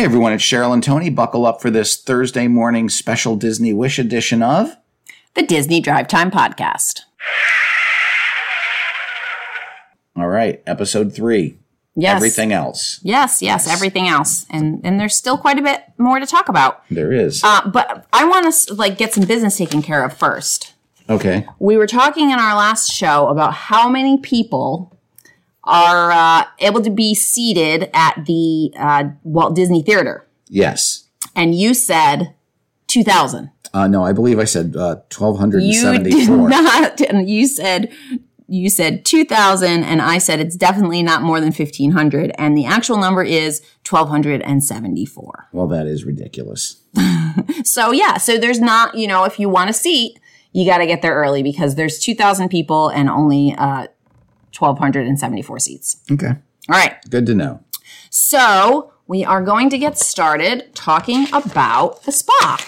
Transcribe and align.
Hey 0.00 0.06
everyone, 0.06 0.32
it's 0.32 0.42
Cheryl 0.42 0.72
and 0.72 0.82
Tony. 0.82 1.10
Buckle 1.10 1.44
up 1.44 1.60
for 1.60 1.70
this 1.70 1.94
Thursday 1.94 2.48
morning 2.48 2.88
special 2.88 3.36
Disney 3.36 3.74
Wish 3.74 3.98
edition 3.98 4.42
of 4.42 4.74
the 5.34 5.42
Disney 5.42 5.78
Drive 5.82 6.08
Time 6.08 6.30
Podcast. 6.30 7.00
All 10.16 10.28
right, 10.28 10.62
episode 10.66 11.14
three. 11.14 11.58
Yes. 11.96 12.16
Everything 12.16 12.50
else. 12.50 12.98
Yes, 13.02 13.42
yes, 13.42 13.68
everything 13.68 14.08
else. 14.08 14.46
And 14.48 14.80
and 14.84 14.98
there's 14.98 15.14
still 15.14 15.36
quite 15.36 15.58
a 15.58 15.62
bit 15.62 15.82
more 15.98 16.18
to 16.18 16.24
talk 16.24 16.48
about. 16.48 16.82
There 16.90 17.12
is. 17.12 17.44
Uh, 17.44 17.68
but 17.68 18.06
I 18.10 18.24
want 18.24 18.50
to 18.50 18.72
like 18.72 18.96
get 18.96 19.12
some 19.12 19.26
business 19.26 19.58
taken 19.58 19.82
care 19.82 20.02
of 20.02 20.16
first. 20.16 20.72
okay. 21.10 21.46
We 21.58 21.76
were 21.76 21.86
talking 21.86 22.30
in 22.30 22.38
our 22.38 22.56
last 22.56 22.90
show 22.90 23.28
about 23.28 23.52
how 23.52 23.90
many 23.90 24.16
people 24.16 24.98
are 25.70 26.10
uh, 26.12 26.44
able 26.58 26.82
to 26.82 26.90
be 26.90 27.14
seated 27.14 27.88
at 27.94 28.24
the 28.26 28.72
uh, 28.78 29.04
Walt 29.24 29.54
Disney 29.54 29.82
Theater, 29.82 30.26
Yes. 30.48 31.04
and 31.36 31.54
you 31.54 31.74
said 31.74 32.34
two 32.86 33.04
thousand. 33.04 33.50
Uh, 33.72 33.86
no, 33.86 34.02
I 34.04 34.12
believe 34.12 34.38
I 34.40 34.44
said 34.44 34.74
uh, 34.76 34.96
You 34.98 35.30
did 35.50 36.18
1274. 36.26 36.48
not, 36.50 37.00
and 37.02 37.30
you 37.30 37.46
said 37.46 37.92
you 38.48 38.68
said 38.68 39.04
two 39.04 39.24
thousand, 39.24 39.84
and 39.84 40.02
I 40.02 40.18
said 40.18 40.40
it's 40.40 40.56
definitely 40.56 41.02
not 41.04 41.22
more 41.22 41.40
than 41.40 41.52
fifteen 41.52 41.92
hundred, 41.92 42.32
and 42.36 42.56
the 42.58 42.66
actual 42.66 42.96
number 42.98 43.22
is 43.22 43.62
twelve 43.84 44.08
hundred 44.08 44.42
and 44.42 44.62
seventy 44.64 45.06
four. 45.06 45.48
well, 45.52 45.68
that 45.68 45.86
is 45.86 46.04
ridiculous. 46.04 46.82
So 47.64 47.92
yeah, 47.92 48.16
so 48.16 48.38
there's 48.38 48.58
not, 48.60 48.96
you 48.96 49.06
know, 49.06 49.22
if 49.24 49.38
you 49.38 49.48
want 49.48 49.70
a 49.70 49.72
seat, 49.72 50.18
you 50.52 50.66
got 50.66 50.78
to 50.78 50.86
get 50.86 51.00
there 51.02 51.14
early 51.14 51.42
because 51.42 51.76
there's 51.76 51.98
2,000 52.00 52.48
people 52.48 52.88
and 52.88 53.08
only 53.08 53.54
uh, 53.56 53.86
1,274 54.60 55.58
seats. 55.58 56.00
Okay. 56.10 56.28
All 56.28 56.36
right. 56.68 56.96
Good 57.08 57.26
to 57.26 57.34
know. 57.34 57.60
So 58.10 58.92
we 59.06 59.24
are 59.24 59.42
going 59.42 59.70
to 59.70 59.78
get 59.78 59.98
started 59.98 60.74
talking 60.74 61.26
about 61.32 62.02
the 62.04 62.12
spa, 62.12 62.58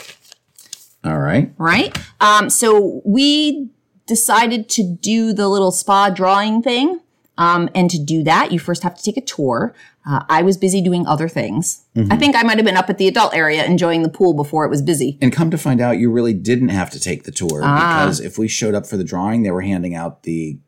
All 1.05 1.19
right. 1.19 1.53
right? 1.59 1.97
Um, 2.21 2.51
so 2.51 3.01
we 3.05 3.71
decided 4.07 4.69
to 4.71 4.83
do 5.01 5.33
the 5.33 5.49
little 5.49 5.71
spa 5.73 6.11
drawing 6.11 6.63
thing. 6.63 7.01
Um, 7.39 7.71
and 7.75 7.91
to 7.91 7.99
do 7.99 8.23
that, 8.25 8.53
you 8.53 8.59
first 8.59 8.83
have 8.83 8.95
to 8.95 9.03
take 9.03 9.17
a 9.17 9.21
tour. 9.23 9.75
Uh, 10.07 10.23
I 10.29 10.43
was 10.43 10.57
busy 10.59 10.83
doing 10.83 11.07
other 11.07 11.29
things. 11.29 11.83
I 11.97 12.17
think 12.17 12.37
I 12.37 12.43
might 12.43 12.59
have 12.59 12.67
been 12.67 12.77
up 12.77 12.91
at 12.91 12.99
the 12.99 13.09
adult 13.09 13.35
area 13.35 13.65
enjoying 13.65 14.03
the 14.03 14.09
pool 14.09 14.35
before 14.35 14.65
it 14.65 14.69
was 14.69 14.83
busy. 14.83 15.17
And 15.23 15.33
come 15.33 15.51
to 15.51 15.57
find 15.59 15.81
out, 15.81 15.99
you 15.99 16.11
really 16.11 16.35
didn't 16.35 16.69
have 16.69 16.91
to 16.91 17.01
take 17.01 17.23
the 17.25 17.31
tour 17.33 17.63
Ah. 17.65 18.01
because 18.03 18.21
if 18.21 18.37
we 18.37 18.49
showed 18.49 18.75
up 18.75 18.87
for 18.87 18.97
the 18.97 19.05
drawing, 19.05 19.43
they 19.45 19.51
were 19.51 19.63
handing 19.63 19.95
out 19.95 20.25
the 20.25 20.59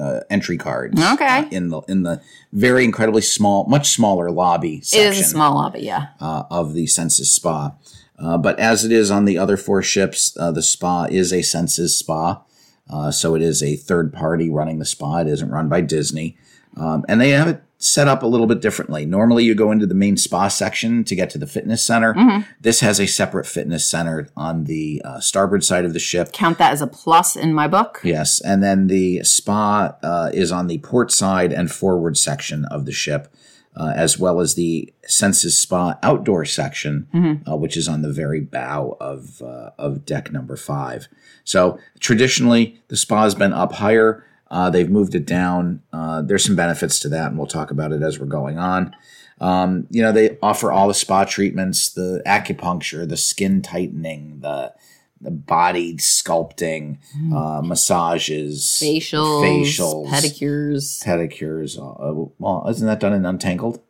uh, 0.00 0.20
entry 0.30 0.56
cards. 0.56 1.00
Okay. 1.00 1.38
uh, 1.38 1.48
in 1.50 1.68
the 1.68 1.80
in 1.82 2.02
the 2.02 2.20
very 2.52 2.84
incredibly 2.84 3.22
small, 3.22 3.64
much 3.66 3.90
smaller 3.90 4.30
lobby 4.30 4.76
It 4.76 4.86
section 4.86 5.12
is 5.12 5.20
a 5.20 5.24
small 5.24 5.54
lobby, 5.54 5.80
yeah. 5.80 6.08
uh, 6.20 6.44
of 6.50 6.74
the 6.74 6.86
Senses 6.86 7.30
Spa. 7.30 7.74
Uh, 8.18 8.38
but 8.38 8.58
as 8.58 8.84
it 8.84 8.92
is 8.92 9.10
on 9.10 9.24
the 9.24 9.38
other 9.38 9.56
four 9.56 9.82
ships, 9.82 10.36
uh, 10.38 10.52
the 10.52 10.62
spa 10.62 11.04
is 11.10 11.32
a 11.32 11.42
Senses 11.42 11.96
Spa. 11.96 12.42
Uh, 12.88 13.10
so 13.10 13.34
it 13.34 13.42
is 13.42 13.62
a 13.62 13.76
third 13.76 14.12
party 14.12 14.50
running 14.50 14.78
the 14.78 14.84
spa. 14.84 15.18
It 15.18 15.26
isn't 15.26 15.50
run 15.50 15.68
by 15.68 15.80
Disney. 15.80 16.36
Um, 16.76 17.04
and 17.08 17.20
they 17.20 17.30
have 17.30 17.48
it 17.48 17.62
set 17.84 18.08
up 18.08 18.22
a 18.22 18.26
little 18.26 18.46
bit 18.46 18.60
differently. 18.60 19.04
Normally, 19.04 19.44
you 19.44 19.54
go 19.54 19.70
into 19.70 19.86
the 19.86 19.94
main 19.94 20.16
spa 20.16 20.48
section 20.48 21.04
to 21.04 21.14
get 21.14 21.28
to 21.30 21.38
the 21.38 21.46
fitness 21.46 21.82
center. 21.84 22.14
This 22.60 22.80
has 22.80 22.98
a 22.98 23.06
separate 23.06 23.46
fitness 23.46 23.84
center 23.84 24.28
on 24.36 24.64
the 24.64 25.02
uh, 25.04 25.20
starboard 25.20 25.62
side 25.64 25.84
of 25.84 25.92
the 25.92 25.98
ship. 25.98 26.32
count 26.32 26.58
that 26.58 26.72
as 26.72 26.80
a 26.80 26.86
plus 26.86 27.36
in 27.36 27.52
my 27.52 27.68
book. 27.68 28.00
Yes, 28.02 28.40
and 28.40 28.62
then 28.62 28.86
the 28.86 29.22
spa 29.22 29.96
uh, 30.02 30.30
is 30.32 30.50
on 30.50 30.66
the 30.66 30.78
port 30.78 31.12
side 31.12 31.52
and 31.52 31.70
forward 31.70 32.16
section 32.16 32.64
of 32.66 32.86
the 32.86 32.92
ship, 32.92 33.32
uh, 33.76 33.92
as 33.94 34.18
well 34.18 34.40
as 34.40 34.54
the 34.54 34.92
Senses 35.06 35.58
Spa 35.58 35.98
outdoor 36.02 36.44
section, 36.46 37.42
uh, 37.46 37.56
which 37.56 37.76
is 37.76 37.86
on 37.88 38.00
the 38.02 38.12
very 38.12 38.40
bow 38.40 38.96
of 39.00 39.42
uh, 39.42 39.70
of 39.78 40.06
deck 40.06 40.32
number 40.32 40.56
five. 40.56 41.08
So 41.44 41.78
traditionally, 42.00 42.80
the 42.88 42.96
spa 42.96 43.24
has 43.24 43.34
been 43.34 43.52
up 43.52 43.72
higher. 43.72 44.24
Uh, 44.50 44.70
they've 44.70 44.90
moved 44.90 45.14
it 45.14 45.26
down. 45.26 45.82
Uh, 45.92 46.22
there's 46.22 46.44
some 46.44 46.56
benefits 46.56 46.98
to 47.00 47.08
that, 47.08 47.28
and 47.28 47.38
we'll 47.38 47.46
talk 47.46 47.70
about 47.70 47.92
it 47.92 48.02
as 48.02 48.18
we're 48.18 48.26
going 48.26 48.58
on. 48.58 48.94
Um, 49.40 49.86
you 49.90 50.00
know, 50.02 50.12
they 50.12 50.38
offer 50.42 50.70
all 50.70 50.86
the 50.88 50.94
spa 50.94 51.24
treatments, 51.24 51.88
the 51.88 52.22
acupuncture, 52.26 53.08
the 53.08 53.16
skin 53.16 53.62
tightening, 53.62 54.40
the 54.40 54.72
the 55.20 55.30
body 55.30 55.96
sculpting, 55.96 56.98
uh, 57.34 57.62
massages, 57.62 58.78
Facials, 58.82 59.42
facials, 59.42 60.06
pedicures, 60.08 61.02
pedicures. 61.02 61.78
Uh, 61.78 62.30
well, 62.38 62.66
isn't 62.68 62.86
that 62.86 63.00
done 63.00 63.14
in 63.14 63.24
Untangled? 63.24 63.80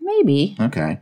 maybe. 0.00 0.56
Okay. 0.60 1.00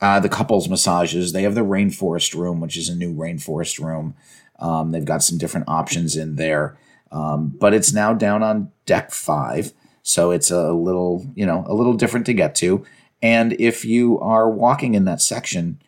Uh, 0.00 0.20
the 0.20 0.28
couples 0.28 0.68
massages. 0.68 1.32
They 1.32 1.42
have 1.42 1.54
the 1.54 1.62
rainforest 1.62 2.34
room, 2.34 2.60
which 2.60 2.76
is 2.76 2.88
a 2.88 2.94
new 2.94 3.14
rainforest 3.14 3.82
room. 3.82 4.14
Um, 4.58 4.90
they've 4.90 5.04
got 5.04 5.22
some 5.22 5.38
different 5.38 5.68
options 5.68 6.16
in 6.16 6.36
there, 6.36 6.76
um, 7.12 7.54
but 7.60 7.74
it's 7.74 7.92
now 7.92 8.14
down 8.14 8.42
on 8.42 8.72
deck 8.86 9.10
five, 9.12 9.72
so 10.02 10.30
it's 10.30 10.50
a 10.50 10.72
little, 10.72 11.26
you 11.34 11.46
know, 11.46 11.64
a 11.66 11.74
little 11.74 11.94
different 11.94 12.26
to 12.26 12.34
get 12.34 12.54
to. 12.56 12.84
And 13.22 13.52
if 13.60 13.84
you 13.84 14.18
are 14.20 14.50
walking 14.50 14.94
in 14.94 15.04
that 15.04 15.20
section, 15.20 15.80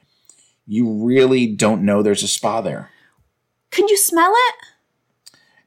you 0.66 1.04
really 1.04 1.46
don't 1.46 1.82
know 1.82 2.02
there's 2.02 2.22
a 2.22 2.28
spa 2.28 2.60
there 2.60 2.90
Can 3.70 3.88
you 3.88 3.96
smell 3.96 4.32
it? 4.32 4.54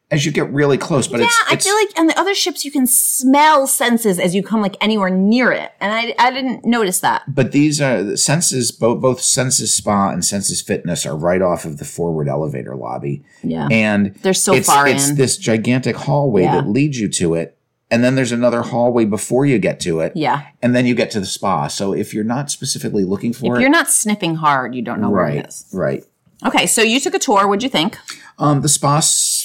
As 0.09 0.25
you 0.25 0.31
get 0.31 0.50
really 0.53 0.78
close. 0.78 1.07
But 1.07 1.19
yeah, 1.19 1.25
it's, 1.28 1.44
I 1.51 1.56
feel 1.57 1.75
like 1.75 2.00
on 2.00 2.07
the 2.07 2.18
other 2.19 2.34
ships 2.34 2.63
you 2.63 2.72
can 2.72 2.88
smell 2.88 3.68
senses 3.68 4.19
as 4.19 4.34
you 4.34 4.41
come 4.44 4.62
like 4.62 4.75
anywhere 4.79 5.09
near 5.09 5.51
it, 5.51 5.72
and 5.81 5.94
I, 5.94 6.16
I 6.18 6.31
didn't 6.31 6.66
notice 6.66 7.00
that. 7.01 7.23
But 7.28 7.51
these 7.51 7.81
are 7.81 8.01
the 8.03 8.17
senses, 8.17 8.72
both 8.72 9.01
both 9.01 9.22
senses 9.22 9.73
spa 9.73 10.09
and 10.09 10.23
senses 10.23 10.62
fitness 10.62 11.06
are 11.06 11.16
right 11.17 11.41
off 11.41 11.66
of 11.66 11.78
the 11.78 11.85
forward 11.85 12.28
elevator 12.28 12.75
lobby. 12.75 13.23
Yeah, 13.44 13.67
And 13.72 14.16
They're 14.22 14.34
so 14.34 14.53
it's, 14.53 14.67
far 14.67 14.88
it's 14.88 15.09
in. 15.09 15.16
this 15.17 15.38
gigantic 15.38 15.96
hallway 15.96 16.44
Yeah. 16.44 16.56
that 16.62 16.67
leads 16.69 17.00
you 17.00 17.09
to 17.09 17.34
it. 17.35 17.53
And 17.90 18.03
then 18.03 18.16
there's 18.16 18.34
another 18.34 18.63
hallway 18.63 19.06
before 19.06 19.46
you 19.46 19.59
get 19.59 19.79
to 19.81 20.01
it. 20.01 20.12
yeah. 20.16 20.47
And 20.62 20.75
then 20.75 20.85
you 20.85 20.94
get 20.94 21.09
to 21.12 21.22
the 21.22 21.25
spa. 21.25 21.67
So 21.67 21.94
if 21.94 22.13
you're 22.13 22.25
not 22.25 22.51
specifically 22.51 23.06
looking 23.06 23.31
for 23.31 23.53
If 23.56 23.59
it, 23.59 23.62
you're 23.62 23.69
not 23.69 23.88
sniffing 23.90 24.35
hard, 24.35 24.75
you 24.75 24.81
don't 24.81 25.00
know 25.00 25.09
where 25.09 25.23
right, 25.23 25.38
it 25.38 25.47
is. 25.47 25.66
right. 25.73 26.03
Okay, 26.46 26.67
so 26.67 26.81
you 26.81 27.00
took 27.00 27.13
a 27.16 27.19
tour. 27.19 27.47
What'd 27.47 27.63
you 27.63 27.69
think? 27.69 27.97
Um, 28.38 28.62
the 28.62 28.67
spa 28.69 28.97
s- 28.97 29.37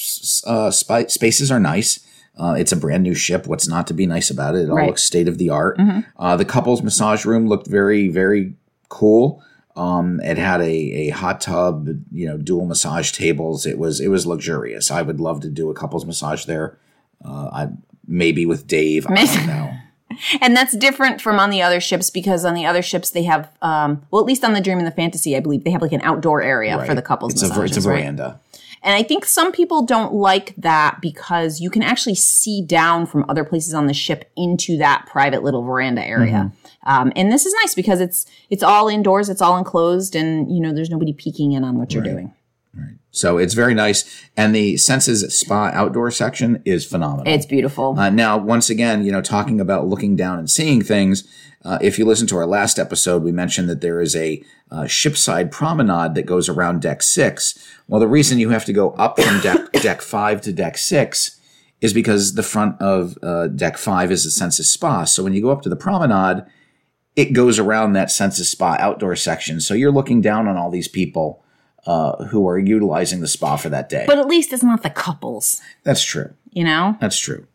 uh, 0.47 0.70
spa- 0.70 1.08
spaces 1.08 1.50
are 1.50 1.60
nice. 1.60 2.00
Uh, 2.38 2.54
it's 2.58 2.72
a 2.72 2.76
brand 2.76 3.03
new 3.03 3.14
ship. 3.14 3.47
What's 3.47 3.69
not 3.69 3.86
to 3.88 3.94
be 3.94 4.06
nice 4.06 4.30
about 4.30 4.54
it? 4.54 4.62
It 4.62 4.70
all 4.70 4.76
Right. 4.76 4.86
looks 4.86 5.03
state 5.04 5.28
of 5.28 5.36
the 5.38 5.50
art. 5.50 5.76
Mm-hmm. 5.78 6.00
Uh, 6.16 6.36
the 6.36 6.44
couples 6.47 6.82
massage 6.82 7.25
room 7.26 7.47
looked 7.47 7.66
very, 7.66 8.08
very 8.08 8.54
cool. 8.88 9.42
Um, 9.76 10.20
it 10.20 10.38
had 10.38 10.60
a, 10.60 10.64
a 10.64 11.08
hot 11.10 11.41
tub, 11.41 11.88
you 12.10 12.26
know, 12.26 12.36
dual 12.38 12.64
massage 12.66 13.10
tables. 13.12 13.64
It 13.66 13.78
was 13.78 14.00
it 14.00 14.08
was 14.08 14.26
luxurious. 14.26 14.91
I 14.91 15.02
would 15.02 15.20
love 15.20 15.41
to 15.41 15.48
do 15.50 15.70
a 15.70 15.75
couples 15.75 16.04
massage 16.06 16.44
there. 16.47 16.78
Uh, 17.25 17.48
I 17.52 17.69
maybe 18.06 18.44
with 18.47 18.66
Dave. 18.66 19.06
I 19.08 19.25
don't 19.26 19.47
know. 19.47 19.75
And 20.42 20.54
that's 20.54 20.76
different 20.76 21.22
from 21.22 21.41
on 21.41 21.48
the 21.48 21.62
other 21.62 21.81
ships 21.81 22.10
because 22.10 22.44
on 22.44 22.52
the 22.52 22.66
other 22.66 22.82
ships 22.82 23.08
they 23.10 23.22
have, 23.22 23.50
um, 23.62 24.02
well, 24.10 24.20
at 24.20 24.26
least 24.26 24.44
on 24.44 24.52
the 24.52 24.60
Dream 24.60 24.76
and 24.76 24.86
the 24.86 24.91
Fantasy, 24.92 25.34
I 25.34 25.41
believe 25.41 25.64
they 25.64 25.70
have 25.70 25.81
like 25.81 25.92
an 25.92 26.02
outdoor 26.02 26.42
area 26.42 26.84
for 26.84 26.94
the 26.94 27.00
couples 27.00 27.32
It's 27.32 27.42
a 27.42 27.48
massages. 27.48 27.76
it's 27.78 27.86
a 27.86 27.88
right? 27.88 28.00
veranda. 28.02 28.38
And 28.82 28.94
I 28.97 29.03
think 29.03 29.25
some 29.25 29.53
people 29.53 29.84
don't 29.87 30.12
like 30.12 30.54
that 30.56 31.00
because 31.00 31.60
you 31.60 31.70
can 31.70 31.82
actually 31.82 32.16
see 32.16 32.62
down 32.62 33.06
from 33.06 33.25
other 33.28 33.44
places 33.44 33.75
on 33.75 33.87
the 33.87 33.94
ship 33.94 34.31
into 34.37 34.76
that 34.78 35.06
private 35.06 35.43
little 35.44 35.62
veranda 35.62 36.04
area. 36.04 36.50
Um, 36.84 37.12
and 37.15 37.31
this 37.31 37.47
is 37.47 37.54
nice 37.62 37.75
because 37.75 38.00
it's 38.00 38.26
it's 38.50 38.62
all 38.62 38.88
indoors, 38.88 39.28
it's 39.28 39.41
all 39.41 39.56
enclosed, 39.56 40.16
and 40.16 40.50
you 40.53 40.60
know 40.60 40.72
there's 40.72 40.91
nobody 40.91 41.12
peeking 41.12 41.53
in 41.53 41.62
on 41.62 41.78
what 41.78 41.93
you're 41.94 42.03
doing. 42.12 42.34
So 43.12 43.36
it's 43.36 43.52
very 43.52 43.74
nice. 43.74 44.26
And 44.36 44.54
the 44.54 44.78
Senses 44.78 45.38
Spa 45.38 45.70
outdoor 45.72 46.10
section 46.10 46.62
is 46.64 46.84
phenomenal. 46.86 47.32
It's 47.32 47.46
beautiful. 47.46 47.94
Uh, 47.98 48.08
now, 48.08 48.38
once 48.38 48.70
again, 48.70 49.04
you 49.04 49.12
know, 49.12 49.20
talking 49.20 49.60
about 49.60 49.86
looking 49.86 50.16
down 50.16 50.38
and 50.38 50.50
seeing 50.50 50.82
things. 50.82 51.28
Uh, 51.64 51.78
if 51.80 51.98
you 51.98 52.04
listen 52.04 52.26
to 52.26 52.36
our 52.36 52.46
last 52.46 52.78
episode, 52.78 53.22
we 53.22 53.30
mentioned 53.30 53.68
that 53.68 53.82
there 53.82 54.00
is 54.00 54.16
a 54.16 54.42
uh, 54.70 54.82
shipside 54.84 55.50
promenade 55.50 56.14
that 56.14 56.26
goes 56.26 56.48
around 56.48 56.81
deck 56.81 57.02
six. 57.02 57.56
Well, 57.87 58.00
the 58.00 58.08
reason 58.08 58.38
you 58.38 58.48
have 58.48 58.64
to 58.64 58.72
go 58.72 58.92
up 58.92 59.20
from 59.20 59.40
deck 59.40 59.70
deck 59.82 60.00
five 60.00 60.40
to 60.42 60.52
deck 60.52 60.78
six 60.78 61.38
is 61.82 61.92
because 61.92 62.34
the 62.34 62.42
front 62.42 62.81
of 62.81 63.19
uh, 63.22 63.48
deck 63.48 63.76
five 63.76 64.10
is 64.10 64.25
the 64.25 64.31
Senses 64.31 64.70
Spa. 64.70 65.04
So 65.04 65.22
when 65.22 65.34
you 65.34 65.42
go 65.42 65.50
up 65.50 65.62
to 65.62 65.69
the 65.69 65.76
promenade, 65.76 66.44
it 67.14 67.34
goes 67.34 67.58
around 67.58 67.92
that 67.92 68.10
Senses 68.10 68.48
Spa 68.48 68.76
outdoor 68.81 69.16
section. 69.16 69.60
So 69.60 69.75
you're 69.75 69.92
looking 69.92 70.22
down 70.22 70.48
on 70.48 70.56
all 70.56 70.70
these 70.70 70.88
people 70.88 71.41
uh, 71.87 72.25
who 72.26 72.46
are 72.49 72.58
utilizing 72.58 73.20
the 73.20 73.29
spa 73.29 73.56
for 73.56 73.69
that 73.69 73.88
day. 73.88 74.05
but 74.06 74.19
at 74.19 74.26
least 74.26 74.52
it's 74.52 74.62
not 74.62 74.82
the 74.82 74.90
couples, 74.90 75.61
That's 75.82 76.02
true. 76.05 76.32
you 76.52 76.64
know? 76.64 76.96
That's 77.00 77.19
true. 77.19 77.46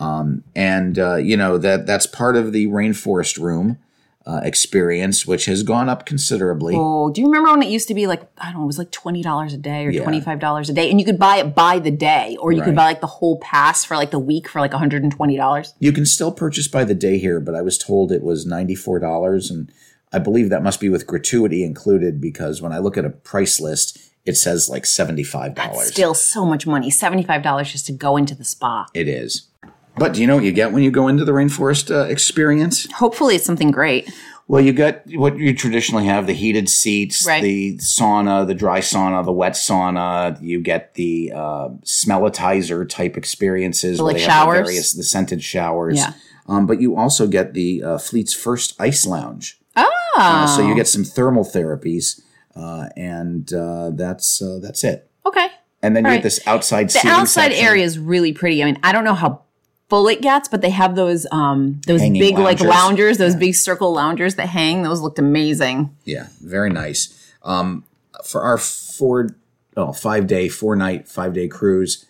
Um, 0.00 0.44
and 0.54 0.98
uh, 0.98 1.16
you 1.16 1.36
know 1.36 1.58
that 1.58 1.86
that's 1.86 2.06
part 2.06 2.36
of 2.36 2.52
the 2.52 2.66
rainforest 2.68 3.38
room 3.38 3.78
uh, 4.24 4.40
experience, 4.44 5.26
which 5.26 5.46
has 5.46 5.62
gone 5.62 5.88
up 5.88 6.06
considerably. 6.06 6.74
Oh, 6.76 7.10
do 7.10 7.20
you 7.20 7.26
remember 7.26 7.50
when 7.50 7.62
it 7.62 7.68
used 7.70 7.88
to 7.88 7.94
be 7.94 8.06
like, 8.06 8.22
I 8.38 8.46
don't 8.52 8.58
know, 8.58 8.64
it 8.64 8.66
was 8.66 8.78
like 8.78 8.90
$20 8.92 9.54
a 9.54 9.56
day 9.56 9.86
or 9.86 9.90
Yeah. 9.90 10.04
$25 10.04 10.68
a 10.68 10.72
day? 10.72 10.90
And 10.90 11.00
you 11.00 11.06
could 11.06 11.18
buy 11.18 11.38
it 11.38 11.54
by 11.54 11.78
the 11.78 11.90
day, 11.90 12.36
or 12.40 12.52
you 12.52 12.58
Right. 12.60 12.66
could 12.66 12.76
buy 12.76 12.84
like 12.84 13.00
the 13.00 13.06
whole 13.06 13.38
pass 13.40 13.84
for 13.84 13.96
like 13.96 14.10
the 14.10 14.18
week 14.18 14.48
for 14.48 14.60
like 14.60 14.72
$120. 14.72 15.72
You 15.80 15.92
can 15.92 16.06
still 16.06 16.30
purchase 16.30 16.68
by 16.68 16.84
the 16.84 16.94
day 16.94 17.18
here, 17.18 17.40
but 17.40 17.54
I 17.54 17.62
was 17.62 17.78
told 17.78 18.12
it 18.12 18.22
was 18.22 18.46
ninety 18.46 18.74
four 18.74 18.98
dollars, 18.98 19.50
and 19.50 19.70
I 20.12 20.18
believe 20.18 20.50
that 20.50 20.62
must 20.62 20.80
be 20.80 20.88
with 20.88 21.06
gratuity 21.06 21.64
included 21.64 22.20
because 22.20 22.62
when 22.62 22.72
I 22.72 22.78
look 22.78 22.96
at 22.96 23.04
a 23.04 23.10
price 23.10 23.60
list, 23.60 23.98
it 24.24 24.36
says 24.36 24.68
like 24.68 24.84
$75. 24.84 25.54
That's 25.54 25.88
still 25.88 26.14
so 26.14 26.44
much 26.44 26.66
money. 26.66 26.90
$75 26.90 27.64
just 27.64 27.86
to 27.86 27.92
go 27.92 28.16
into 28.16 28.34
the 28.34 28.44
spa. 28.44 28.86
it 28.94 29.08
is. 29.08 29.48
But 29.96 30.14
do 30.14 30.20
you 30.20 30.26
know 30.28 30.36
what 30.36 30.44
you 30.44 30.52
get 30.52 30.72
when 30.72 30.82
you 30.84 30.90
go 30.92 31.08
into 31.08 31.24
the 31.24 31.32
rainforest 31.32 31.90
uh, 31.94 32.04
experience? 32.04 32.86
Hopefully 32.92 33.34
it's 33.34 33.44
something 33.44 33.72
great. 33.72 34.08
Well, 34.46 34.62
you 34.62 34.72
get 34.72 35.04
what 35.14 35.36
you 35.36 35.52
traditionally 35.52 36.06
have 36.06 36.26
the 36.26 36.32
heated 36.32 36.68
seats, 36.70 37.26
Right. 37.26 37.42
the 37.42 37.76
sauna, 37.78 38.46
the 38.46 38.54
dry 38.54 38.78
sauna, 38.80 39.24
the 39.24 39.32
wet 39.32 39.52
sauna. 39.54 40.40
You 40.40 40.60
get 40.60 40.94
the 40.94 41.32
uh, 41.34 41.68
smellitizer 41.84 42.88
type 42.88 43.16
experiences, 43.16 44.00
like 44.00 44.16
have 44.16 44.20
the 44.26 44.26
showers? 44.26 44.58
various 44.66 44.92
the 44.92 45.02
scented 45.02 45.42
showers. 45.42 45.98
Yeah. 45.98 46.12
Um, 46.46 46.66
but 46.66 46.80
you 46.80 46.96
also 46.96 47.26
get 47.26 47.52
the 47.52 47.82
uh, 47.82 47.98
Fleet's 47.98 48.32
first 48.32 48.74
ice 48.80 49.04
lounge. 49.04 49.57
Oh. 49.86 50.14
Uh, 50.18 50.46
so 50.46 50.66
you 50.66 50.74
get 50.74 50.88
some 50.88 51.04
thermal 51.04 51.44
therapies, 51.44 52.20
uh, 52.56 52.88
and 52.96 53.52
uh, 53.52 53.90
that's 53.90 54.42
uh, 54.42 54.58
that's 54.60 54.82
it. 54.84 55.08
okay. 55.26 55.48
And 55.80 55.94
then 55.94 56.04
you 56.04 56.10
All 56.10 56.16
get 56.16 56.22
this 56.24 56.40
outside 56.46 56.90
The 56.90 57.06
outside 57.06 57.52
section. 57.52 57.64
area 57.64 57.84
is 57.84 58.00
really 58.00 58.32
pretty. 58.32 58.60
I 58.62 58.66
mean, 58.66 58.78
I 58.82 58.90
don't 58.90 59.04
know 59.04 59.14
how 59.14 59.42
full 59.88 60.08
it 60.08 60.20
gets, 60.20 60.48
but 60.48 60.60
they 60.60 60.70
have 60.70 60.96
those 60.96 61.24
um 61.30 61.80
those 61.86 62.00
Hanging 62.00 62.20
big 62.20 62.36
like 62.36 62.58
loungers. 62.60 62.68
loungers, 62.68 63.18
those 63.18 63.36
big 63.36 63.54
circle 63.54 63.92
loungers 63.92 64.34
that 64.34 64.48
hang. 64.48 64.82
Those 64.82 65.00
looked 65.00 65.20
amazing. 65.20 65.94
Yeah, 66.04 66.28
very 66.42 66.70
nice. 66.70 67.32
Um, 67.44 67.84
for 68.24 68.42
our 68.42 68.58
four, 68.58 69.36
oh, 69.76 69.92
five 69.92 70.26
day, 70.26 70.48
four 70.48 70.74
night, 70.74 71.06
five 71.06 71.32
day 71.32 71.46
cruise, 71.46 72.04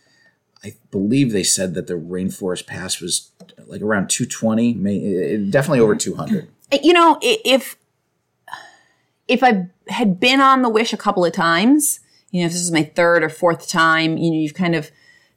I 0.64 0.72
believe 0.90 1.32
they 1.32 1.44
said 1.44 1.74
that 1.74 1.86
the 1.88 1.94
Rainforest 1.94 2.66
Pass 2.66 3.00
was 3.02 3.30
like 3.66 3.82
around 3.82 4.08
220, 4.08 4.74
may, 4.74 4.96
uh, 5.34 5.50
definitely 5.50 5.80
over 5.80 5.94
200. 5.94 6.48
You 6.72 6.92
know, 6.92 7.18
if 7.22 7.76
if 9.26 9.42
I 9.42 9.68
had 9.88 10.18
been 10.18 10.40
on 10.40 10.62
the 10.62 10.68
Wish 10.68 10.92
a 10.92 10.96
couple 10.96 11.24
of 11.24 11.32
times, 11.32 12.00
you 12.30 12.40
know, 12.40 12.46
if 12.46 12.52
this 12.52 12.60
is 12.60 12.72
my 12.72 12.82
third 12.82 13.22
or 13.22 13.28
fourth 13.28 13.68
time, 13.68 14.16
you 14.16 14.30
know, 14.30 14.36
you've 14.36 14.54
kind 14.54 14.74
of 14.74 14.90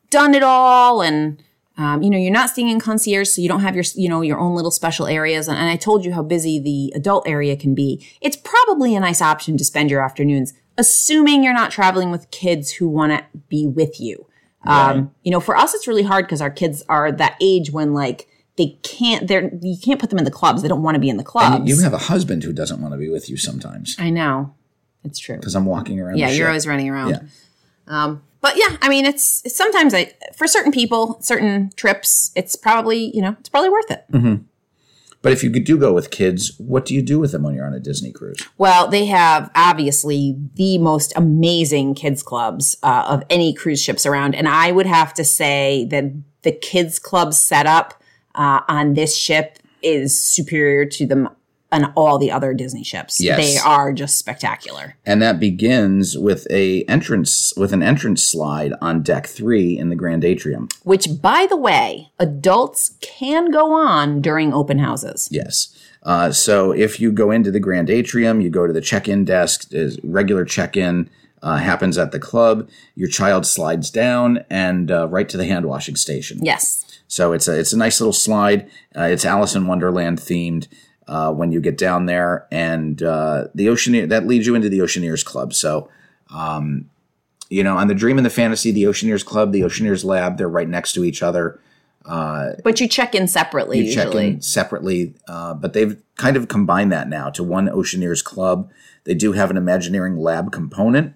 done 0.10 0.34
it 0.34 0.44
all, 0.44 1.02
and 1.02 1.42
um, 1.78 2.02
you 2.02 2.10
know, 2.10 2.18
you're 2.18 2.32
not 2.32 2.50
staying 2.50 2.70
in 2.70 2.80
concierge, 2.80 3.30
so 3.30 3.42
you 3.42 3.48
don't 3.48 3.62
have 3.62 3.76
your 3.76 3.86
you 3.96 4.10
know 4.10 4.22
your 4.22 4.40
own 4.40 4.56
little 4.56 4.72
special 4.72 5.08
areas. 5.08 5.48
And, 5.48 5.58
and 5.58 5.70
I 5.70 5.78
told 5.78 6.04
you 6.04 6.14
how 6.14 6.24
busy 6.24 6.60
the 6.60 6.92
adult 6.96 7.28
area 7.28 7.56
can 7.56 7.74
be. 7.74 8.06
It's 8.20 8.38
probably 8.38 8.96
a 8.96 9.00
nice 9.00 9.22
option 9.22 9.58
to 9.58 9.64
spend 9.64 9.90
your 9.90 10.04
afternoons, 10.04 10.54
assuming 10.78 11.44
you're 11.44 11.54
not 11.54 11.72
traveling 11.72 12.12
with 12.12 12.32
kids 12.32 12.72
who 12.72 12.90
want 12.90 13.14
to 13.14 13.26
be 13.48 13.68
with 13.68 14.00
you. 14.00 14.28
Um, 14.64 15.12
you 15.24 15.32
know, 15.32 15.40
for 15.40 15.58
us, 15.58 15.74
it's 15.74 15.88
really 15.88 16.04
hard 16.04 16.26
because 16.26 16.42
our 16.42 16.52
kids 16.52 16.84
are 16.88 17.12
that 17.12 17.36
age 17.42 17.72
when 17.72 17.94
like 17.94 18.28
they 18.62 18.78
can't, 18.84 19.28
they're, 19.28 19.50
you 19.62 19.76
can't 19.82 20.00
put 20.00 20.12
them 20.12 20.20
in 20.20 20.26
the 20.26 20.32
clubs. 20.32 20.62
They 20.62 20.68
don't 20.68 20.84
want 20.84 20.96
to 20.96 21.00
be 21.00 21.10
in 21.10 21.18
the 21.18 21.24
clubs. 21.24 21.68
You 21.68 21.82
have 21.82 21.94
a 21.94 21.98
husband 21.98 22.44
who 22.44 22.54
doesn't 22.54 22.80
want 22.80 22.94
to 22.94 22.98
be 22.98 23.10
with 23.10 23.28
you 23.30 23.38
sometimes 23.38 23.96
I 23.98 24.12
know. 24.12 24.54
It's 25.04 25.18
true. 25.18 25.38
because 25.38 25.56
I'm 25.56 25.66
walking 25.66 26.00
around. 26.00 26.18
Yeah, 26.18 26.28
you're 26.28 26.46
ship. 26.46 26.48
always 26.48 26.68
running 26.68 26.90
around. 26.90 27.10
Yeah. 27.10 27.22
Um, 27.88 28.22
but 28.40 28.58
yeah, 28.58 28.78
I 28.82 28.90
mean, 28.90 29.06
it's, 29.06 29.44
it's 29.44 29.56
sometimes 29.56 29.96
I, 29.96 30.14
for 30.36 30.46
certain 30.46 30.72
people, 30.72 31.20
certain 31.22 31.72
trips, 31.76 32.32
it's 32.36 32.56
probably, 32.56 33.16
you 33.16 33.22
know, 33.22 33.36
it's 33.40 33.50
probably 33.50 33.70
worth 33.70 33.90
it. 33.90 34.06
But 35.24 35.32
if 35.32 35.44
you 35.44 35.50
do 35.52 35.78
go 35.78 35.94
with 35.94 36.10
kids, 36.10 36.54
what 36.60 36.86
do 36.86 36.96
you 36.96 37.02
do 37.02 37.20
with 37.20 37.32
them 37.32 37.44
when 37.44 37.54
you're 37.54 37.66
on 37.66 37.74
a 37.74 37.80
Disney 37.80 38.12
cruise? 38.12 38.48
Well, 38.58 38.88
they 38.88 39.06
have 39.06 39.52
obviously 39.56 40.36
the 40.56 40.78
most 40.80 41.14
amazing 41.16 41.94
kids 41.96 42.24
clubs 42.24 42.76
uh, 42.82 43.06
of 43.08 43.24
any 43.30 43.54
cruise 43.54 43.82
ships 43.82 44.06
around, 44.06 44.34
and 44.34 44.48
I 44.48 44.72
would 44.72 44.88
have 44.88 45.14
to 45.16 45.24
say 45.24 45.86
that 45.92 46.06
the 46.42 46.52
kids 46.52 46.98
club 46.98 47.34
setup 47.34 48.01
uh, 48.36 48.62
on 48.68 48.94
this 48.94 49.16
ship 49.16 49.60
is 49.82 50.20
superior 50.22 50.86
to 50.86 51.06
them 51.06 51.30
on 51.72 51.86
all 51.96 52.18
the 52.18 52.32
other 52.32 52.54
Disney 52.54 52.84
ships. 52.84 53.22
Yes. 53.22 53.38
They 53.40 53.58
are 53.58 53.94
just 53.94 54.18
spectacular. 54.18 54.98
And 55.06 55.22
that 55.22 55.40
begins 55.40 56.18
with 56.18 56.46
a 56.50 56.84
entrance 56.84 57.54
with 57.56 57.72
an 57.72 57.82
entrance 57.82 58.24
slide 58.24 58.74
on 58.82 59.04
deck 59.04 59.28
three 59.28 59.78
in 59.78 59.90
the 59.90 59.96
Grand 59.96 60.26
Atrium. 60.26 60.68
Which, 60.84 61.08
by 61.22 61.48
the 61.50 61.58
way, 61.58 62.12
adults 62.20 62.98
can 63.02 63.52
go 63.52 63.72
on 63.74 64.22
during 64.22 64.54
open 64.54 64.80
houses. 64.80 65.30
Yes. 65.32 65.74
Uh, 66.04 66.32
so 66.32 66.72
if 66.72 67.00
you 67.00 67.12
go 67.12 67.32
into 67.32 67.52
the 67.52 67.60
Grand 67.60 67.90
Atrium, 67.90 68.42
you 68.42 68.50
go 68.50 68.68
to 68.68 68.74
the 68.74 68.82
check-in 68.82 69.24
desk. 69.24 69.72
Is 69.72 69.98
regular 70.04 70.44
check-in 70.44 71.10
uh, 71.42 71.58
happens 71.58 71.98
at 71.98 72.12
the 72.12 72.20
club. 72.20 72.70
Your 72.96 73.10
child 73.10 73.46
slides 73.46 73.90
down 73.90 74.44
and 74.50 74.92
uh, 74.92 75.08
right 75.08 75.30
to 75.30 75.38
the 75.38 75.46
hand 75.46 75.66
washing 75.66 75.96
station. 75.96 76.40
Yes. 76.44 76.91
So 77.12 77.34
it's 77.34 77.50
a 77.50 77.60
it's 77.60 77.74
a 77.74 77.78
nice 77.78 78.00
little 78.00 78.14
slide. 78.14 78.70
Uh, 78.96 79.04
it's 79.04 79.26
Alice 79.26 79.54
in 79.54 79.68
Wonderland 79.68 80.20
themed. 80.20 80.68
Uh, 81.08 81.30
when 81.30 81.52
you 81.52 81.60
get 81.60 81.78
down 81.78 82.06
there, 82.06 82.48
and 82.52 83.04
uh, 83.04 83.48
the 83.54 83.66
Oceaneer 83.68 84.08
that 84.08 84.28
leads 84.28 84.48
you 84.48 84.56
into 84.56 84.70
the 84.70 84.80
Oceaneers 84.80 85.26
Club. 85.26 85.54
So, 85.54 85.90
um, 86.34 86.90
you 87.50 87.64
know, 87.64 87.76
on 87.76 87.90
the 87.90 87.96
Dream 87.96 88.18
and 88.18 88.26
the 88.26 88.30
Fantasy, 88.30 88.72
the 88.72 88.84
Oceaneers 88.84 89.26
Club, 89.26 89.52
the 89.52 89.64
Oceaneers 89.64 90.06
Lab, 90.06 90.38
they're 90.38 90.48
right 90.48 90.70
next 90.70 90.94
to 90.94 91.04
each 91.04 91.22
other. 91.22 91.60
But 92.64 92.80
you 92.80 92.88
check 92.88 93.14
in 93.14 93.28
separately 93.28 93.80
You 93.80 93.94
check 93.94 94.16
in 94.16 94.42
separately, 94.42 95.16
uh, 95.28 95.54
but 95.56 95.74
they've 95.74 96.02
kind 96.16 96.38
of 96.38 96.48
combined 96.48 96.94
that 96.94 97.10
now 97.10 97.30
to 97.32 97.44
one 97.44 97.68
Oceaneers 97.68 98.24
Club. 98.24 98.72
They 99.04 99.16
do 99.16 99.34
have 99.34 99.52
an 99.52 99.58
Imagineering 99.58 100.18
Lab 100.18 100.54
component, 100.54 101.16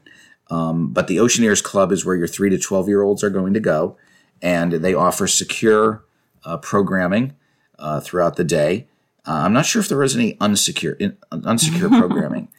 um, 0.49 0.91
but 0.91 1.07
the 1.07 1.17
Oceaneers 1.17 1.63
Club 1.63 1.93
is 1.93 2.03
where 2.03 2.17
your 2.17 2.27
three 2.27 2.49
to 2.49 2.57
twelve 2.57 2.89
year 2.89 3.01
olds 3.01 3.23
are 3.23 3.29
going 3.29 3.53
to 3.53 3.61
go, 3.61 3.95
and 4.41 4.71
they 4.73 4.93
offer 4.93 5.27
secure 5.27 6.03
uh, 6.43 6.57
programming 6.57 7.33
uh, 7.79 7.99
throughout 7.99 8.35
the 8.35 8.43
day. 8.43 8.87
Uh, 9.27 9.31
I'm 9.43 9.53
not 9.53 9.65
sure 9.65 9.81
if 9.81 9.89
there 9.89 10.03
is 10.03 10.15
any 10.15 10.35
unsecure 10.35 10.95
in, 10.99 11.17
unsecure 11.31 11.89
programming 11.99 12.49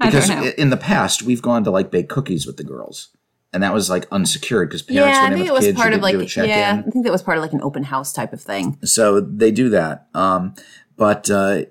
because 0.00 0.30
in 0.30 0.70
the 0.70 0.76
past 0.78 1.22
we've 1.22 1.42
gone 1.42 1.64
to 1.64 1.70
like 1.70 1.90
bake 1.90 2.08
cookies 2.08 2.46
with 2.46 2.56
the 2.56 2.64
girls, 2.64 3.08
and 3.52 3.62
that 3.62 3.74
was 3.74 3.90
like 3.90 4.06
unsecured 4.10 4.70
because 4.70 4.80
parents 4.82 5.18
Yeah, 5.18 5.22
went 5.22 5.34
in 5.34 5.38
with 5.40 5.48
it 5.48 5.52
was 5.52 5.64
kids. 5.66 5.76
part 5.76 5.92
you 5.92 5.96
of 5.98 6.02
didn't 6.02 6.12
do 6.12 6.18
a 6.18 6.20
like 6.22 6.28
check-in. 6.28 6.48
yeah, 6.50 6.82
I 6.86 6.90
think 6.90 7.04
that 7.04 7.12
was 7.12 7.22
part 7.22 7.36
of 7.36 7.42
like 7.42 7.52
an 7.52 7.60
open 7.62 7.82
house 7.84 8.12
type 8.12 8.32
of 8.32 8.40
thing. 8.40 8.78
So 8.84 9.20
they 9.20 9.50
do 9.50 9.68
that. 9.70 10.06
Um, 10.14 10.54
but, 10.96 11.28
uh, 11.28 11.64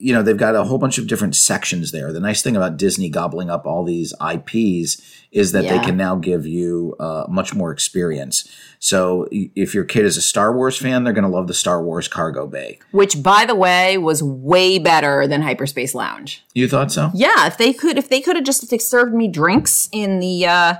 you 0.00 0.14
know, 0.14 0.22
they've 0.22 0.36
got 0.36 0.54
a 0.54 0.62
whole 0.62 0.78
bunch 0.78 0.98
of 0.98 1.08
different 1.08 1.34
sections 1.34 1.90
there. 1.90 2.12
The 2.12 2.20
nice 2.20 2.40
thing 2.40 2.56
about 2.56 2.76
Disney 2.76 3.10
gobbling 3.10 3.50
up 3.50 3.66
all 3.66 3.84
these 3.84 4.14
IPs 4.24 5.02
is 5.32 5.50
that 5.52 5.64
they 5.64 5.78
can 5.80 5.96
now 5.96 6.14
give 6.14 6.46
you 6.46 6.94
uh, 7.00 7.24
much 7.28 7.52
more 7.52 7.72
experience. 7.72 8.48
So 8.78 9.26
if 9.32 9.74
your 9.74 9.82
kid 9.82 10.04
is 10.04 10.16
a 10.16 10.22
Star 10.22 10.54
Wars 10.54 10.78
fan, 10.78 11.02
they're 11.02 11.12
going 11.12 11.28
to 11.28 11.30
love 11.30 11.48
the 11.48 11.54
Star 11.54 11.82
Wars 11.82 12.06
cargo 12.06 12.46
bay. 12.46 12.78
Which, 12.92 13.22
by 13.22 13.44
the 13.44 13.56
way, 13.56 13.98
was 13.98 14.22
way 14.22 14.78
better 14.78 15.26
than 15.26 15.42
Hyperspace 15.42 15.96
Lounge. 15.96 16.44
You 16.54 16.68
thought 16.68 16.92
so? 16.92 17.10
Yeah, 17.12 17.48
if 17.48 17.58
they 17.58 17.72
could, 17.72 17.98
if 17.98 18.08
they 18.08 18.20
could 18.20 18.36
have 18.36 18.44
just 18.44 18.68
served 18.80 19.12
me 19.12 19.26
drinks 19.26 19.88
in 19.90 20.20
the 20.20 20.46
uh 20.46 20.74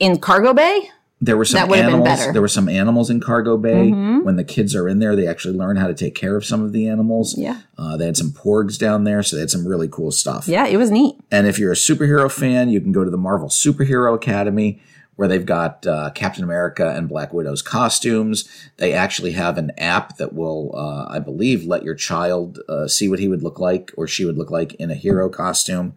in 0.00 0.18
cargo 0.18 0.52
bay, 0.52 0.90
There 1.20 1.36
were 1.36 1.44
some 1.44 1.72
animals. 1.72 2.08
Mm-hmm. 2.08 2.32
There 2.32 2.42
were 2.42 2.48
some 2.48 2.68
animals 2.68 3.10
in 3.10 3.20
cargo 3.20 3.56
bay. 3.56 3.90
When 3.90 4.36
the 4.36 4.44
kids 4.44 4.74
are 4.76 4.88
in 4.88 5.00
there, 5.00 5.16
they 5.16 5.26
actually 5.26 5.56
learn 5.58 5.76
how 5.76 5.88
to 5.88 5.94
take 5.94 6.14
care 6.14 6.36
of 6.36 6.44
some 6.44 6.62
of 6.64 6.72
the 6.72 6.88
animals. 6.88 7.36
Yeah. 7.36 7.60
Uh, 7.76 7.96
they 7.96 8.06
had 8.06 8.16
some 8.16 8.30
porgs 8.30 8.78
down 8.78 9.04
there, 9.04 9.22
so 9.22 9.34
they 9.36 9.40
had 9.40 9.50
some 9.50 9.66
really 9.66 9.88
cool 9.88 10.12
stuff. 10.12 10.46
yeah, 10.46 10.66
it 10.66 10.76
was 10.76 10.90
neat. 10.90 11.16
And 11.30 11.46
if 11.46 11.58
you're 11.58 11.72
a 11.72 11.76
superhero 11.76 12.30
fan, 12.30 12.68
you 12.68 12.80
can 12.80 12.92
go 12.92 13.04
to 13.04 13.10
the 13.10 13.16
Marvel 13.16 13.48
Superhero 13.48 14.14
Academy, 14.14 14.80
where 15.16 15.26
they've 15.26 15.44
got 15.44 15.84
uh, 15.84 16.10
Captain 16.14 16.44
America 16.44 16.94
and 16.94 17.08
Black 17.08 17.32
Widow's 17.32 17.62
costumes. 17.62 18.48
They 18.76 18.92
actually 18.92 19.32
have 19.32 19.58
an 19.58 19.72
app 19.76 20.18
that 20.18 20.32
will, 20.32 20.70
uh, 20.76 21.12
I 21.12 21.18
believe, 21.18 21.64
let 21.64 21.82
your 21.82 21.96
child 21.96 22.60
uh, 22.68 22.86
see 22.86 23.08
what 23.08 23.18
he 23.18 23.26
would 23.26 23.42
look 23.42 23.58
like 23.58 23.90
or 23.96 24.06
she 24.06 24.24
would 24.24 24.38
look 24.38 24.52
like 24.52 24.74
in 24.74 24.92
a 24.92 24.94
hero 24.94 25.28
costume. 25.28 25.94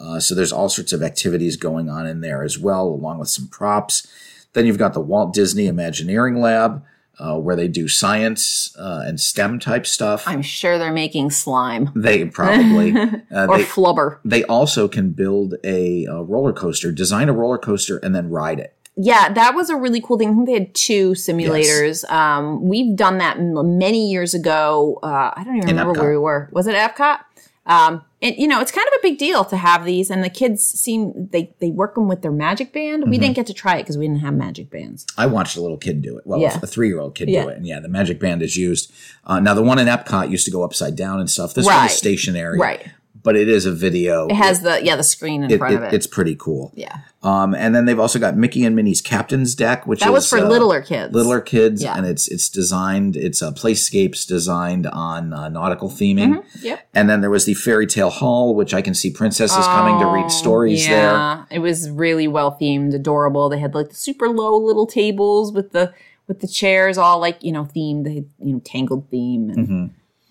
Uh, 0.00 0.18
so 0.18 0.34
there's 0.34 0.50
all 0.50 0.68
sorts 0.68 0.92
of 0.92 1.04
activities 1.04 1.56
going 1.56 1.88
on 1.88 2.04
in 2.04 2.20
there 2.20 2.42
as 2.42 2.58
well, 2.58 2.88
along 2.88 3.20
with 3.20 3.28
some 3.28 3.46
props. 3.46 4.08
Then 4.54 4.66
you've 4.66 4.78
got 4.78 4.94
the 4.94 5.00
Walt 5.00 5.32
Disney 5.34 5.66
Imagineering 5.66 6.40
Lab, 6.40 6.82
uh, 7.18 7.38
where 7.38 7.54
they 7.54 7.68
do 7.68 7.86
science 7.86 8.74
uh, 8.78 9.02
and 9.06 9.20
STEM 9.20 9.58
type 9.60 9.86
stuff. 9.86 10.24
I'm 10.26 10.42
sure 10.42 10.78
they're 10.78 10.92
making 10.92 11.30
slime 11.30 11.90
they 11.94 12.24
probably 12.24 12.90
uh, 12.96 13.46
or 13.48 13.58
they, 13.58 13.64
flubber. 13.64 14.18
they 14.24 14.42
also 14.44 14.88
can 14.88 15.10
build 15.10 15.54
a, 15.62 16.06
uh 16.06 16.22
roller 16.22 16.52
coaster, 16.52 16.90
design 16.90 17.28
a 17.28 17.32
roller 17.32 17.58
coaster, 17.58 17.98
and 17.98 18.14
then 18.14 18.30
ride 18.30 18.58
it. 18.58 18.74
Yeah, 18.96 19.32
that 19.32 19.54
was 19.56 19.70
a 19.70 19.76
really 19.76 20.00
cool 20.00 20.18
thing. 20.18 20.30
I 20.30 20.32
think 20.34 20.46
they 20.46 20.52
had 20.54 20.74
two 20.74 21.12
simulators. 21.12 22.08
Um, 22.10 22.62
we've 22.62 22.94
done 22.94 23.18
that 23.18 23.40
many 23.40 24.08
years 24.08 24.34
ago. 24.34 25.00
Uh, 25.02 25.32
I 25.34 25.42
don't 25.44 25.56
even 25.56 25.68
In 25.68 25.76
remember 25.76 25.98
Epcot. 25.98 26.02
where 26.02 26.10
we 26.10 26.18
were. 26.18 26.48
Was 26.52 26.68
it 26.68 26.76
Epcot? 26.76 27.18
Um, 27.66 28.04
and 28.20 28.36
you 28.36 28.46
know, 28.46 28.60
it's 28.60 28.70
kind 28.70 28.86
of 28.86 28.92
a 28.98 29.02
big 29.02 29.18
deal 29.18 29.44
to 29.46 29.56
have 29.56 29.84
these, 29.84 30.10
and 30.10 30.22
the 30.22 30.28
kids 30.28 30.62
seem 30.64 31.28
they 31.32 31.54
they 31.60 31.70
work 31.70 31.94
them 31.94 32.08
with 32.08 32.20
their 32.22 32.30
magic 32.32 32.72
band. 32.72 33.02
Mm-hmm. 33.02 33.10
We 33.10 33.18
didn't 33.18 33.36
get 33.36 33.46
to 33.46 33.54
try 33.54 33.76
it 33.76 33.82
because 33.84 33.96
we 33.96 34.06
didn't 34.06 34.20
have 34.20 34.34
magic 34.34 34.70
bands. 34.70 35.06
I 35.16 35.26
watched 35.26 35.56
a 35.56 35.62
little 35.62 35.78
kid 35.78 36.02
do 36.02 36.18
it. 36.18 36.26
Well, 36.26 36.40
Yeah. 36.40 36.58
a 36.62 36.66
three 36.66 36.88
year 36.88 37.00
old 37.00 37.14
kid 37.14 37.28
Yeah. 37.30 37.44
do 37.44 37.48
it. 37.50 37.56
And 37.56 37.66
yeah, 37.66 37.80
the 37.80 37.88
magic 37.88 38.20
band 38.20 38.42
is 38.42 38.56
used. 38.56 38.92
Uh, 39.24 39.40
now, 39.40 39.54
the 39.54 39.62
one 39.62 39.78
in 39.78 39.86
Epcot 39.86 40.30
used 40.30 40.44
to 40.44 40.50
go 40.50 40.62
upside 40.62 40.94
down 40.96 41.20
and 41.20 41.30
stuff. 41.30 41.54
This 41.54 41.64
one 41.66 41.86
is 41.86 41.92
stationary. 41.92 42.58
Right. 42.58 42.86
But 43.24 43.34
it 43.34 43.48
is 43.48 43.66
a 43.66 43.72
video. 43.72 44.28
It 44.28 44.36
has 44.36 44.60
the 44.60 44.84
yeah 44.84 44.94
the 44.94 45.02
screen 45.02 45.42
in 45.42 45.50
It- 45.50 45.58
front 45.58 45.74
it- 45.74 45.78
of 45.78 45.82
it. 45.84 45.92
It's 45.94 46.06
pretty 46.06 46.36
cool. 46.36 46.70
yeah, 46.76 46.98
Um, 47.24 47.54
and 47.54 47.74
then 47.74 47.86
they've 47.86 47.98
also 47.98 48.18
got 48.20 48.36
Mickey 48.36 48.64
and 48.64 48.76
Minnie's 48.76 49.00
Captain's 49.02 49.54
Deck, 49.56 49.86
which 49.86 50.00
that 50.00 50.08
is 50.10 50.12
was 50.12 50.28
for 50.28 50.38
uh, 50.38 50.48
littler 50.48 50.80
kids. 50.82 51.12
littler 51.12 51.40
kids, 51.40 51.82
Yeah. 51.82 51.96
and 51.96 52.06
it's 52.06 52.28
it's 52.28 52.48
designed. 52.48 53.16
It's 53.16 53.42
a 53.42 53.50
playscapes 53.50 54.26
designed 54.26 54.86
on 54.86 55.32
uh, 55.32 55.48
nautical 55.48 55.88
theming. 55.88 56.44
Yep. 56.60 56.86
And 56.94 57.10
then 57.10 57.20
there 57.22 57.30
was 57.30 57.44
the 57.46 57.54
Fairy 57.54 57.86
Tale 57.86 58.10
Hall, 58.10 58.54
which 58.54 58.72
I 58.74 58.82
can 58.82 58.94
see 58.94 59.10
princesses 59.10 59.64
coming 59.66 59.98
to 60.00 60.06
read 60.06 60.30
stories 60.30 60.86
there. 60.86 61.10
Oh, 61.10 61.14
Yeah, 61.14 61.44
it 61.50 61.58
was 61.58 61.90
really 61.90 62.28
well 62.28 62.56
themed, 62.60 62.94
adorable. 62.94 63.48
They 63.48 63.58
had 63.58 63.74
like 63.74 63.88
the 63.88 63.94
super 63.94 64.28
low 64.28 64.56
little 64.56 64.86
tables 64.86 65.50
with 65.52 65.72
the 65.72 65.92
with 66.28 66.40
the 66.40 66.48
chairs 66.48 66.96
all 66.98 67.18
like 67.18 67.42
you 67.42 67.52
know 67.52 67.64
themed. 67.64 68.04
They 68.04 68.14
had 68.16 68.26
you 68.38 68.52
know 68.54 68.60
tangled 68.64 69.08
theme, 69.10 69.50
and 69.50 69.58
Mm-hmm. 69.68 69.86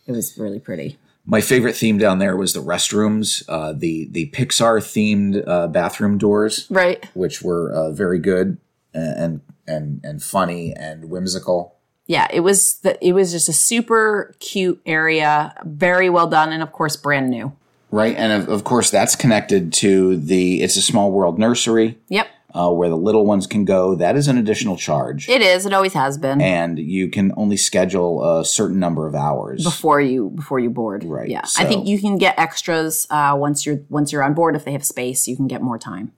it 0.07 0.11
was 0.11 0.37
really 0.37 0.59
pretty. 0.59 0.97
My 1.25 1.39
favorite 1.41 1.75
theme 1.75 1.97
down 1.97 2.19
there 2.19 2.35
was 2.35 2.53
the 2.53 2.59
restrooms, 2.61 3.43
uh, 3.47 3.73
the 3.73 4.07
the 4.11 4.29
Pixar 4.31 4.79
themed 4.79 5.47
uh, 5.47 5.67
bathroom 5.67 6.17
doors, 6.17 6.67
Right. 6.69 7.03
which 7.13 7.41
were 7.41 7.71
uh, 7.71 7.91
very 7.91 8.19
good 8.19 8.57
and 8.93 9.41
and 9.67 10.01
and 10.03 10.21
funny 10.21 10.73
and 10.73 11.09
whimsical. 11.09 11.75
Yeah, 12.07 12.27
it 12.33 12.41
was 12.41 12.79
the, 12.79 12.97
it 13.05 13.13
was 13.13 13.31
just 13.31 13.47
a 13.47 13.53
super 13.53 14.35
cute 14.39 14.81
area, 14.85 15.55
very 15.63 16.09
well 16.09 16.27
done, 16.27 16.51
and 16.51 16.61
of 16.61 16.73
course 16.73 16.97
brand 16.97 17.29
new. 17.29 17.53
Right, 17.91 18.15
and 18.17 18.33
of, 18.33 18.49
of 18.49 18.63
course 18.65 18.89
that's 18.89 19.15
connected 19.15 19.71
to 19.73 20.17
the 20.17 20.61
It's 20.61 20.75
a 20.75 20.81
Small 20.81 21.11
World 21.11 21.39
nursery, 21.39 21.97
Yep, 22.09 22.27
uh, 22.53 22.69
where 22.71 22.87
the 22.89 22.97
little 22.97 23.25
ones 23.25 23.47
can 23.47 23.65
go. 23.65 23.95
That 23.95 24.15
is 24.15 24.27
an 24.27 24.37
additional 24.37 24.77
charge, 24.77 25.27
it 25.29 25.41
is. 25.41 25.65
It 25.65 25.73
always 25.73 25.93
has 25.93 26.17
been. 26.17 26.39
and 26.41 26.77
you 26.79 27.09
can 27.09 27.31
only 27.35 27.57
schedule 27.57 28.39
a 28.39 28.45
certain 28.45 28.79
number 28.79 29.07
of 29.07 29.15
hours. 29.15 29.63
before 29.63 29.99
you 30.01 30.29
before 30.35 30.59
you 30.59 30.69
board. 30.69 31.03
Right, 31.03 31.29
Yeah. 31.29 31.43
so- 31.45 31.63
I 31.63 31.65
think 31.65 31.87
you 31.87 31.99
can 31.99 32.17
get 32.17 32.37
extras 32.37 33.07
uh, 33.09 33.35
once 33.37 33.65
you're 33.65 33.79
once 33.89 34.11
you're 34.11 34.23
on 34.23 34.33
board 34.33 34.55
if 34.55 34.65
they 34.65 34.71
have 34.73 34.85
space. 34.85 35.27
You 35.27 35.35
can 35.35 35.47
get 35.47 35.61
more 35.61 35.77
time. 35.79 36.11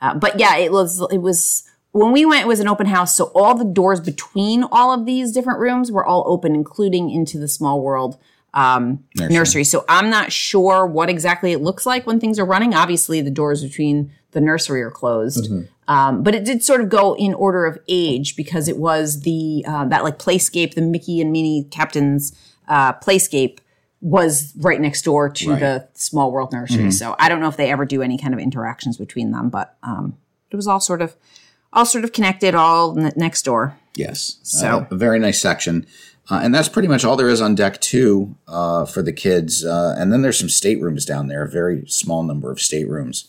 Uh, 0.00 0.14
but 0.14 0.38
yeah, 0.38 0.56
it 0.56 0.72
was 0.72 1.00
it 1.10 1.18
was 1.18 1.64
when 1.92 2.10
we 2.12 2.24
went. 2.24 2.42
It 2.42 2.48
was 2.48 2.60
an 2.60 2.68
open 2.68 2.86
house, 2.86 3.14
so 3.16 3.26
all 3.34 3.54
the 3.54 3.64
doors 3.64 4.00
between 4.00 4.64
all 4.72 4.92
of 4.92 5.04
these 5.06 5.30
different 5.32 5.58
rooms 5.60 5.92
were 5.92 6.04
all 6.04 6.24
open, 6.26 6.54
including 6.54 7.10
into 7.10 7.38
the 7.38 7.48
small 7.48 7.80
world. 7.80 8.18
Um, 8.54 9.04
nursery. 9.18 9.64
So 9.64 9.82
I'm 9.88 10.10
not 10.10 10.30
sure 10.30 10.86
what 10.86 11.08
exactly 11.08 11.52
it 11.52 11.62
looks 11.62 11.86
like 11.86 12.06
when 12.06 12.20
things 12.20 12.38
are 12.38 12.44
running. 12.44 12.74
Obviously, 12.74 13.22
the 13.22 13.30
doors 13.30 13.62
between 13.62 14.12
the 14.32 14.42
nursery 14.42 14.82
are 14.82 14.90
closed, 14.90 15.50
um, 15.88 16.22
but 16.22 16.34
it 16.34 16.44
did 16.44 16.62
sort 16.62 16.80
of 16.80 16.88
go 16.88 17.14
in 17.16 17.34
order 17.34 17.66
of 17.66 17.78
age 17.88 18.36
because 18.36 18.68
it 18.68 18.76
was 18.78 19.20
the 19.22 19.64
uh, 19.66 19.84
that 19.86 20.04
like 20.04 20.18
playscape, 20.18 20.74
the 20.74 20.82
Mickey 20.82 21.20
and 21.20 21.32
Minnie 21.32 21.64
Captain's 21.70 22.32
uh, 22.68 22.92
playscape 22.94 23.58
was 24.00 24.52
right 24.56 24.80
next 24.80 25.02
door 25.02 25.28
to 25.28 25.50
the 25.60 25.88
Small 25.94 26.32
World 26.32 26.52
Nursery. 26.52 26.90
So 26.90 27.14
I 27.18 27.28
don't 27.28 27.40
know 27.40 27.48
if 27.48 27.56
they 27.56 27.70
ever 27.70 27.84
do 27.84 28.02
any 28.02 28.18
kind 28.18 28.34
of 28.34 28.40
interactions 28.40 28.96
between 28.96 29.30
them, 29.30 29.48
but 29.48 29.76
um, 29.82 30.16
it 30.50 30.56
was 30.56 30.66
all 30.66 30.80
sort 30.80 31.02
of 31.02 31.14
all 31.72 31.86
sort 31.86 32.04
of 32.04 32.12
connected, 32.12 32.54
all 32.54 32.98
n- 32.98 33.12
next 33.16 33.42
door. 33.44 33.76
Yes. 33.96 34.38
So- 34.42 34.66
Uh, 34.80 34.86
a 34.90 34.96
very 34.96 35.18
nice 35.18 35.40
section. 35.40 35.86
Uh, 36.30 36.40
and 36.42 36.54
that's 36.54 36.68
pretty 36.68 36.86
much 36.88 37.04
all 37.04 37.16
there 37.16 37.28
is 37.28 37.40
on 37.40 37.54
deck 37.54 37.80
two 37.80 38.34
uh, 38.46 38.84
for 38.86 39.02
the 39.02 39.12
kids. 39.12 39.64
Uh, 39.64 39.94
and 39.98 40.12
then 40.12 40.22
there's 40.22 40.38
some 40.38 40.48
staterooms 40.48 41.04
down 41.04 41.26
there, 41.28 41.42
a 41.42 41.48
very 41.50 41.84
small 41.88 42.22
number 42.22 42.50
of 42.52 42.58
staterooms. 42.60 43.28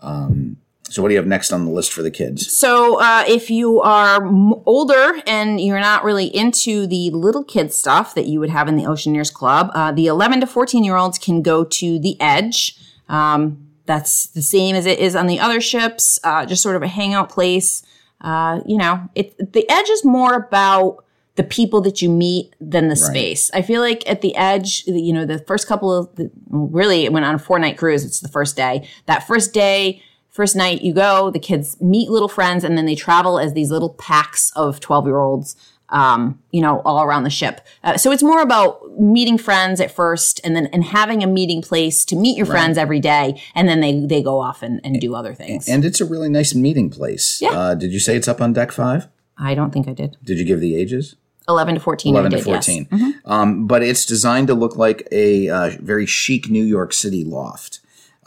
Um, 0.00 0.56
so, 0.90 1.02
what 1.02 1.08
do 1.08 1.14
you 1.14 1.18
have 1.18 1.26
next 1.26 1.52
on 1.52 1.64
the 1.64 1.70
list 1.70 1.92
for 1.92 2.02
the 2.02 2.10
kids? 2.10 2.52
So, 2.52 3.00
uh, 3.00 3.22
if 3.28 3.48
you 3.48 3.80
are 3.80 4.26
m- 4.26 4.54
older 4.66 5.14
and 5.24 5.60
you're 5.60 5.78
not 5.78 6.02
really 6.02 6.26
into 6.26 6.86
the 6.88 7.10
little 7.10 7.44
kid 7.44 7.72
stuff 7.72 8.14
that 8.16 8.26
you 8.26 8.40
would 8.40 8.50
have 8.50 8.66
in 8.66 8.76
the 8.76 8.82
Oceaneers 8.82 9.32
Club, 9.32 9.70
uh, 9.72 9.92
the 9.92 10.08
11 10.08 10.40
to 10.40 10.48
14 10.48 10.82
year 10.82 10.96
olds 10.96 11.16
can 11.16 11.42
go 11.42 11.62
to 11.62 12.00
the 12.00 12.20
Edge. 12.20 12.76
Um, 13.08 13.68
that's 13.86 14.26
the 14.26 14.42
same 14.42 14.74
as 14.74 14.84
it 14.84 14.98
is 14.98 15.14
on 15.14 15.28
the 15.28 15.38
other 15.38 15.60
ships, 15.60 16.18
uh, 16.24 16.44
just 16.44 16.60
sort 16.60 16.74
of 16.74 16.82
a 16.82 16.88
hangout 16.88 17.28
place. 17.28 17.84
Uh, 18.20 18.60
you 18.66 18.76
know, 18.76 19.08
it, 19.14 19.52
the 19.52 19.68
Edge 19.70 19.88
is 19.88 20.04
more 20.04 20.34
about 20.34 21.04
the 21.36 21.44
people 21.44 21.80
that 21.82 22.02
you 22.02 22.10
meet 22.10 22.54
than 22.60 22.88
the 22.88 22.96
space. 22.96 23.50
I 23.54 23.62
feel 23.62 23.80
like 23.80 24.02
at 24.08 24.20
the 24.22 24.34
Edge, 24.34 24.84
you 24.86 25.12
know, 25.12 25.24
the 25.24 25.38
first 25.38 25.68
couple 25.68 25.92
of, 25.92 26.14
the, 26.16 26.30
really, 26.48 27.04
it 27.04 27.12
went 27.12 27.24
on 27.24 27.36
a 27.36 27.38
four 27.38 27.60
night 27.60 27.78
cruise. 27.78 28.04
It's 28.04 28.20
the 28.20 28.28
first 28.28 28.56
day. 28.56 28.88
That 29.06 29.26
first 29.26 29.54
day, 29.54 30.02
First 30.30 30.54
night 30.54 30.82
you 30.82 30.94
go, 30.94 31.30
the 31.30 31.38
kids 31.38 31.80
meet 31.80 32.08
little 32.08 32.28
friends, 32.28 32.64
and 32.64 32.78
then 32.78 32.86
they 32.86 32.94
travel 32.94 33.38
as 33.38 33.52
these 33.52 33.70
little 33.70 33.90
packs 33.90 34.52
of 34.54 34.78
12 34.80 35.06
year 35.06 35.18
olds, 35.18 35.56
um, 35.88 36.40
you 36.52 36.62
know, 36.62 36.80
all 36.84 37.02
around 37.02 37.24
the 37.24 37.30
ship. 37.30 37.60
Uh, 37.82 37.96
so 37.96 38.12
it's 38.12 38.22
more 38.22 38.40
about 38.40 38.98
meeting 38.98 39.36
friends 39.36 39.80
at 39.80 39.90
first 39.90 40.40
and 40.44 40.54
then 40.54 40.66
and 40.66 40.84
having 40.84 41.22
a 41.22 41.26
meeting 41.26 41.62
place 41.62 42.04
to 42.04 42.16
meet 42.16 42.36
your 42.36 42.46
friends 42.46 42.78
every 42.78 43.00
day. 43.00 43.42
And 43.54 43.68
then 43.68 43.80
they, 43.80 43.98
they 44.06 44.22
go 44.22 44.38
off 44.38 44.62
and, 44.62 44.80
and 44.84 45.00
do 45.00 45.14
other 45.14 45.34
things. 45.34 45.68
And 45.68 45.84
it's 45.84 46.00
a 46.00 46.04
really 46.04 46.28
nice 46.28 46.54
meeting 46.54 46.90
place. 46.90 47.40
Yeah. 47.42 47.50
Uh, 47.50 47.74
did 47.74 47.92
you 47.92 47.98
say 47.98 48.16
it's 48.16 48.28
up 48.28 48.40
on 48.40 48.52
deck 48.52 48.70
five? 48.70 49.08
I 49.36 49.54
don't 49.54 49.72
think 49.72 49.88
I 49.88 49.94
did. 49.94 50.16
Did 50.22 50.38
you 50.38 50.44
give 50.44 50.60
the 50.60 50.76
ages? 50.76 51.16
11 51.48 51.74
to 51.74 51.80
14. 51.80 52.14
11 52.14 52.26
I 52.26 52.30
to 52.30 52.44
did, 52.44 52.50
yes. 52.50 52.66
14. 52.66 53.20
Um, 53.24 53.66
but 53.66 53.82
it's 53.82 54.06
designed 54.06 54.46
to 54.48 54.54
look 54.54 54.76
like 54.76 55.08
a 55.10 55.48
uh, 55.48 55.70
very 55.80 56.06
chic 56.06 56.48
New 56.48 56.62
York 56.62 56.92
City 56.92 57.24
loft. 57.24 57.80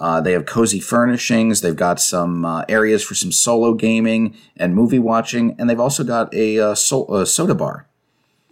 Uh, 0.04 0.20
they 0.20 0.34
have 0.34 0.46
cozy 0.46 0.82
furnishings. 0.82 1.62
They've 1.62 1.78
got 1.88 1.98
some 2.02 2.44
uh, 2.44 2.66
areas 2.68 3.02
for 3.08 3.16
some 3.16 3.32
solo 3.32 3.74
gaming 3.74 4.36
and 4.58 4.76
movie 4.76 5.00
watching, 5.00 5.56
and 5.58 5.70
they've 5.70 5.80
also 5.80 6.04
got 6.04 6.34
a, 6.34 6.60
uh, 6.60 6.76
so- 6.76 7.08
a 7.16 7.26
soda 7.26 7.56
bar. 7.56 7.88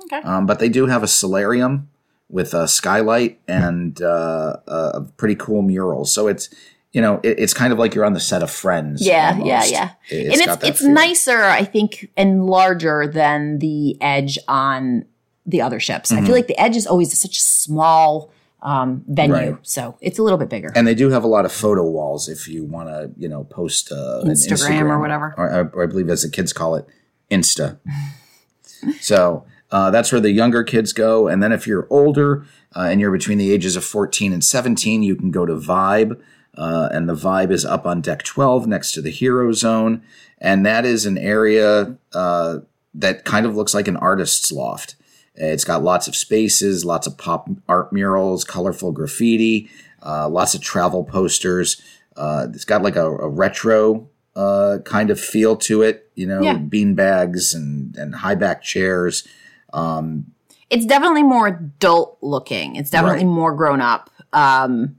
Okay. 0.06 0.22
Um, 0.24 0.46
but 0.46 0.60
they 0.60 0.70
do 0.70 0.86
have 0.88 1.04
a 1.04 1.08
solarium 1.08 1.90
with 2.30 2.54
a 2.54 2.68
skylight 2.70 3.40
and 3.50 4.02
uh, 4.02 4.56
a 4.66 5.02
pretty 5.18 5.36
cool 5.36 5.62
mural. 5.62 6.06
So 6.06 6.28
it's 6.28 6.50
you 6.94 7.02
know 7.02 7.20
it, 7.24 7.38
it's 7.40 7.54
kind 7.54 7.74
of 7.74 7.80
like 7.80 7.96
you're 7.96 8.06
on 8.06 8.14
the 8.14 8.20
set 8.32 8.42
of 8.44 8.50
Friends. 8.52 9.06
Yeah, 9.06 9.32
almost. 9.32 9.48
yeah, 9.48 9.64
yeah. 9.66 9.90
It- 10.18 10.32
and 10.34 10.42
it's 10.42 10.64
it's 10.70 10.80
feel. 10.82 10.92
nicer, 10.92 11.42
I 11.44 11.66
think, 11.66 12.10
and 12.16 12.46
larger 12.46 13.08
than 13.08 13.60
the 13.60 13.98
edge 14.02 14.40
on 14.48 15.06
the 15.46 15.62
other 15.62 15.80
ships. 15.82 16.12
Mm-hmm. 16.12 16.24
I 16.24 16.26
feel 16.26 16.36
like 16.36 16.48
the 16.48 16.60
edge 16.60 16.78
is 16.78 16.88
always 16.88 17.18
such 17.20 17.38
a 17.38 17.42
small 17.42 18.32
um, 18.64 19.04
venue, 19.08 19.34
Right. 19.34 19.56
so 19.64 19.98
it's 20.02 20.20
a 20.20 20.24
little 20.24 20.38
bit 20.38 20.50
bigger. 20.50 20.72
And 20.76 20.86
they 20.88 20.96
do 20.96 21.10
have 21.10 21.24
a 21.24 21.28
lot 21.28 21.46
of 21.46 21.52
photo 21.52 21.84
walls 21.84 22.30
if 22.30 22.48
you 22.48 22.64
want 22.64 22.90
to, 22.90 23.12
you 23.18 23.28
know, 23.28 23.44
post 23.46 23.92
uh, 23.92 24.22
an 24.24 24.30
Instagram 24.30 24.84
or 24.90 25.00
whatever. 25.00 25.34
or, 25.38 25.72
or 25.74 25.84
I 25.84 25.86
believe 25.88 26.10
as 26.10 26.22
the 26.22 26.30
kids 26.30 26.54
call 26.54 26.76
it, 26.76 26.86
Insta. 27.32 27.80
so 29.00 29.46
uh, 29.72 29.90
that's 29.92 30.12
where 30.12 30.22
the 30.22 30.32
younger 30.32 30.64
kids 30.64 30.94
go, 30.94 31.28
and 31.28 31.42
then 31.42 31.52
if 31.52 31.66
you're 31.66 31.88
older 31.90 32.46
uh, 32.76 32.82
and 32.90 33.00
you're 33.00 33.12
between 33.12 33.38
the 33.38 33.52
ages 33.52 33.76
of 33.76 33.84
14 33.84 34.34
and 34.34 34.44
17, 34.44 35.04
you 35.04 35.16
can 35.16 35.32
go 35.32 35.46
to 35.46 35.54
Vibe, 35.54 36.20
uh, 36.58 36.90
and 36.92 37.08
the 37.08 37.16
Vibe 37.16 37.52
is 37.52 37.66
up 37.66 37.86
on 37.86 38.02
deck 38.02 38.24
12 38.24 38.68
next 38.68 38.92
to 38.94 39.02
the 39.02 39.10
Hero 39.12 39.52
Zone, 39.54 40.02
and 40.40 40.66
that 40.66 40.86
is 40.86 41.06
an 41.06 41.18
area 41.18 41.96
uh, 42.14 42.60
that 42.94 43.24
kind 43.24 43.46
of 43.46 43.56
looks 43.56 43.74
like 43.74 43.88
an 43.88 43.98
artist's 43.98 44.52
loft. 44.52 44.96
It's 45.36 45.64
got 45.64 45.84
lots 45.84 46.08
of 46.08 46.16
spaces, 46.16 46.84
lots 46.86 47.08
of 47.08 47.18
pop 47.18 47.50
art 47.68 47.92
murals, 47.94 48.44
colorful 48.44 48.92
graffiti, 48.92 49.70
uh, 50.06 50.28
lots 50.30 50.54
of 50.54 50.62
travel 50.62 51.04
posters. 51.04 51.82
Uh, 52.18 52.48
it's 52.54 52.66
got 52.66 52.82
like 52.82 52.96
a, 52.98 53.06
a 53.10 53.28
retro 53.30 54.10
uh, 54.36 54.80
kind 54.86 55.10
of 55.10 55.20
feel 55.20 55.56
to 55.58 55.82
it, 55.82 56.10
you 56.16 56.26
know, 56.28 56.42
Yeah. 56.42 56.58
bean 56.58 56.96
bags 56.96 57.54
and, 57.54 57.96
and 57.96 58.16
high 58.16 58.36
back 58.36 58.62
chairs. 58.62 59.28
It's 60.70 60.86
definitely 60.86 61.24
more 61.24 61.48
adult 61.48 62.18
looking. 62.22 62.76
It's 62.76 62.90
definitely 62.90 63.26
Right. 63.26 63.34
more 63.34 63.54
grown 63.56 63.82
up. 63.82 64.10
Um, 64.32 64.96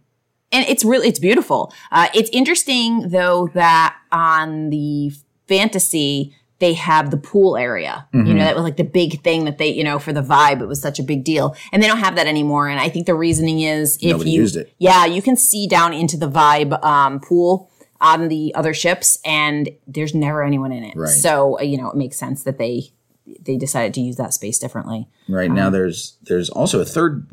and 0.51 0.67
it's 0.69 0.85
really 0.85 1.09
it's 1.09 1.19
beautiful. 1.19 1.73
Uh, 1.91 2.09
it's 2.15 2.29
interesting 2.31 3.09
though 3.09 3.49
that 3.55 3.97
on 4.11 4.69
the 4.71 5.13
fantasy 5.49 6.35
they 6.63 6.75
have 6.75 7.11
the 7.11 7.17
pool 7.17 7.57
area. 7.57 8.07
Mm-hmm. 8.15 8.27
You 8.27 8.35
know 8.35 8.45
that 8.45 8.55
was 8.55 8.63
like 8.63 8.77
the 8.77 8.85
big 8.85 9.21
thing 9.23 9.47
that 9.47 9.59
they 9.59 9.69
you 9.71 9.83
know 9.83 9.99
for 9.99 10.13
the 10.13 10.23
vibe 10.23 10.63
it 10.63 10.67
was 10.67 10.81
such 10.81 11.01
a 11.01 11.03
big 11.03 11.25
deal, 11.25 11.57
and 11.73 11.83
they 11.83 11.89
don't 11.89 11.99
have 11.99 12.15
that 12.15 12.29
anymore. 12.29 12.69
And 12.69 12.79
I 12.79 12.89
think 12.89 13.07
the 13.07 13.17
reasoning 13.17 13.61
is 13.61 13.99
if 14.01 14.13
Nobody 14.13 14.31
you 14.31 14.41
used 14.43 14.57
it. 14.57 14.73
yeah 14.79 15.05
you 15.05 15.21
can 15.21 15.37
see 15.37 15.67
down 15.67 15.93
into 15.93 16.17
the 16.17 16.31
vibe 16.31 16.83
um, 16.85 17.19
pool 17.19 17.69
on 18.01 18.29
the 18.29 18.55
other 18.55 18.73
ships, 18.73 19.19
and 19.25 19.71
there's 19.89 20.15
never 20.15 20.45
anyone 20.45 20.71
in 20.71 20.85
it. 20.85 20.95
Right. 20.97 21.09
So 21.09 21.59
uh, 21.59 21.63
you 21.63 21.77
know 21.77 21.91
it 21.91 21.97
makes 21.97 22.17
sense 22.17 22.45
that 22.45 22.59
they 22.59 22.93
they 23.41 23.57
decided 23.57 23.93
to 23.95 24.01
use 24.01 24.17
that 24.17 24.33
space 24.33 24.61
differently. 24.61 25.09
Right 25.29 25.51
now, 25.51 25.69
there's 25.69 26.17
there's 26.23 26.49
also 26.49 26.81
a 26.81 26.85
third 26.85 27.27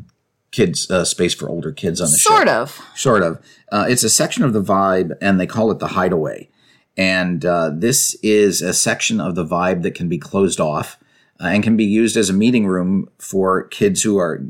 kids 0.50 0.89
uh, 0.89 1.05
space 1.05 1.36
for 1.36 1.48
older 1.48 1.71
kids 1.71 2.01
on 2.01 2.09
the 2.09 2.17
Sort 2.17 2.48
ship. 2.48 2.48
Sort 2.48 2.48
of. 2.48 2.81
Sort 2.95 3.21
of. 3.21 3.45
Uh, 3.71 3.86
it's 3.88 4.03
a 4.03 4.09
section 4.09 4.43
of 4.43 4.53
the 4.53 4.63
vibe, 4.63 5.15
and 5.21 5.39
they 5.39 5.45
call 5.45 5.69
it 5.69 5.77
the 5.77 5.89
hideaway. 5.89 6.50
And 6.99 7.45
uh, 7.45 7.71
this 7.73 8.13
is 8.15 8.61
a 8.61 8.73
section 8.73 9.21
of 9.21 9.35
the 9.35 9.45
vibe 9.45 9.83
that 9.83 9.95
can 9.95 10.09
be 10.09 10.17
closed 10.17 10.59
off 10.59 10.99
uh, 11.39 11.45
and 11.45 11.63
can 11.63 11.77
be 11.77 11.85
used 11.85 12.17
as 12.17 12.29
a 12.29 12.33
meeting 12.33 12.67
room 12.67 13.09
for 13.17 13.63
kids 13.69 14.03
who 14.03 14.17
are 14.17 14.43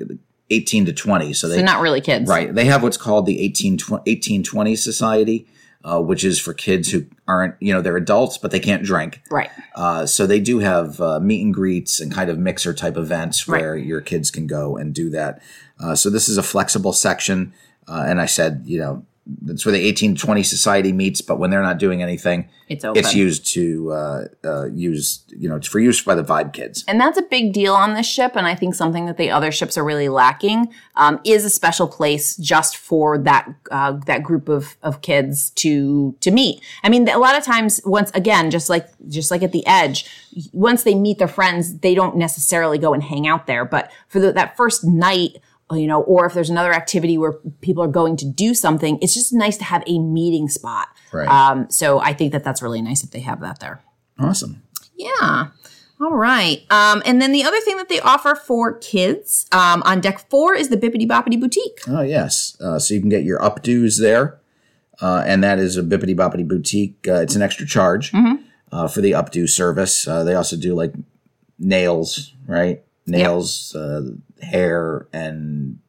18 0.49 0.87
to 0.87 0.93
20. 0.93 1.31
So 1.33 1.47
they 1.47 1.57
They're 1.57 1.63
not 1.63 1.79
really 1.79 2.01
kids. 2.01 2.27
Right. 2.27 2.53
They 2.53 2.65
have 2.65 2.81
what's 2.81 2.97
called 2.97 3.27
the 3.27 3.39
18, 3.39 3.73
1820 3.73 4.75
Society, 4.75 5.47
uh, 5.83 6.01
which 6.01 6.23
is 6.23 6.39
for 6.39 6.55
kids 6.55 6.89
who 6.91 7.05
aren't, 7.27 7.53
you 7.59 7.71
know, 7.71 7.83
they're 7.83 7.97
adults, 7.97 8.39
but 8.39 8.49
they 8.49 8.59
can't 8.59 8.81
drink. 8.81 9.21
Right. 9.29 9.51
Uh, 9.75 10.07
so 10.07 10.25
they 10.25 10.39
do 10.39 10.57
have 10.57 10.99
uh, 10.99 11.19
meet 11.19 11.45
and 11.45 11.53
greets 11.53 11.99
and 11.99 12.11
kind 12.11 12.31
of 12.31 12.39
mixer 12.39 12.73
type 12.73 12.97
events 12.97 13.47
where 13.47 13.77
your 13.77 14.01
kids 14.01 14.31
can 14.31 14.47
go 14.47 14.75
and 14.75 14.91
do 14.95 15.11
that. 15.11 15.39
Uh, 15.79 15.93
so 15.93 16.09
this 16.09 16.27
is 16.27 16.39
a 16.39 16.43
flexible 16.43 16.93
section. 16.93 17.53
Uh, 17.87 18.05
and 18.07 18.19
I 18.19 18.25
said, 18.25 18.63
you 18.65 18.79
know, 18.79 19.05
that's 19.25 19.65
where 19.65 19.71
the 19.73 19.79
1820 19.85 20.41
society 20.43 20.91
meets, 20.91 21.21
but 21.21 21.37
when 21.37 21.49
they're 21.51 21.61
not 21.61 21.77
doing 21.77 22.01
anything, 22.01 22.49
It's 22.67 22.83
open. 22.83 22.99
it's 22.99 23.13
used 23.13 23.45
to 23.53 23.91
uh, 23.91 24.23
uh, 24.43 24.65
use, 24.71 25.23
you 25.27 25.47
know, 25.47 25.55
it's 25.57 25.67
for 25.67 25.79
use 25.79 26.01
by 26.01 26.15
the 26.15 26.23
Vibe 26.23 26.51
kids. 26.53 26.83
And 26.87 26.99
that's 26.99 27.17
a 27.17 27.21
big 27.21 27.53
deal 27.53 27.75
on 27.75 27.93
this 27.93 28.07
ship, 28.07 28.33
and 28.35 28.47
I 28.47 28.55
think 28.55 28.73
something 28.73 29.05
that 29.05 29.17
the 29.17 29.29
other 29.29 29.51
ships 29.51 29.77
are 29.77 29.83
really 29.83 30.09
lacking 30.09 30.73
um, 30.95 31.19
is 31.23 31.45
a 31.45 31.49
special 31.49 31.87
place 31.87 32.37
just 32.37 32.77
for 32.77 33.17
that 33.19 33.47
uh, 33.69 33.93
that 34.07 34.23
group 34.23 34.49
of, 34.49 34.77
of 34.81 35.01
kids 35.01 35.51
to 35.51 36.15
to 36.21 36.31
meet. 36.31 36.61
I 36.83 36.89
mean, 36.89 37.07
a 37.07 37.19
lot 37.19 37.37
of 37.37 37.43
times, 37.43 37.81
once 37.85 38.11
again, 38.15 38.49
just 38.49 38.69
like 38.69 38.87
just 39.07 39.29
like 39.29 39.43
at 39.43 39.51
the 39.51 39.65
edge, 39.67 40.05
once 40.53 40.83
they 40.83 40.95
meet 40.95 41.19
their 41.19 41.27
friends, 41.27 41.79
they 41.79 41.93
don't 41.93 42.15
necessarily 42.15 42.77
go 42.77 42.93
and 42.93 43.03
hang 43.03 43.27
out 43.27 43.45
there. 43.45 43.65
But 43.65 43.91
for 44.07 44.19
the, 44.19 44.31
that 44.33 44.57
first 44.57 44.83
night, 44.83 45.37
you 45.71 45.87
know, 45.87 46.01
or 46.01 46.25
if 46.25 46.33
there's 46.33 46.49
another 46.49 46.73
activity 46.73 47.17
where 47.17 47.33
people 47.61 47.83
are 47.83 47.87
going 47.87 48.17
to 48.17 48.25
do 48.25 48.53
something, 48.53 48.97
it's 49.01 49.13
just 49.13 49.33
nice 49.33 49.57
to 49.57 49.63
have 49.63 49.83
a 49.85 49.99
meeting 49.99 50.49
spot. 50.49 50.87
Right. 51.11 51.27
Um, 51.27 51.69
so 51.69 51.99
I 51.99 52.13
think 52.13 52.31
that 52.31 52.43
that's 52.43 52.61
really 52.61 52.81
nice 52.81 53.03
if 53.03 53.11
they 53.11 53.19
have 53.19 53.41
that 53.41 53.59
there. 53.59 53.83
Awesome. 54.17 54.63
Yeah. 54.95 55.47
All 56.01 56.15
right. 56.15 56.65
Um, 56.69 57.03
and 57.05 57.21
then 57.21 57.31
the 57.31 57.43
other 57.43 57.59
thing 57.59 57.77
that 57.77 57.89
they 57.89 57.99
offer 57.99 58.33
for 58.33 58.77
kids 58.77 59.45
um, 59.51 59.83
on 59.85 59.99
deck 59.99 60.29
four 60.29 60.55
is 60.55 60.69
the 60.69 60.77
Bibbidi 60.77 61.07
Bobbidi 61.07 61.39
Boutique. 61.39 61.81
Oh, 61.87 62.01
yes. 62.01 62.57
Uh, 62.61 62.79
so 62.79 62.93
you 62.93 63.01
can 63.01 63.09
get 63.09 63.23
your 63.23 63.39
updos 63.39 63.99
there. 63.99 64.39
Uh, 65.01 65.23
and 65.25 65.43
that 65.43 65.59
is 65.59 65.77
a 65.77 65.83
Bibbidi 65.83 66.15
Bobbidi 66.15 66.47
Boutique. 66.47 67.07
Uh, 67.07 67.15
it's 67.21 67.35
an 67.35 67.41
extra 67.41 67.65
charge 67.65 68.13
uh, 68.71 68.87
for 68.87 69.01
the 69.01 69.11
updo 69.11 69.47
service. 69.49 70.07
Uh, 70.07 70.23
they 70.23 70.35
also 70.35 70.57
do 70.57 70.73
like 70.73 70.93
nails, 71.57 72.33
right? 72.47 72.83
Nails, 73.05 73.75
uh, 73.75 74.01
hair, 74.41 75.07
and 75.13 75.79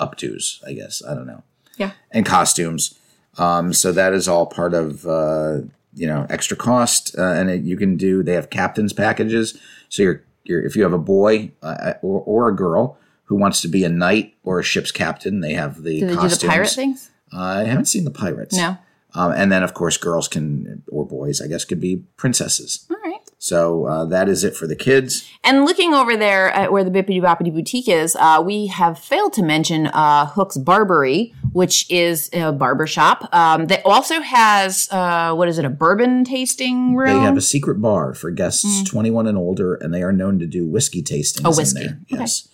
updos, 0.00 0.62
I 0.66 0.72
guess. 0.72 1.02
I 1.06 1.14
don't 1.14 1.26
know. 1.26 1.42
Yeah. 1.76 1.92
And 2.10 2.24
costumes. 2.26 2.98
Um, 3.38 3.72
so 3.72 3.92
that 3.92 4.12
is 4.12 4.28
all 4.28 4.46
part 4.46 4.74
of, 4.74 5.06
uh, 5.06 5.58
you 5.94 6.06
know, 6.06 6.26
extra 6.30 6.56
cost. 6.56 7.14
Uh, 7.18 7.22
and 7.22 7.50
it, 7.50 7.62
you 7.62 7.76
can 7.76 7.96
do, 7.96 8.22
they 8.22 8.32
have 8.32 8.50
captain's 8.50 8.92
packages. 8.92 9.58
So 9.88 10.02
you're, 10.02 10.22
you're 10.44 10.64
if 10.64 10.76
you 10.76 10.82
have 10.82 10.92
a 10.92 10.98
boy 10.98 11.52
uh, 11.62 11.94
or, 12.02 12.22
or 12.22 12.48
a 12.48 12.54
girl 12.56 12.98
who 13.24 13.36
wants 13.36 13.60
to 13.62 13.68
be 13.68 13.84
a 13.84 13.88
knight 13.88 14.34
or 14.44 14.58
a 14.60 14.62
ship's 14.62 14.92
captain, 14.92 15.40
they 15.40 15.52
have 15.54 15.82
the 15.82 16.00
Do 16.00 16.06
they 16.06 16.14
costumes. 16.14 16.38
do 16.38 16.46
the 16.46 16.50
pirate 16.50 16.70
things? 16.70 17.10
Uh, 17.32 17.40
I 17.40 17.64
haven't 17.64 17.86
seen 17.86 18.04
the 18.04 18.10
pirates. 18.10 18.56
No. 18.56 18.78
Um, 19.14 19.32
and 19.32 19.50
then, 19.50 19.62
of 19.62 19.74
course, 19.74 19.96
girls 19.96 20.28
can, 20.28 20.82
or 20.88 21.06
boys, 21.06 21.40
I 21.40 21.46
guess, 21.46 21.64
could 21.64 21.80
be 21.80 22.04
princesses. 22.16 22.86
All 22.90 22.96
right. 23.02 23.25
So 23.46 23.86
uh, 23.86 24.04
that 24.06 24.28
is 24.28 24.42
it 24.42 24.56
for 24.56 24.66
the 24.66 24.74
kids. 24.74 25.30
And 25.44 25.64
looking 25.64 25.94
over 25.94 26.16
there 26.16 26.48
at 26.50 26.72
where 26.72 26.82
the 26.82 26.90
Bibbidi 26.90 27.22
Bobbidi 27.22 27.54
Boutique 27.54 27.88
is, 27.88 28.16
uh, 28.16 28.42
we 28.44 28.66
have 28.66 28.98
failed 28.98 29.34
to 29.34 29.42
mention 29.44 29.86
uh, 29.86 30.26
Hook's 30.26 30.56
Barbery, 30.56 31.32
which 31.52 31.88
is 31.88 32.28
a 32.32 32.50
barbershop. 32.52 33.32
Um, 33.32 33.68
that 33.68 33.82
also 33.86 34.20
has, 34.20 34.88
uh, 34.90 35.32
what 35.32 35.46
is 35.46 35.60
it, 35.60 35.64
a 35.64 35.70
bourbon 35.70 36.24
tasting 36.24 36.96
room? 36.96 37.06
They 37.20 37.20
have 37.20 37.36
a 37.36 37.40
secret 37.40 37.80
bar 37.80 38.14
for 38.14 38.32
guests 38.32 38.82
21 38.90 39.28
and 39.28 39.38
older, 39.38 39.76
and 39.76 39.94
they 39.94 40.02
are 40.02 40.12
known 40.12 40.40
to 40.40 40.46
do 40.46 40.66
whiskey 40.66 41.00
tastings 41.00 41.42
Mm. 41.42 41.52
Oh, 41.52 41.56
whiskey. 41.56 41.80
in 41.82 41.86
there. 41.86 41.98
Okay. 42.12 42.20
Yes. 42.22 42.48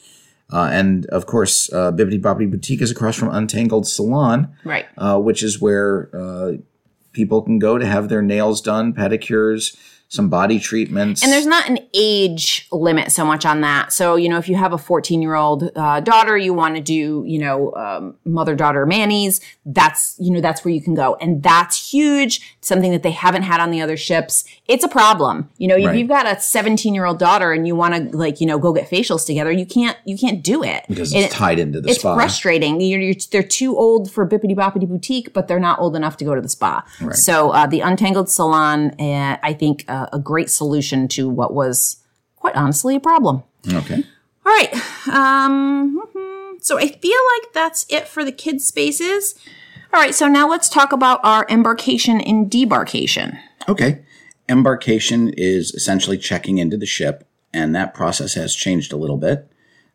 Uh, 0.52 0.68
and 0.70 1.06
of 1.06 1.24
course, 1.24 1.72
uh, 1.72 1.90
Bibbidi 1.90 2.20
Bobbidi 2.20 2.50
Boutique 2.50 2.82
is 2.82 2.90
across 2.90 3.16
from 3.16 3.30
Untangled 3.30 3.86
Salon, 3.88 4.54
right. 4.62 4.84
uh, 4.98 5.18
which 5.18 5.42
is 5.42 5.58
where 5.58 6.10
uh, 6.14 6.52
people 7.12 7.40
can 7.40 7.58
go 7.58 7.78
to 7.78 7.86
have 7.86 8.10
their 8.10 8.20
nails 8.20 8.60
done, 8.60 8.92
pedicures, 8.92 9.74
some 10.12 10.28
body 10.28 10.58
treatments. 10.58 11.22
And 11.22 11.32
there's 11.32 11.46
not 11.46 11.66
an 11.70 11.78
age 11.94 12.68
limit 12.70 13.10
so 13.10 13.24
much 13.24 13.46
on 13.46 13.62
that. 13.62 13.94
So, 13.94 14.16
you 14.16 14.28
know, 14.28 14.36
if 14.36 14.46
you 14.46 14.56
have 14.56 14.74
a 14.74 14.76
14 14.78 15.22
year 15.22 15.34
old 15.34 15.70
uh, 15.74 16.00
daughter, 16.00 16.36
you 16.36 16.52
want 16.52 16.74
to 16.76 16.82
do, 16.82 17.24
you 17.26 17.38
know, 17.38 17.72
um, 17.76 18.14
mother 18.26 18.54
daughter 18.54 18.84
manis, 18.84 19.40
that's, 19.64 20.14
you 20.20 20.30
know, 20.30 20.42
that's 20.42 20.66
where 20.66 20.74
you 20.74 20.82
can 20.82 20.94
go. 20.94 21.14
And 21.18 21.42
that's 21.42 21.90
huge. 21.94 22.54
Something 22.60 22.92
that 22.92 23.02
they 23.02 23.10
haven't 23.10 23.44
had 23.44 23.58
on 23.58 23.70
the 23.70 23.80
other 23.80 23.96
ships. 23.96 24.44
It's 24.68 24.84
a 24.84 24.88
problem. 24.88 25.48
You 25.56 25.68
know, 25.68 25.76
if 25.78 25.86
Right. 25.86 25.96
you've 25.98 26.08
got 26.08 26.26
a 26.26 26.38
17 26.38 26.94
year 26.94 27.06
old 27.06 27.18
daughter 27.18 27.50
and 27.52 27.66
you 27.66 27.74
want 27.74 27.94
to, 28.10 28.14
like, 28.14 28.38
you 28.38 28.46
know, 28.46 28.58
go 28.58 28.74
get 28.74 28.90
facials 28.90 29.24
together, 29.24 29.50
you 29.50 29.64
can't, 29.64 29.96
you 30.04 30.18
can't 30.18 30.42
do 30.44 30.62
it. 30.62 30.84
because 30.90 31.14
it's 31.14 31.24
it- 31.26 31.30
tied 31.30 31.58
into 31.58 31.80
the 31.80 31.88
it's 31.88 32.00
spa. 32.00 32.12
It's 32.12 32.16
frustrating. 32.22 32.82
You're, 32.82 33.00
you're, 33.00 33.14
they're 33.30 33.42
too 33.42 33.78
old 33.78 34.10
for 34.10 34.28
Bibbidi 34.28 34.54
Bobbidi 34.54 34.86
Boutique, 34.86 35.32
but 35.32 35.48
they're 35.48 35.58
not 35.58 35.78
old 35.78 35.96
enough 35.96 36.18
to 36.18 36.24
go 36.26 36.34
to 36.34 36.42
the 36.42 36.50
spa. 36.50 36.84
So 37.14 37.50
uh, 37.50 37.66
the 37.66 37.80
Untangled 37.80 38.28
Salon, 38.28 38.90
uh, 39.00 39.38
I 39.42 39.54
think, 39.54 39.86
uh, 39.88 40.00
a 40.12 40.18
great 40.18 40.50
solution 40.50 41.08
to 41.08 41.28
what 41.28 41.52
was 41.54 41.96
quite 42.36 42.54
honestly 42.56 42.96
a 42.96 43.00
problem. 43.00 43.42
Okay. 43.72 44.04
All 44.44 44.52
right. 44.52 44.72
Um, 45.08 46.02
mhm. 46.14 46.62
so 46.64 46.78
I 46.78 46.88
feel 46.88 47.18
like 47.40 47.52
that's 47.52 47.86
it 47.88 48.08
for 48.08 48.24
the 48.24 48.32
kids' 48.32 48.64
spaces. 48.66 49.34
All 49.94 50.00
right. 50.00 50.14
So 50.14 50.26
now 50.28 50.48
let's 50.48 50.68
talk 50.68 50.92
about 50.92 51.20
our 51.22 51.46
embarkation 51.48 52.20
and 52.20 52.50
debarkation. 52.50 53.38
Okay. 53.68 54.02
Embarkation 54.48 55.28
is 55.36 55.72
essentially 55.74 56.18
checking 56.18 56.58
into 56.58 56.76
the 56.76 56.86
ship, 56.86 57.26
and 57.54 57.74
that 57.74 57.94
process 57.94 58.34
has 58.34 58.54
changed 58.54 58.92
a 58.92 58.96
little 58.96 59.16
bit. 59.16 59.48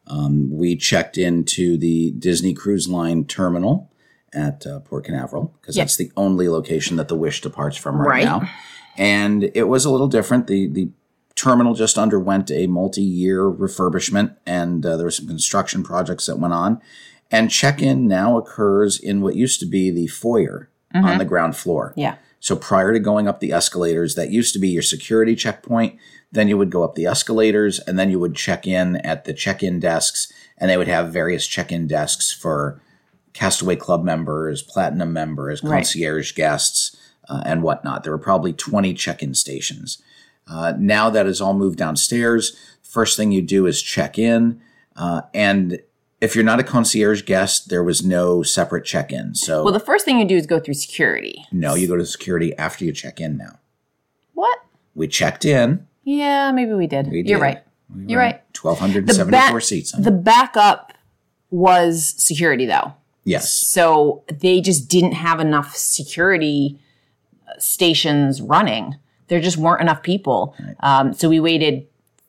Um, 0.08 0.50
we 0.52 0.78
checked 0.78 1.18
into 1.18 1.78
the 1.78 2.12
Disney 2.12 2.54
Cruise 2.54 2.88
Line 2.88 3.26
terminal 3.26 3.92
at 4.34 4.66
uh, 4.66 4.80
Port 4.80 5.06
Canaveral 5.06 5.54
because 5.60 5.76
Yeah. 5.76 5.84
that's 5.84 5.98
the 5.98 6.12
only 6.16 6.48
location 6.48 6.96
that 6.98 7.08
the 7.10 7.16
Wish 7.18 7.42
departs 7.42 7.76
from 7.76 7.98
right, 8.00 8.08
Right. 8.08 8.26
now. 8.26 8.50
And 8.98 9.52
it 9.54 9.68
was 9.68 9.86
a 9.86 9.92
little 9.92 10.08
different. 10.08 10.48
The 10.48 10.68
the 10.68 10.90
terminal 11.36 11.76
just 11.76 11.98
underwent 12.00 12.50
a 12.50 12.66
multi-year 12.68 13.44
refurbishment, 13.44 14.36
and 14.46 14.84
uh, 14.86 14.98
there 14.98 15.06
were 15.06 15.12
some 15.12 15.28
construction 15.28 15.84
projects 15.84 16.26
that 16.26 16.40
went 16.40 16.54
on. 16.54 16.82
And 17.30 17.52
check-in 17.52 18.08
now 18.08 18.38
occurs 18.38 18.98
in 19.00 19.22
what 19.22 19.36
used 19.36 19.60
to 19.60 19.66
be 19.66 19.92
the 19.92 20.08
foyer 20.08 20.70
on 20.94 21.18
the 21.20 21.26
ground 21.26 21.56
floor. 21.56 21.94
Yeah. 21.96 22.16
So 22.40 22.56
prior 22.56 22.94
to 22.94 23.00
going 23.00 23.28
up 23.28 23.40
the 23.40 23.52
escalators, 23.52 24.16
that 24.16 24.32
used 24.32 24.54
to 24.54 24.60
be 24.60 24.70
your 24.70 24.82
security 24.82 25.36
checkpoint. 25.36 26.00
Then 26.32 26.48
you 26.48 26.58
would 26.58 26.70
go 26.70 26.84
up 26.84 26.96
the 26.96 27.06
escalators 27.06 27.80
and 27.80 28.00
then 28.00 28.10
you 28.10 28.20
would 28.20 28.36
check 28.36 28.66
in 28.66 28.96
at 28.98 29.26
the 29.26 29.34
check 29.34 29.62
in 29.62 29.80
desks, 29.80 30.32
and 30.58 30.70
they 30.70 30.78
would 30.78 30.88
have 30.88 31.12
various 31.14 31.46
check 31.46 31.72
in 31.72 31.86
desks 31.88 32.32
for 32.32 32.82
Castaway 33.34 33.76
Club 33.76 34.04
members, 34.04 34.62
Platinum 34.64 35.14
members, 35.14 35.62
Right. 35.62 35.78
concierge 35.78 36.34
guests, 36.34 36.96
uh, 37.30 37.42
and 37.46 37.62
whatnot. 37.64 38.04
There 38.04 38.12
were 38.12 38.18
probably 38.18 38.54
20 38.54 38.94
check 38.94 39.22
in 39.24 39.34
stations. 39.34 40.02
Uh, 40.48 40.74
now 40.78 41.10
that 41.10 41.26
has 41.26 41.42
all 41.42 41.54
moved 41.54 41.78
downstairs. 41.78 42.56
First 42.82 43.18
thing 43.18 43.32
you 43.32 43.42
do 43.42 43.66
is 43.66 43.82
check 43.82 44.18
in. 44.18 44.62
Uh, 44.96 45.22
and 45.34 45.80
if 46.22 46.36
you're 46.36 46.44
not 46.46 46.60
a 46.60 46.64
concierge 46.64 47.24
guest, 47.26 47.70
there 47.70 47.84
was 47.84 48.04
no 48.04 48.42
separate 48.44 48.86
check 48.86 49.12
in. 49.12 49.36
So, 49.36 49.64
Well, 49.64 49.74
the 49.74 49.80
first 49.80 50.06
thing 50.06 50.18
you 50.20 50.26
do 50.26 50.36
is 50.38 50.46
go 50.48 50.60
through 50.60 50.74
security. 50.76 51.46
no, 51.52 51.76
you 51.76 51.88
go 51.88 51.98
to 51.98 52.06
security 52.06 52.56
after 52.58 52.86
you 52.86 52.92
check 52.94 53.20
in 53.20 53.38
now. 53.38 53.60
What? 54.34 54.58
We 54.96 55.08
checked 55.08 55.44
in. 55.46 55.86
Yeah, 56.04 56.52
maybe 56.54 56.74
we 56.74 56.88
did. 56.88 57.08
We 57.12 57.18
You're 57.18 57.38
did. 57.38 57.42
right. 57.42 57.64
We 57.94 58.06
You're 58.08 58.20
right. 58.20 58.42
1,274 58.60 59.60
ba- 59.60 59.62
seats. 59.64 59.94
on. 59.94 60.02
The 60.02 60.12
backup 60.12 60.94
was 61.52 62.14
security, 62.18 62.66
though. 62.66 62.94
yes. 63.24 63.52
So 63.54 64.24
they 64.32 64.62
just 64.62 64.90
didn't 64.90 65.14
have 65.14 65.40
enough 65.40 65.76
security 65.76 66.80
stations 67.60 68.42
running. 68.42 68.96
There 69.28 69.40
just 69.40 69.58
weren't 69.58 69.82
enough 69.82 70.04
people. 70.04 70.56
Um, 70.80 71.14
so 71.14 71.30
we 71.30 71.40
waited 71.40 71.88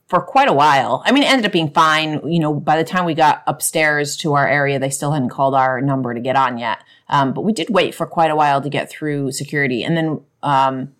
for 0.08 0.22
quite 0.22 0.48
a 0.48 0.52
while. 0.54 1.02
I 1.04 1.12
mean, 1.12 1.22
it 1.22 1.30
ended 1.30 1.46
up 1.46 1.52
being 1.52 1.70
fine. 1.70 2.26
You 2.26 2.40
know, 2.40 2.54
by 2.54 2.76
the 2.76 2.84
time 2.84 3.04
we 3.04 3.14
got 3.14 3.42
upstairs 3.46 4.16
to 4.18 4.32
our 4.34 4.48
area, 4.48 4.78
they 4.78 4.90
still 4.90 5.12
hadn't 5.12 5.28
called 5.28 5.54
our 5.54 5.80
number 5.80 6.14
to 6.14 6.20
get 6.20 6.34
on 6.34 6.56
yet. 6.58 6.82
Um, 7.08 7.34
but 7.34 7.42
we 7.42 7.52
did 7.52 7.68
wait 7.70 7.94
for 7.94 8.06
quite 8.06 8.30
a 8.30 8.36
while 8.36 8.60
to 8.62 8.70
get 8.70 8.90
through 8.90 9.32
security. 9.32 9.84
And 9.84 9.96
then, 9.96 10.20
um, 10.42 10.94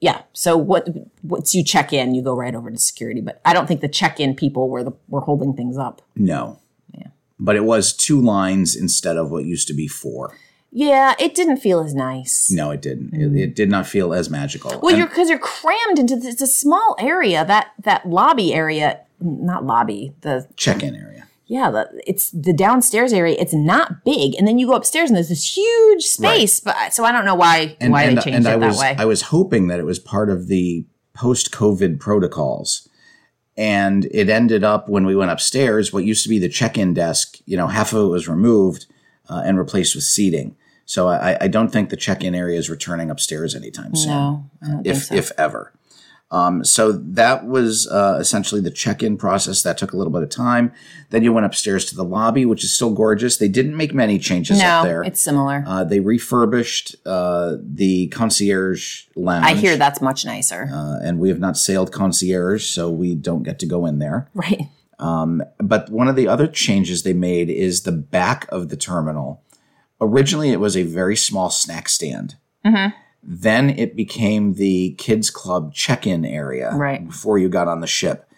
yeah. 0.00 0.22
So 0.32 0.56
what, 0.56 0.88
once 1.22 1.54
you 1.54 1.64
check 1.64 1.92
in, 1.92 2.14
you 2.14 2.22
go 2.22 2.34
right 2.34 2.54
over 2.54 2.70
to 2.70 2.78
security. 2.78 3.20
But 3.20 3.40
I 3.44 3.52
don't 3.52 3.66
think 3.66 3.80
the 3.80 3.88
check 3.88 4.18
in 4.18 4.34
people 4.34 4.68
were 4.68 4.82
the, 4.82 4.92
were 5.08 5.20
holding 5.20 5.54
things 5.54 5.78
up. 5.78 6.02
No. 6.16 6.58
Yeah. 6.92 7.08
But 7.38 7.54
it 7.56 7.64
was 7.64 7.92
two 7.92 8.20
lines 8.20 8.74
instead 8.74 9.16
of 9.16 9.30
what 9.30 9.44
used 9.44 9.68
to 9.68 9.74
be 9.74 9.86
four. 9.86 10.36
Yeah, 10.76 11.14
it 11.20 11.36
didn't 11.36 11.58
feel 11.58 11.80
as 11.80 11.94
nice. 11.94 12.50
No, 12.50 12.72
it 12.72 12.82
didn't. 12.82 13.14
It, 13.14 13.32
it 13.40 13.54
did 13.54 13.70
not 13.70 13.86
feel 13.86 14.12
as 14.12 14.28
magical. 14.28 14.70
Well, 14.80 14.88
And- 14.88 14.98
you're 14.98 15.06
because 15.06 15.28
you're 15.30 15.38
crammed 15.38 16.00
into 16.00 16.16
this, 16.16 16.34
it's 16.34 16.42
a 16.42 16.46
small 16.48 16.96
area. 16.98 17.44
That 17.44 17.68
that 17.78 18.08
lobby 18.08 18.52
area, 18.52 19.00
not 19.20 19.64
lobby. 19.64 20.14
The 20.22 20.48
check-in 20.56 20.96
area. 20.96 21.28
yeah, 21.46 21.70
the, 21.70 22.02
it's 22.06 22.30
the 22.32 22.52
downstairs 22.52 23.12
area. 23.12 23.36
It's 23.38 23.54
not 23.54 24.04
big, 24.04 24.34
and 24.34 24.48
then 24.48 24.58
you 24.58 24.66
go 24.66 24.74
upstairs 24.74 25.10
and 25.10 25.16
there's 25.16 25.28
this 25.28 25.56
huge 25.56 26.02
space. 26.02 26.58
But 26.58 26.92
so 26.92 27.04
I 27.04 27.12
don't 27.12 27.24
know 27.24 27.36
why 27.36 27.76
why 27.80 28.06
they 28.12 28.20
changed 28.20 28.46
it 28.48 28.52
I 28.52 28.56
that 28.56 28.66
was, 28.66 28.78
way. 28.80 28.96
I 28.98 29.04
was 29.04 29.22
hoping 29.22 29.68
that 29.68 29.78
it 29.78 29.86
was 29.86 30.00
part 30.00 30.28
of 30.28 30.48
the 30.48 30.84
post-COVID 31.14 32.00
protocols. 32.00 32.88
And 33.56 34.06
it 34.06 34.28
ended 34.28 34.64
up 34.64 34.88
when 34.88 35.06
we 35.06 35.14
went 35.14 35.30
upstairs, 35.30 35.92
what 35.92 36.02
used 36.02 36.24
to 36.24 36.28
be 36.28 36.40
the 36.40 36.48
check-in 36.48 36.92
desk, 36.94 37.38
you 37.46 37.56
know, 37.56 37.68
half 37.68 37.92
of 37.92 38.04
it 38.06 38.08
was 38.08 38.26
removed 38.26 38.86
uh, 39.30 39.42
and 39.46 39.56
replaced 39.56 39.94
with 39.94 40.02
seating. 40.02 40.56
So 40.86 41.08
I, 41.08 41.36
I 41.40 41.48
don't 41.48 41.70
think 41.70 41.90
the 41.90 41.96
check-in 41.96 42.34
area 42.34 42.58
is 42.58 42.68
returning 42.68 43.10
upstairs 43.10 43.54
anytime 43.54 43.94
soon. 43.94 44.10
no, 44.10 44.50
I 44.62 44.66
don't 44.68 44.86
if 44.86 45.06
think 45.06 45.06
so. 45.06 45.14
if 45.14 45.32
ever. 45.38 45.72
Um, 46.30 46.64
so 46.64 46.90
that 46.90 47.46
was 47.46 47.86
uh, 47.86 48.16
essentially 48.18 48.60
the 48.60 48.70
check-in 48.70 49.16
process. 49.16 49.62
That 49.62 49.78
took 49.78 49.92
a 49.92 49.96
little 49.96 50.12
bit 50.12 50.24
of 50.24 50.30
time. 50.30 50.72
Then 51.10 51.22
you 51.22 51.32
went 51.32 51.46
upstairs 51.46 51.84
to 51.86 51.94
the 51.94 52.02
lobby, 52.02 52.44
which 52.44 52.64
is 52.64 52.74
still 52.74 52.92
gorgeous. 52.92 53.36
They 53.36 53.46
didn't 53.46 53.76
make 53.76 53.94
many 53.94 54.18
changes 54.18 54.58
no, 54.58 54.66
up 54.66 54.84
there. 54.84 55.04
it's 55.04 55.20
similar. 55.20 55.62
Uh, 55.64 55.84
they 55.84 56.00
refurbished 56.00 56.96
uh, 57.06 57.56
the 57.62 58.08
concierge 58.08 59.04
lounge. 59.14 59.46
I 59.46 59.54
hear 59.54 59.76
that's 59.76 60.00
much 60.00 60.24
nicer. 60.24 60.68
Uh, 60.72 60.98
and 61.04 61.20
we 61.20 61.28
have 61.28 61.38
not 61.38 61.56
sailed 61.56 61.92
concierge, 61.92 62.64
so 62.66 62.90
we 62.90 63.14
don't 63.14 63.44
get 63.44 63.60
to 63.60 63.66
go 63.66 63.86
in 63.86 64.00
there. 64.00 64.28
right. 64.34 64.68
But 64.98 65.90
one 65.90 66.08
of 66.08 66.16
the 66.16 66.26
other 66.26 66.48
changes 66.48 67.02
they 67.02 67.12
made 67.12 67.48
is 67.48 67.82
the 67.82 67.92
back 67.92 68.46
of 68.48 68.70
the 68.70 68.76
terminal. 68.76 69.43
Originally, 70.04 70.50
it 70.50 70.60
was 70.60 70.76
a 70.76 70.82
very 70.82 71.16
small 71.16 71.50
snack 71.50 71.88
stand. 71.88 72.36
Mm-hmm. 72.64 72.96
Then 73.22 73.70
it 73.70 73.96
became 73.96 74.54
the 74.54 74.94
kids 74.98 75.30
club 75.30 75.72
check-in 75.72 76.24
area 76.24 76.74
Right. 76.74 77.06
before 77.06 77.38
you 77.38 77.48
got 77.48 77.68
on 77.68 77.80
the 77.80 77.86
ship. 77.86 78.28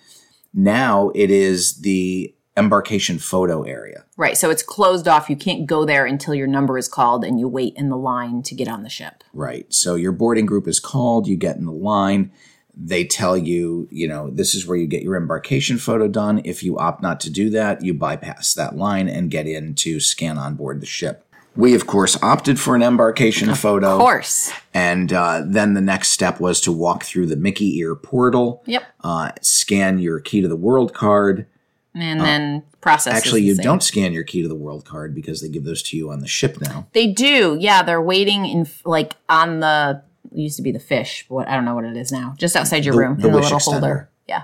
Now 0.54 1.10
it 1.14 1.30
is 1.30 1.80
the 1.80 2.32
embarkation 2.56 3.18
photo 3.18 3.62
area. 3.64 4.04
Right. 4.16 4.36
So 4.36 4.48
it's 4.48 4.62
closed 4.62 5.06
off. 5.06 5.28
You 5.28 5.36
can't 5.36 5.66
go 5.66 5.84
there 5.84 6.06
until 6.06 6.34
your 6.34 6.46
number 6.46 6.78
is 6.78 6.88
called 6.88 7.24
and 7.24 7.38
you 7.38 7.48
wait 7.48 7.74
in 7.76 7.90
the 7.90 7.96
line 7.96 8.42
to 8.44 8.54
get 8.54 8.68
on 8.68 8.82
the 8.82 8.88
ship. 8.88 9.22
Right. 9.34 9.66
So 9.72 9.94
your 9.96 10.12
boarding 10.12 10.46
group 10.46 10.66
is 10.66 10.80
called, 10.80 11.26
you 11.26 11.36
get 11.36 11.56
in 11.56 11.66
the 11.66 11.72
line, 11.72 12.32
they 12.74 13.04
tell 13.04 13.36
you, 13.36 13.88
you 13.90 14.06
know, 14.08 14.30
this 14.30 14.54
is 14.54 14.66
where 14.66 14.76
you 14.76 14.86
get 14.86 15.02
your 15.02 15.16
embarkation 15.16 15.78
photo 15.78 16.08
done. 16.08 16.40
If 16.44 16.62
you 16.62 16.78
opt 16.78 17.02
not 17.02 17.20
to 17.20 17.30
do 17.30 17.50
that, 17.50 17.82
you 17.82 17.92
bypass 17.92 18.54
that 18.54 18.76
line 18.76 19.08
and 19.08 19.30
get 19.30 19.46
in 19.46 19.74
to 19.76 19.98
scan 20.00 20.38
on 20.38 20.54
board 20.56 20.80
the 20.80 20.86
ship. 20.86 21.25
We, 21.56 21.74
of 21.74 21.86
course, 21.86 22.20
opted 22.22 22.60
for 22.60 22.74
an 22.76 22.82
embarkation 22.82 23.54
photo. 23.54 23.94
Of 23.94 24.00
course. 24.00 24.52
And 24.74 25.12
uh, 25.12 25.42
then 25.46 25.74
the 25.74 25.80
next 25.80 26.10
step 26.10 26.38
was 26.40 26.60
to 26.62 26.72
walk 26.72 27.04
through 27.04 27.26
the 27.26 27.36
Mickey 27.36 27.78
Ear 27.78 27.94
portal, 27.94 28.62
Yep. 28.66 28.82
uh, 29.02 29.30
scan 29.40 29.98
your 29.98 30.20
key 30.20 30.42
to 30.42 30.48
the 30.48 30.56
world 30.56 30.92
card. 30.92 31.46
And 31.94 32.20
then 32.20 32.62
process. 32.82 33.14
Actually, 33.14 33.40
you 33.42 33.54
same. 33.54 33.64
don't 33.64 33.82
scan 33.82 34.12
your 34.12 34.22
key 34.22 34.42
to 34.42 34.48
the 34.48 34.54
world 34.54 34.84
card 34.84 35.14
because 35.14 35.40
they 35.40 35.48
give 35.48 35.64
those 35.64 35.82
to 35.84 35.96
you 35.96 36.10
on 36.10 36.20
the 36.20 36.26
ship 36.26 36.60
now. 36.60 36.86
They 36.92 37.06
do. 37.06 37.56
Yeah. 37.58 37.82
They're 37.82 38.02
waiting 38.02 38.44
in 38.44 38.68
like 38.84 39.14
on 39.30 39.60
the, 39.60 40.02
used 40.30 40.56
to 40.58 40.62
be 40.62 40.72
the 40.72 40.78
fish, 40.78 41.24
but 41.26 41.34
what, 41.36 41.48
I 41.48 41.54
don't 41.54 41.64
know 41.64 41.74
what 41.74 41.84
it 41.86 41.96
is 41.96 42.12
now. 42.12 42.34
Just 42.36 42.54
outside 42.54 42.84
your 42.84 42.92
The- 42.94 43.00
room 43.00 43.16
the 43.18 43.28
in 43.28 43.32
the 43.32 43.40
little 43.40 43.58
extender. 43.58 43.72
holder. 43.72 44.10
Yeah. 44.28 44.42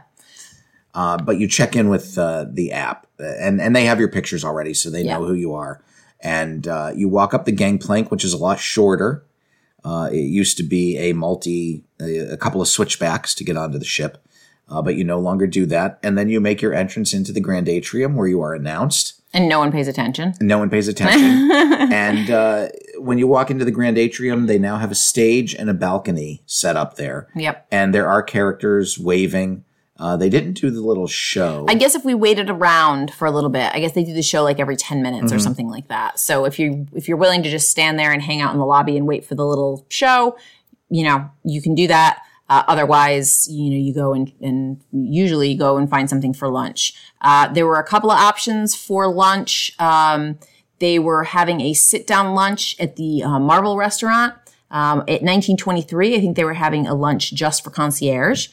Uh, 0.94 1.18
but 1.18 1.36
you 1.38 1.46
check 1.46 1.76
in 1.76 1.90
with 1.90 2.16
uh, 2.16 2.46
the 2.50 2.72
app, 2.72 3.06
uh, 3.20 3.24
and 3.38 3.60
and 3.60 3.76
they 3.76 3.84
have 3.84 3.98
your 3.98 4.08
pictures 4.08 4.44
already, 4.46 4.72
so 4.72 4.88
they 4.88 5.02
Yeah. 5.02 5.18
know 5.18 5.24
who 5.26 5.34
you 5.34 5.52
are. 5.54 5.82
And 6.22 6.68
uh, 6.68 6.92
you 6.94 7.08
walk 7.08 7.34
up 7.34 7.44
the 7.44 7.52
gangplank, 7.52 8.10
which 8.10 8.24
is 8.24 8.32
a 8.32 8.38
lot 8.38 8.58
shorter. 8.58 9.24
Uh, 9.84 10.08
it 10.12 10.18
used 10.18 10.56
to 10.58 10.62
be 10.62 10.96
a 10.96 11.12
multi, 11.12 11.84
a, 12.00 12.34
a 12.34 12.36
couple 12.36 12.62
of 12.62 12.68
switchbacks 12.68 13.34
to 13.34 13.44
get 13.44 13.56
onto 13.56 13.78
the 13.78 13.84
ship, 13.84 14.24
uh, 14.68 14.80
but 14.80 14.94
you 14.94 15.02
no 15.02 15.18
longer 15.18 15.46
do 15.46 15.66
that. 15.66 15.98
And 16.02 16.16
then 16.16 16.28
you 16.28 16.40
make 16.40 16.62
your 16.62 16.72
entrance 16.72 17.12
into 17.12 17.32
the 17.32 17.40
grand 17.40 17.68
atrium, 17.68 18.14
where 18.14 18.28
you 18.28 18.40
are 18.42 18.54
announced. 18.54 19.20
And 19.34 19.48
no 19.48 19.58
one 19.58 19.72
pays 19.72 19.88
attention. 19.88 20.34
No 20.40 20.58
one 20.58 20.70
pays 20.70 20.88
attention. 20.88 21.50
and 21.92 22.30
uh, 22.30 22.68
when 22.98 23.18
you 23.18 23.26
walk 23.26 23.50
into 23.50 23.64
the 23.64 23.70
grand 23.70 23.98
atrium, 23.98 24.46
they 24.46 24.58
now 24.58 24.76
have 24.76 24.90
a 24.90 24.96
stage 24.96 25.54
and 25.54 25.68
a 25.70 25.74
balcony 25.74 26.42
set 26.46 26.76
up 26.76 26.96
there. 26.96 27.28
Yep. 27.34 27.66
And 27.72 27.94
there 27.94 28.08
are 28.08 28.22
characters 28.22 28.98
waving. 28.98 29.64
Uh, 29.98 30.16
they 30.16 30.30
didn't 30.30 30.54
do 30.54 30.70
the 30.70 30.80
little 30.80 31.06
show. 31.06 31.66
I 31.68 31.74
guess 31.74 31.94
if 31.94 32.04
we 32.04 32.14
waited 32.14 32.48
around 32.50 33.12
for 33.12 33.26
a 33.26 33.30
little 33.30 33.50
bit, 33.50 33.70
I 33.74 33.78
guess 33.78 33.92
they 33.92 34.04
do 34.04 34.14
the 34.14 34.22
show 34.22 34.42
like 34.42 34.58
every 34.58 34.76
10 34.76 35.02
minutes 35.02 35.26
Mm-hmm. 35.26 35.36
or 35.36 35.38
something 35.38 35.68
like 35.68 35.88
that. 35.88 36.18
So 36.18 36.44
if 36.44 36.58
you 36.58 36.86
if 36.94 37.08
you're 37.08 37.18
willing 37.18 37.42
to 37.42 37.50
just 37.50 37.70
stand 37.70 37.98
there 37.98 38.10
and 38.10 38.22
hang 38.22 38.40
out 38.40 38.52
in 38.52 38.58
the 38.58 38.64
lobby 38.66 38.96
and 38.96 39.06
wait 39.06 39.24
for 39.24 39.34
the 39.34 39.44
little 39.44 39.86
show, 39.90 40.36
you 40.88 41.04
know, 41.04 41.30
you 41.44 41.60
can 41.62 41.74
do 41.74 41.86
that. 41.88 42.20
Uh, 42.48 42.64
otherwise, 42.68 43.46
you 43.50 43.70
know, 43.70 43.76
you 43.76 43.94
go 43.94 44.12
and, 44.12 44.32
and 44.42 44.80
usually 44.92 45.52
you 45.52 45.58
go 45.58 45.76
and 45.78 45.88
find 45.88 46.10
something 46.10 46.34
for 46.34 46.48
lunch. 46.48 46.92
Uh, 47.20 47.48
there 47.52 47.66
were 47.66 47.78
a 47.78 47.84
couple 47.84 48.10
of 48.10 48.18
options 48.18 48.74
for 48.74 49.06
lunch. 49.10 49.72
Um, 49.78 50.38
they 50.78 50.98
were 50.98 51.24
having 51.24 51.60
a 51.60 51.72
sit 51.74 52.06
down 52.06 52.34
lunch 52.34 52.76
at 52.80 52.96
the 52.96 53.22
uh, 53.22 53.38
Marvel 53.38 53.76
restaurant. 53.76 54.34
Um, 54.70 55.00
at 55.02 55.22
1923, 55.22 56.16
I 56.16 56.20
think 56.20 56.36
they 56.36 56.44
were 56.44 56.54
having 56.54 56.86
a 56.86 56.94
lunch 56.94 57.32
just 57.32 57.62
for 57.62 57.70
concierge. 57.70 58.48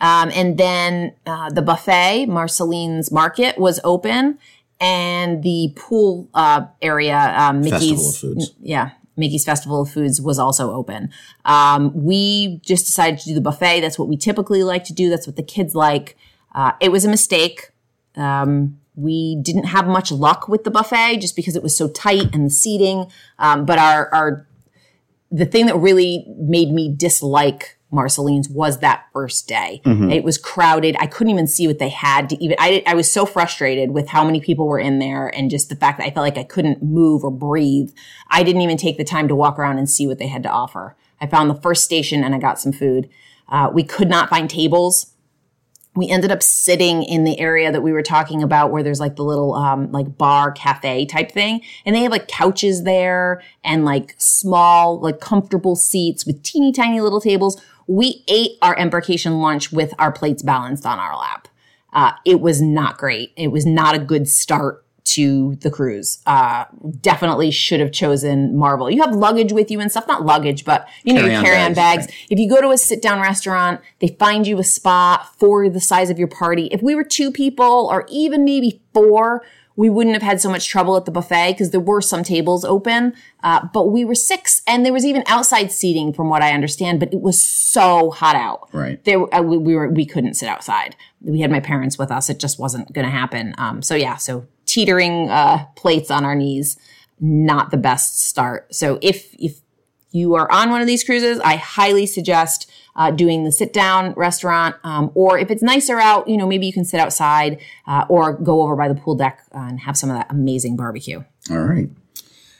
Um, 0.00 0.30
and 0.34 0.56
then 0.56 1.14
uh, 1.26 1.50
the 1.50 1.62
buffet, 1.62 2.26
Marceline's 2.26 3.10
Market, 3.10 3.58
was 3.58 3.80
open, 3.84 4.38
and 4.80 5.42
the 5.42 5.72
pool 5.76 6.28
uh, 6.32 6.66
area, 6.80 7.34
um, 7.36 7.60
Mickey's, 7.60 7.72
Festival 7.72 8.08
of 8.08 8.16
Foods. 8.16 8.54
yeah, 8.60 8.90
Mickey's 9.16 9.44
Festival 9.44 9.82
of 9.82 9.90
Foods 9.90 10.20
was 10.20 10.38
also 10.38 10.72
open. 10.72 11.10
Um, 11.44 11.92
we 11.94 12.60
just 12.64 12.86
decided 12.86 13.20
to 13.20 13.26
do 13.26 13.34
the 13.34 13.40
buffet. 13.40 13.80
That's 13.80 13.98
what 13.98 14.08
we 14.08 14.16
typically 14.16 14.62
like 14.62 14.84
to 14.84 14.94
do. 14.94 15.10
That's 15.10 15.26
what 15.26 15.36
the 15.36 15.42
kids 15.42 15.74
like. 15.74 16.16
Uh, 16.54 16.72
it 16.80 16.90
was 16.90 17.04
a 17.04 17.08
mistake. 17.08 17.70
Um, 18.16 18.80
we 18.96 19.36
didn't 19.42 19.64
have 19.64 19.86
much 19.86 20.10
luck 20.10 20.48
with 20.48 20.64
the 20.64 20.70
buffet 20.70 21.18
just 21.18 21.36
because 21.36 21.56
it 21.56 21.62
was 21.62 21.76
so 21.76 21.88
tight 21.88 22.34
and 22.34 22.46
the 22.46 22.50
seating. 22.50 23.06
Um, 23.38 23.64
but 23.64 23.78
our, 23.78 24.12
our 24.12 24.46
the 25.30 25.46
thing 25.46 25.66
that 25.66 25.76
really 25.76 26.26
made 26.36 26.72
me 26.72 26.92
dislike 26.92 27.78
Marceline's 27.90 28.48
was 28.48 28.78
that 28.78 29.06
first 29.12 29.48
day. 29.48 29.80
It 30.10 30.24
was 30.24 30.38
crowded. 30.38 30.96
I 31.00 31.06
couldn't 31.06 31.32
even 31.32 31.46
see 31.46 31.66
what 31.66 31.78
they 31.78 31.88
had 31.88 32.28
to 32.30 32.42
even. 32.42 32.56
I, 32.58 32.82
I 32.86 32.94
was 32.94 33.10
so 33.10 33.26
frustrated 33.26 33.90
with 33.90 34.08
how 34.08 34.24
many 34.24 34.40
people 34.40 34.66
were 34.66 34.78
in 34.78 34.98
there 34.98 35.28
and 35.28 35.50
just 35.50 35.68
the 35.68 35.76
fact 35.76 35.98
that 35.98 36.06
I 36.06 36.10
felt 36.10 36.24
like 36.24 36.38
I 36.38 36.44
couldn't 36.44 36.82
move 36.82 37.24
or 37.24 37.30
breathe. 37.30 37.90
I 38.28 38.42
didn't 38.42 38.62
even 38.62 38.76
take 38.76 38.96
the 38.96 39.04
time 39.04 39.28
to 39.28 39.34
walk 39.34 39.58
around 39.58 39.78
and 39.78 39.90
see 39.90 40.06
what 40.06 40.18
they 40.18 40.28
had 40.28 40.42
to 40.44 40.50
offer. 40.50 40.96
I 41.20 41.26
found 41.26 41.50
the 41.50 41.60
first 41.60 41.84
station 41.84 42.24
and 42.24 42.34
I 42.34 42.38
got 42.38 42.60
some 42.60 42.72
food. 42.72 43.08
Uh, 43.48 43.70
we 43.72 43.82
could 43.82 44.08
not 44.08 44.30
find 44.30 44.48
tables 44.48 45.10
we 45.96 46.08
ended 46.08 46.30
up 46.30 46.42
sitting 46.42 47.02
in 47.02 47.24
the 47.24 47.38
area 47.40 47.72
that 47.72 47.82
we 47.82 47.92
were 47.92 48.02
talking 48.02 48.42
about 48.42 48.70
where 48.70 48.82
there's 48.82 49.00
like 49.00 49.16
the 49.16 49.24
little 49.24 49.54
um, 49.54 49.90
like 49.90 50.16
bar 50.16 50.52
cafe 50.52 51.04
type 51.04 51.32
thing 51.32 51.62
and 51.84 51.96
they 51.96 52.00
have 52.00 52.12
like 52.12 52.28
couches 52.28 52.84
there 52.84 53.42
and 53.64 53.84
like 53.84 54.14
small 54.18 55.00
like 55.00 55.20
comfortable 55.20 55.74
seats 55.74 56.24
with 56.24 56.42
teeny 56.42 56.70
tiny 56.70 57.00
little 57.00 57.20
tables 57.20 57.60
we 57.90 58.22
ate 58.28 58.52
our 58.62 58.78
embarkation 58.78 59.40
lunch 59.40 59.72
with 59.72 59.92
our 59.98 60.12
plates 60.12 60.44
balanced 60.44 60.86
on 60.86 61.00
our 61.00 61.16
lap. 61.16 61.48
Uh, 61.92 62.12
it 62.24 62.40
was 62.40 62.62
not 62.62 62.96
great. 62.96 63.32
It 63.36 63.48
was 63.48 63.66
not 63.66 63.96
a 63.96 63.98
good 63.98 64.28
start 64.28 64.84
to 65.02 65.56
the 65.56 65.72
cruise. 65.72 66.22
Uh, 66.24 66.66
definitely 67.00 67.50
should 67.50 67.80
have 67.80 67.90
chosen 67.90 68.56
marvel. 68.56 68.88
You 68.88 69.02
have 69.02 69.12
luggage 69.12 69.52
with 69.52 69.72
you 69.72 69.80
and 69.80 69.90
stuff. 69.90 70.06
Not 70.06 70.24
luggage 70.24 70.64
but 70.64 70.86
you 71.02 71.14
know 71.14 71.22
your 71.22 71.30
Carry-on 71.30 71.44
carry-on 71.44 71.74
bags, 71.74 72.06
bags. 72.06 72.18
If 72.30 72.38
you 72.38 72.48
go 72.48 72.60
to 72.60 72.70
a 72.70 72.78
sit 72.78 73.02
down 73.02 73.18
restaurant, 73.20 73.80
they 73.98 74.08
find 74.20 74.46
you 74.46 74.60
a 74.60 74.64
spot 74.64 75.26
for 75.36 75.68
the 75.68 75.80
size 75.80 76.10
of 76.10 76.18
your 76.18 76.28
party. 76.28 76.68
If 76.70 76.82
we 76.82 76.94
were 76.94 77.02
two 77.02 77.32
people 77.32 77.88
or 77.90 78.06
even 78.08 78.44
maybe 78.44 78.80
four, 78.94 79.42
we 79.76 79.88
wouldn't 79.88 80.14
have 80.14 80.22
had 80.22 80.40
so 80.40 80.50
much 80.50 80.68
trouble 80.68 80.96
at 80.96 81.04
the 81.04 81.10
buffet 81.10 81.52
because 81.52 81.70
there 81.70 81.80
were 81.80 82.00
some 82.00 82.22
tables 82.22 82.64
open. 82.64 83.14
Uh, 83.42 83.66
but 83.72 83.90
we 83.90 84.04
were 84.04 84.14
six 84.14 84.62
and 84.66 84.84
there 84.84 84.92
was 84.92 85.04
even 85.04 85.22
outside 85.26 85.72
seating 85.72 86.12
from 86.12 86.28
what 86.28 86.42
I 86.42 86.52
understand, 86.52 87.00
but 87.00 87.12
it 87.12 87.20
was 87.20 87.42
so 87.42 88.10
hot 88.10 88.36
out. 88.36 88.68
Right. 88.72 89.02
There, 89.04 89.32
uh, 89.34 89.42
we, 89.42 89.56
we 89.58 89.74
were, 89.74 89.88
we 89.88 90.04
couldn't 90.04 90.34
sit 90.34 90.48
outside. 90.48 90.96
We 91.22 91.40
had 91.40 91.50
my 91.50 91.60
parents 91.60 91.98
with 91.98 92.10
us. 92.10 92.28
It 92.28 92.38
just 92.38 92.58
wasn't 92.58 92.92
going 92.92 93.06
to 93.06 93.10
happen. 93.10 93.54
Um, 93.58 93.82
so 93.82 93.94
yeah, 93.94 94.16
so 94.16 94.46
teetering, 94.66 95.30
uh, 95.30 95.64
plates 95.76 96.10
on 96.10 96.24
our 96.24 96.34
knees, 96.34 96.78
not 97.20 97.70
the 97.70 97.76
best 97.76 98.20
start. 98.20 98.74
So 98.74 98.98
if, 99.02 99.34
if, 99.38 99.60
you 100.12 100.34
are 100.34 100.50
on 100.50 100.70
one 100.70 100.80
of 100.80 100.86
these 100.86 101.04
cruises, 101.04 101.38
I 101.40 101.56
highly 101.56 102.06
suggest 102.06 102.70
uh, 102.96 103.10
doing 103.10 103.44
the 103.44 103.52
sit 103.52 103.72
down 103.72 104.12
restaurant. 104.14 104.76
Um, 104.84 105.10
or 105.14 105.38
if 105.38 105.50
it's 105.50 105.62
nicer 105.62 105.98
out, 105.98 106.28
you 106.28 106.36
know, 106.36 106.46
maybe 106.46 106.66
you 106.66 106.72
can 106.72 106.84
sit 106.84 106.98
outside 107.00 107.58
uh, 107.86 108.04
or 108.08 108.32
go 108.34 108.62
over 108.62 108.74
by 108.76 108.88
the 108.88 108.94
pool 108.94 109.14
deck 109.14 109.40
and 109.52 109.80
have 109.80 109.96
some 109.96 110.10
of 110.10 110.16
that 110.16 110.26
amazing 110.30 110.76
barbecue. 110.76 111.22
All 111.50 111.58
right. 111.58 111.88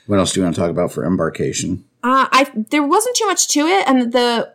What 0.07 0.19
else 0.19 0.33
do 0.33 0.39
you 0.39 0.43
want 0.45 0.55
to 0.55 0.61
talk 0.61 0.69
about 0.71 0.91
for 0.91 1.05
embarkation? 1.05 1.85
Uh, 2.03 2.27
I 2.31 2.51
there 2.55 2.83
wasn't 2.83 3.15
too 3.15 3.27
much 3.27 3.47
to 3.49 3.59
it, 3.61 3.87
and 3.87 4.11
the 4.11 4.51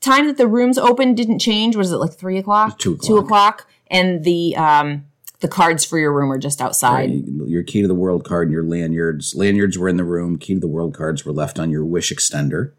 time 0.00 0.26
that 0.26 0.36
the 0.36 0.46
rooms 0.46 0.76
opened 0.76 1.16
didn't 1.16 1.38
change. 1.38 1.76
Was 1.76 1.90
it 1.90 1.96
like 1.96 2.12
three 2.12 2.36
o'clock? 2.36 2.78
Two 2.78 2.98
Two 2.98 3.16
o'clock. 3.16 3.24
o'clock, 3.60 3.66
and 3.88 4.22
the 4.24 4.54
um, 4.56 5.06
the 5.44 5.48
cards 5.48 5.84
for 5.84 5.98
your 5.98 6.10
room 6.10 6.32
are 6.32 6.38
just 6.38 6.62
outside. 6.62 7.10
Your 7.10 7.62
key 7.62 7.82
to 7.82 7.86
the 7.86 7.94
world 7.94 8.24
card 8.24 8.48
and 8.48 8.52
your 8.54 8.64
lanyards. 8.64 9.34
Lanyards 9.34 9.76
were 9.76 9.90
in 9.90 9.98
the 9.98 10.04
room. 10.04 10.38
Key 10.38 10.54
to 10.54 10.60
the 10.60 10.66
world 10.66 10.94
cards 10.94 11.26
were 11.26 11.34
left 11.34 11.58
on 11.58 11.68
your 11.68 11.84
wish 11.84 12.10
extender. 12.10 12.72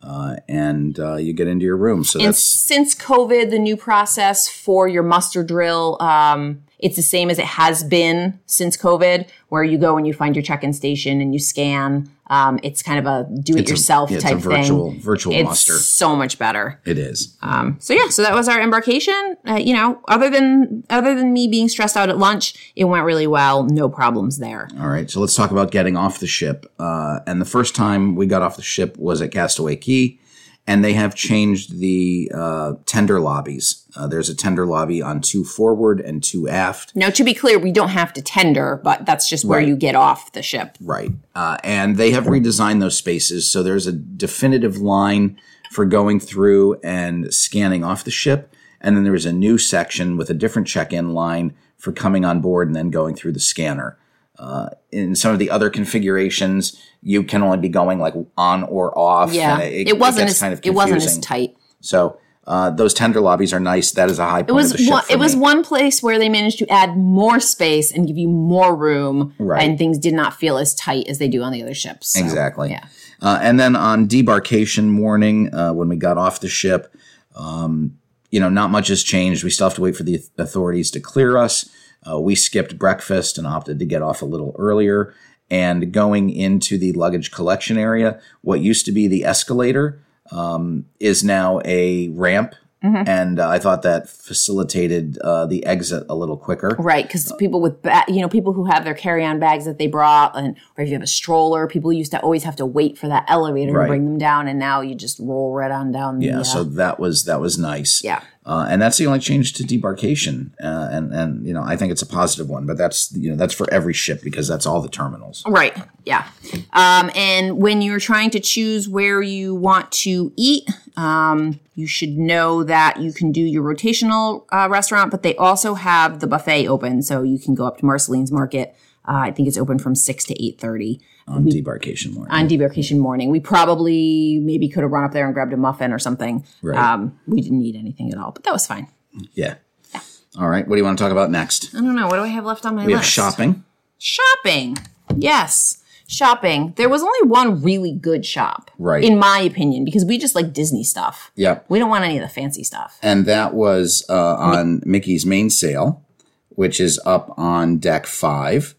Uh, 0.00 0.36
and 0.48 1.00
uh, 1.00 1.16
you 1.16 1.32
get 1.32 1.48
into 1.48 1.64
your 1.64 1.76
room. 1.76 2.04
So 2.04 2.20
And 2.20 2.28
that's 2.28 2.38
since 2.38 2.94
COVID, 2.94 3.50
the 3.50 3.58
new 3.58 3.76
process 3.76 4.48
for 4.48 4.86
your 4.86 5.02
muster 5.02 5.42
drill, 5.42 5.96
um, 6.00 6.62
it's 6.78 6.94
the 6.94 7.02
same 7.02 7.28
as 7.28 7.40
it 7.40 7.44
has 7.44 7.82
been 7.82 8.38
since 8.46 8.76
COVID, 8.76 9.28
where 9.48 9.64
you 9.64 9.76
go 9.76 9.96
and 9.96 10.06
you 10.06 10.14
find 10.14 10.36
your 10.36 10.44
check-in 10.44 10.72
station 10.72 11.20
and 11.20 11.32
you 11.32 11.40
scan. 11.40 12.08
Um, 12.28 12.58
it's 12.62 12.82
kind 12.82 12.98
of 12.98 13.06
a 13.06 13.28
do-it-yourself 13.40 14.10
yeah, 14.10 14.18
a 14.18 14.20
type 14.20 14.38
virtual- 14.38 14.90
thing. 14.90 15.00
virtual 15.00 15.32
it's 15.34 15.44
muster. 15.44 15.74
so 15.74 16.16
much 16.16 16.38
better. 16.38 16.80
it 16.84 16.98
is. 16.98 17.36
Um, 17.42 17.76
so 17.78 17.94
yeah, 17.94 18.08
so 18.08 18.22
that 18.22 18.34
was 18.34 18.48
our 18.48 18.60
embarkation. 18.60 19.36
Uh, 19.48 19.54
you 19.54 19.72
know, 19.74 20.00
other 20.08 20.28
than 20.28 20.84
other 20.90 21.14
than 21.14 21.32
me 21.32 21.46
being 21.48 21.68
stressed 21.68 21.96
out 21.96 22.08
at 22.08 22.18
lunch, 22.18 22.72
it 22.74 22.84
went 22.84 23.04
really 23.04 23.26
well. 23.26 23.64
No 23.64 23.88
problems 23.88 24.38
there. 24.38 24.68
All 24.80 24.88
right, 24.88 25.10
so 25.10 25.20
let's 25.20 25.34
talk 25.34 25.50
about 25.50 25.70
getting 25.70 25.96
off 25.96 26.18
the 26.18 26.26
ship. 26.26 26.66
Uh, 26.78 27.20
and 27.26 27.40
the 27.40 27.44
first 27.46 27.74
time 27.76 28.16
we 28.16 28.26
got 28.26 28.42
off 28.42 28.56
the 28.56 28.62
ship 28.62 28.96
was 28.98 29.22
at 29.22 29.30
Castaway 29.30 29.76
Cay, 29.76 30.18
and 30.66 30.84
they 30.84 30.94
have 30.94 31.14
changed 31.14 31.78
the 31.78 32.30
uh, 32.34 32.72
tender 32.86 33.20
lobbies. 33.20 33.84
Uh, 33.94 34.06
there's 34.06 34.28
a 34.28 34.34
tender 34.34 34.66
lobby 34.66 35.00
on 35.00 35.20
two 35.20 35.44
forward 35.44 36.00
and 36.00 36.22
two 36.24 36.48
aft. 36.48 36.94
Now, 36.96 37.08
to 37.10 37.22
be 37.24 37.34
clear, 37.34 37.58
we 37.58 37.70
don't 37.70 37.90
have 37.90 38.12
to 38.14 38.22
tender, 38.22 38.80
but 38.82 39.06
that's 39.06 39.28
just 39.28 39.44
where 39.44 39.60
Right. 39.60 39.68
you 39.68 39.76
get 39.76 39.94
off 39.94 40.32
the 40.32 40.42
ship. 40.42 40.76
Right. 40.80 41.12
Uh, 41.34 41.56
and 41.62 41.96
they 41.96 42.10
have 42.10 42.24
redesigned 42.24 42.80
those 42.80 42.96
spaces. 42.98 43.48
So 43.48 43.62
there's 43.62 43.86
a 43.86 43.92
definitive 43.92 44.78
line 44.78 45.38
for 45.70 45.84
going 45.84 46.18
through 46.20 46.80
and 46.82 47.32
scanning 47.32 47.84
off 47.84 48.04
the 48.04 48.10
ship. 48.10 48.52
And 48.80 48.96
then 48.96 49.04
there's 49.04 49.26
a 49.26 49.32
new 49.32 49.58
section 49.58 50.16
with 50.16 50.30
a 50.30 50.34
different 50.34 50.66
check 50.68 50.92
in 50.92 51.14
line 51.14 51.54
for 51.78 51.92
coming 51.92 52.24
on 52.24 52.40
board 52.40 52.66
and 52.68 52.74
then 52.76 52.90
going 52.90 53.14
through 53.14 53.32
the 53.32 53.40
scanner. 53.40 53.98
Uh, 54.38 54.68
in 54.92 55.14
some 55.16 55.32
of 55.32 55.38
the 55.38 55.48
other 55.50 55.70
configurations, 55.70 56.80
you 57.06 57.22
can 57.22 57.40
only 57.40 57.58
be 57.58 57.68
going 57.68 58.00
like 58.00 58.14
on 58.36 58.64
or 58.64 58.96
off. 58.98 59.32
Yeah, 59.32 59.60
and 59.60 59.88
it, 59.88 59.96
wasn't 59.96 60.26
gets 60.26 60.32
as 60.32 60.40
kind 60.40 60.52
of 60.52 60.60
it 60.64 60.74
wasn't 60.74 61.04
as 61.04 61.18
tight. 61.18 61.56
So 61.80 62.18
uh, 62.48 62.70
those 62.70 62.92
tender 62.92 63.20
lobbies 63.20 63.52
are 63.52 63.60
nice. 63.60 63.92
That 63.92 64.10
is 64.10 64.18
a 64.18 64.24
high 64.26 64.42
point 64.42 64.50
It 64.50 64.52
was 64.54 64.70
of 64.72 64.76
the 64.78 64.82
ship. 64.82 64.92
one, 64.92 65.04
it 65.08 65.18
was 65.20 65.36
one 65.36 65.62
place 65.62 66.02
where 66.02 66.18
they 66.18 66.28
managed 66.28 66.58
to 66.58 66.68
add 66.68 66.96
more 66.96 67.38
space 67.38 67.92
and 67.92 68.08
give 68.08 68.18
you 68.18 68.26
more 68.26 68.74
room, 68.74 69.34
Right. 69.38 69.62
and 69.62 69.78
things 69.78 69.98
did 70.00 70.14
not 70.14 70.34
feel 70.34 70.58
as 70.58 70.74
tight 70.74 71.06
as 71.06 71.18
they 71.18 71.28
do 71.28 71.42
on 71.42 71.52
the 71.52 71.62
other 71.62 71.74
ships. 71.74 72.08
So, 72.08 72.20
Exactly. 72.20 72.70
Yeah. 72.70 72.84
Uh, 73.22 73.38
and 73.40 73.58
then 73.60 73.76
on 73.76 74.08
debarkation 74.08 74.86
morning, 74.90 75.54
uh, 75.54 75.72
when 75.72 75.88
we 75.88 75.94
got 75.96 76.18
off 76.18 76.40
the 76.40 76.48
ship, 76.48 76.92
um, 77.36 77.96
you 78.32 78.40
know, 78.40 78.48
not 78.48 78.70
much 78.70 78.88
has 78.88 79.04
changed. 79.04 79.44
We 79.44 79.50
still 79.50 79.68
have 79.68 79.74
to 79.76 79.80
wait 79.80 79.96
for 79.96 80.02
the 80.02 80.20
authorities 80.38 80.90
to 80.90 81.00
clear 81.00 81.36
us. 81.36 81.68
Uh, 82.08 82.18
we 82.20 82.34
skipped 82.34 82.76
breakfast 82.78 83.38
and 83.38 83.46
opted 83.46 83.78
to 83.78 83.84
get 83.84 84.02
off 84.02 84.22
a 84.22 84.26
little 84.26 84.54
earlier. 84.58 85.14
And 85.50 85.92
going 85.92 86.30
into 86.30 86.76
the 86.76 86.92
luggage 86.92 87.30
collection 87.30 87.78
area, 87.78 88.20
what 88.42 88.60
used 88.60 88.84
to 88.86 88.92
be 88.92 89.06
the 89.06 89.24
escalator 89.24 90.00
um, 90.32 90.86
is 90.98 91.22
now 91.22 91.60
a 91.64 92.08
ramp. 92.08 92.54
And 92.82 93.40
uh, 93.40 93.48
I 93.48 93.58
thought 93.58 93.82
that 93.82 94.08
facilitated 94.08 95.18
uh, 95.18 95.46
the 95.46 95.66
exit 95.66 96.04
a 96.08 96.14
little 96.14 96.36
quicker. 96.36 96.76
Right, 96.78 97.04
because 97.04 97.32
people 97.36 97.60
with 97.60 97.82
ba- 97.82 98.04
you 98.06 98.20
know 98.20 98.28
people 98.28 98.52
who 98.52 98.66
have 98.66 98.84
their 98.84 98.94
carry-on 98.94 99.40
bags 99.40 99.64
that 99.64 99.76
they 99.78 99.88
brought, 99.88 100.36
and 100.36 100.56
or 100.76 100.84
if 100.84 100.88
you 100.88 100.94
have 100.94 101.02
a 101.02 101.06
stroller, 101.08 101.66
people 101.66 101.92
used 101.92 102.12
to 102.12 102.20
always 102.20 102.44
have 102.44 102.54
to 102.56 102.66
wait 102.66 102.96
for 102.96 103.08
that 103.08 103.24
elevator 103.26 103.72
Right. 103.72 103.86
to 103.86 103.88
bring 103.88 104.04
them 104.04 104.18
down, 104.18 104.46
and 104.46 104.60
now 104.60 104.82
you 104.82 104.94
just 104.94 105.18
roll 105.18 105.52
right 105.52 105.72
on 105.72 105.90
down. 105.90 106.20
The, 106.20 106.26
Yeah, 106.26 106.40
uh, 106.40 106.44
so 106.44 106.62
that 106.62 107.00
was 107.00 107.24
that 107.24 107.40
was 107.40 107.58
nice. 107.58 108.04
Yeah. 108.04 108.20
Uh, 108.46 108.64
and 108.70 108.80
that's 108.80 108.96
the 108.96 109.06
only 109.06 109.18
change 109.18 109.54
to 109.54 109.64
debarkation, 109.64 110.52
uh, 110.62 110.88
and 110.92 111.12
and 111.12 111.44
you 111.44 111.52
know 111.52 111.62
I 111.64 111.76
think 111.76 111.90
it's 111.90 112.00
a 112.00 112.06
positive 112.06 112.48
one, 112.48 112.64
but 112.64 112.78
that's 112.78 113.12
you 113.12 113.28
know 113.28 113.36
that's 113.36 113.52
for 113.52 113.68
every 113.72 113.92
ship 113.92 114.22
because 114.22 114.46
that's 114.46 114.66
all 114.66 114.80
the 114.80 114.88
terminals. 114.88 115.42
Right. 115.48 115.76
Yeah. 116.04 116.28
Um, 116.72 117.10
and 117.16 117.58
when 117.58 117.82
you're 117.82 117.98
trying 117.98 118.30
to 118.30 118.40
choose 118.40 118.88
where 118.88 119.20
you 119.20 119.56
want 119.56 119.90
to 119.92 120.32
eat, 120.36 120.70
um, 120.96 121.58
you 121.74 121.88
should 121.88 122.16
know 122.16 122.62
that 122.62 123.00
you 123.00 123.12
can 123.12 123.32
do 123.32 123.40
your 123.40 123.64
rotational 123.64 124.44
uh, 124.52 124.68
restaurant, 124.70 125.10
but 125.10 125.24
they 125.24 125.34
also 125.34 125.74
have 125.74 126.20
the 126.20 126.28
buffet 126.28 126.68
open, 126.68 127.02
so 127.02 127.24
you 127.24 127.40
can 127.40 127.56
go 127.56 127.66
up 127.66 127.78
to 127.78 127.84
Marceline's 127.84 128.30
Market. 128.30 128.76
Uh, 129.08 129.22
I 129.26 129.32
think 129.32 129.48
it's 129.48 129.58
open 129.58 129.80
from 129.80 129.96
six 129.96 130.24
to 130.26 130.40
eight 130.44 130.60
thirty 130.60 131.00
on 131.28 131.44
debarkation 131.44 132.12
morning. 132.14 132.32
on 132.32 132.48
debarkation 132.48 132.98
morning. 132.98 133.30
We 133.30 133.40
probably 133.40 134.38
maybe 134.42 134.68
could 134.68 134.82
have 134.82 134.92
run 134.92 135.04
up 135.04 135.12
there 135.12 135.24
and 135.24 135.34
grabbed 135.34 135.52
a 135.52 135.56
muffin 135.56 135.92
or 135.92 135.98
something. 135.98 136.44
Right. 136.62 136.78
Um, 136.78 137.18
we 137.26 137.40
didn't 137.40 137.58
need 137.60 137.74
anything 137.76 138.12
at 138.12 138.18
all, 138.18 138.30
but 138.32 138.44
that 138.44 138.52
was 138.52 138.66
fine. 138.66 138.88
yeah. 139.34 139.54
yeah. 139.92 140.00
All 140.38 140.48
right. 140.48 140.66
What 140.68 140.76
do 140.76 140.78
you 140.78 140.84
want 140.84 140.98
to 140.98 141.02
talk 141.04 141.12
about 141.12 141.30
next? 141.30 141.74
I 141.74 141.78
don't 141.78 141.96
know. 141.96 142.06
What 142.06 142.16
do 142.16 142.22
I 142.22 142.28
have 142.28 142.44
left 142.44 142.64
on 142.66 142.76
my 142.76 142.84
We 142.86 142.92
have 142.92 143.00
list? 143.00 143.10
shopping. 143.10 143.64
Shopping. 143.98 144.76
Yes. 145.16 145.82
Shopping. 146.08 146.74
There 146.76 146.88
was 146.88 147.02
only 147.02 147.22
one 147.28 147.62
really 147.62 147.92
good 147.92 148.24
shop. 148.24 148.70
Right. 148.78 149.02
In 149.02 149.18
my 149.18 149.40
opinion, 149.40 149.84
because 149.84 150.04
we 150.04 150.18
just 150.18 150.34
like 150.36 150.52
Disney 150.52 150.84
stuff. 150.84 151.32
Yep. 151.34 151.64
We 151.68 151.78
don't 151.80 151.88
want 151.90 152.04
any 152.04 152.16
of 152.18 152.22
the 152.22 152.28
fancy 152.28 152.62
stuff. 152.62 152.98
And 153.02 153.26
that 153.26 153.54
was 153.54 154.04
uh, 154.08 154.36
on 154.36 154.82
Mickey's 154.86 155.26
Mainsail, 155.26 156.04
which 156.50 156.80
is 156.80 157.00
up 157.04 157.34
on 157.36 157.78
deck 157.78 158.06
five, 158.06 158.74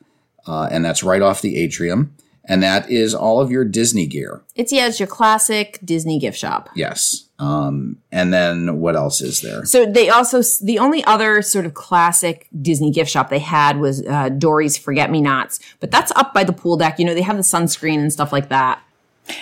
uh, 0.46 0.70
and 0.72 0.86
that's 0.86 1.04
right 1.04 1.22
off 1.22 1.42
the 1.42 1.58
atrium. 1.58 2.16
And 2.50 2.64
that 2.64 2.90
is 2.90 3.14
all 3.14 3.42
of 3.42 3.52
your 3.52 3.66
Disney 3.66 4.08
gear. 4.08 4.42
It's 4.56 4.72
yeah, 4.72 4.88
it's 4.88 5.00
your 5.00 5.08
classic 5.08 5.80
Disney 5.84 6.18
gift 6.18 6.38
shop. 6.38 6.70
Yes. 6.76 7.26
Um, 7.40 7.98
and 8.12 8.34
then 8.34 8.80
what 8.80 8.96
else 8.96 9.22
is 9.22 9.42
there? 9.42 9.66
So 9.66 9.86
they 9.86 10.10
also 10.10 10.42
the 10.64 10.80
only 10.80 11.04
other 11.04 11.42
sort 11.42 11.66
of 11.66 11.74
classic 11.74 12.48
Disney 12.60 12.90
gift 12.92 13.12
shop 13.12 13.30
they 13.30 13.40
had 13.40 13.78
was 13.80 14.02
uh, 14.08 14.30
Dory's 14.30 14.78
Forget 14.78 15.12
Me 15.12 15.22
Nots, 15.22 15.60
but 15.80 15.92
that's 15.92 16.12
up 16.16 16.34
by 16.34 16.44
the 16.46 16.54
pool 16.54 16.78
deck. 16.78 16.98
You 17.00 17.06
know, 17.06 17.14
they 17.14 17.22
have 17.22 17.36
the 17.38 17.44
sunscreen 17.44 18.00
and 18.00 18.12
stuff 18.14 18.32
like 18.32 18.50
that, 18.50 18.82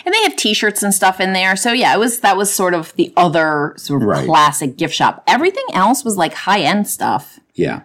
and 0.03 0.13
they 0.13 0.21
have 0.23 0.35
T-shirts 0.35 0.81
and 0.83 0.93
stuff 0.93 1.19
in 1.21 1.31
there. 1.33 1.55
So 1.55 1.71
yeah, 1.71 1.93
it 1.95 1.99
was 1.99 2.19
that 2.21 2.35
was 2.35 2.51
sort 2.53 2.73
of 2.73 2.93
the 2.95 3.13
other 3.15 3.75
sort 3.77 4.01
of 4.01 4.07
Right. 4.09 4.25
classic 4.25 4.77
gift 4.77 4.95
shop. 4.95 5.23
Everything 5.27 5.65
else 5.73 6.03
was 6.03 6.17
like 6.17 6.33
high 6.33 6.61
end 6.61 6.87
stuff. 6.87 7.39
Yeah. 7.53 7.83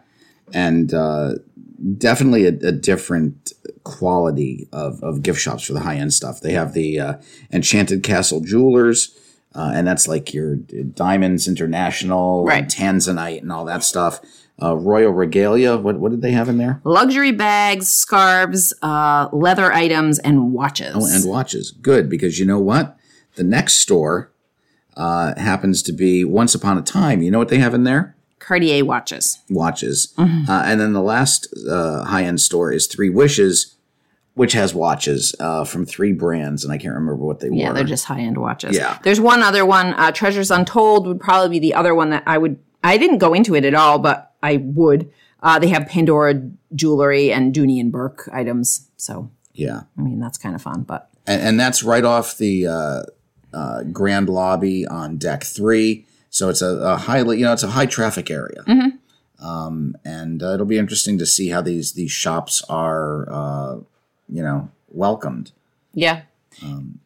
And 0.53 0.93
uh, 0.93 1.35
definitely 1.99 2.45
a, 2.45 2.49
a 2.69 2.73
different 2.73 3.53
quality 3.85 4.69
of, 4.73 5.03
of 5.03 5.23
gift 5.23 5.41
shops 5.41 5.65
for 5.65 5.73
the 5.73 5.81
high 5.81 5.97
end 5.97 6.13
stuff. 6.13 6.41
They 6.41 6.53
have 6.53 6.75
the 6.75 6.99
uh, 7.01 7.15
Enchanted 7.53 8.03
Castle 8.03 8.41
Jewelers, 8.41 9.17
uh, 9.55 9.73
and 9.75 9.87
that's 9.87 10.07
like 10.07 10.33
your 10.35 10.57
Diamonds 10.57 11.49
International, 11.49 12.45
Right. 12.45 12.63
and 12.63 12.71
Tanzanite, 12.71 13.41
and 13.43 13.51
all 13.53 13.65
that 13.65 13.83
stuff. 13.85 14.21
Uh, 14.63 14.77
Royal 14.77 15.11
Regalia, 15.11 15.79
what, 15.79 15.99
what 15.99 16.11
did 16.11 16.21
they 16.21 16.33
have 16.33 16.49
in 16.49 16.59
there? 16.59 16.83
Luxury 16.85 17.33
bags, 17.33 17.89
scarves, 17.89 18.75
uh, 18.83 19.29
leather 19.33 19.73
items, 19.73 20.19
and 20.19 20.53
watches. 20.53 20.95
Oh, 20.95 21.07
and 21.15 21.25
watches. 21.29 21.71
Good, 21.71 22.11
because 22.11 22.39
you 22.39 22.45
know 22.45 22.61
what? 22.61 22.99
The 23.37 23.43
next 23.43 23.75
store 23.77 24.31
uh, 24.99 25.33
happens 25.41 25.83
to 25.85 25.93
be 25.93 26.25
Once 26.25 26.55
Upon 26.55 26.77
a 26.77 26.83
Time. 26.83 27.23
You 27.23 27.31
know 27.31 27.39
what 27.39 27.49
they 27.49 27.59
have 27.59 27.73
in 27.73 27.85
there? 27.85 28.17
Cartier 28.41 28.85
watches. 28.85 29.39
watches. 29.49 30.13
Mm-hmm. 30.19 30.51
Uh, 30.51 30.63
and 30.65 30.81
then 30.81 30.93
the 30.93 31.03
last 31.03 31.47
uh, 31.71 32.05
high 32.05 32.25
end 32.25 32.41
store 32.41 32.73
is 32.73 32.87
Three 32.89 33.09
Wishes, 33.11 33.77
which 34.35 34.55
has 34.55 34.75
watches 34.75 35.35
uh, 35.39 35.65
from 35.65 35.87
three 35.87 36.13
brands, 36.13 36.65
and 36.65 36.73
I 36.73 36.79
can't 36.79 36.95
remember 36.95 37.15
what 37.17 37.39
they 37.41 37.47
Yeah, 37.49 37.53
were. 37.53 37.59
Yeah, 37.61 37.73
they're 37.75 37.85
just 37.85 38.07
high 38.07 38.21
end 38.21 38.39
watches. 38.39 38.77
Yeah. 38.77 38.99
There's 39.05 39.21
one 39.21 39.43
other 39.43 39.65
one. 39.65 39.93
Uh, 39.95 40.11
Treasures 40.11 40.51
Untold 40.51 41.07
would 41.07 41.21
probably 41.21 41.51
be 41.51 41.59
the 41.61 41.75
other 41.75 41.95
one 41.95 42.11
that 42.11 42.25
I 42.27 42.39
would. 42.39 42.59
I 42.83 42.97
didn't 42.97 43.19
go 43.19 43.35
into 43.35 43.55
it 43.55 43.65
at 43.65 43.75
all, 43.75 43.99
but 43.99 44.33
I 44.43 44.57
would. 44.57 45.13
Uh, 45.43 45.59
they 45.59 45.69
have 45.69 45.87
Pandora 45.87 46.43
jewelry 46.75 47.33
and 47.33 47.55
Dooney 47.55 47.81
and 47.81 47.93
Bourke 47.93 48.29
items. 48.33 48.89
So 48.97 49.31
yeah, 49.53 49.83
I 49.99 50.03
mean 50.03 50.19
that's 50.21 50.39
kind 50.39 50.55
of 50.55 50.63
fun. 50.63 50.83
But 50.83 51.09
and, 51.27 51.43
and 51.43 51.61
that's 51.61 51.83
right 51.83 52.05
off 52.05 52.39
the 52.39 52.67
uh, 52.67 53.03
uh, 53.53 53.83
grand 53.85 54.29
lobby 54.29 54.87
on 54.87 55.19
deck 55.19 55.45
three. 55.45 56.07
So 56.31 56.49
it's 56.49 56.63
a, 56.63 56.77
a 56.77 56.97
highly, 56.97 57.39
you 57.39 57.45
know, 57.45 57.53
it's 57.53 57.63
a 57.63 57.71
high 57.71 57.87
traffic 57.87 58.31
area. 58.31 58.63
Mm-hmm. 58.67 59.45
Um, 59.47 59.97
and 60.05 60.43
uh, 60.43 60.55
it'll 60.55 60.67
be 60.67 60.79
interesting 60.79 61.19
to 61.19 61.27
see 61.27 61.49
how 61.49 61.61
these 61.61 61.93
these 61.93 62.13
shops 62.13 62.63
are, 62.69 63.27
uh, 63.31 63.77
you 64.29 64.43
know, 64.43 64.71
welcomed. 64.89 65.53
yeah, 65.95 66.23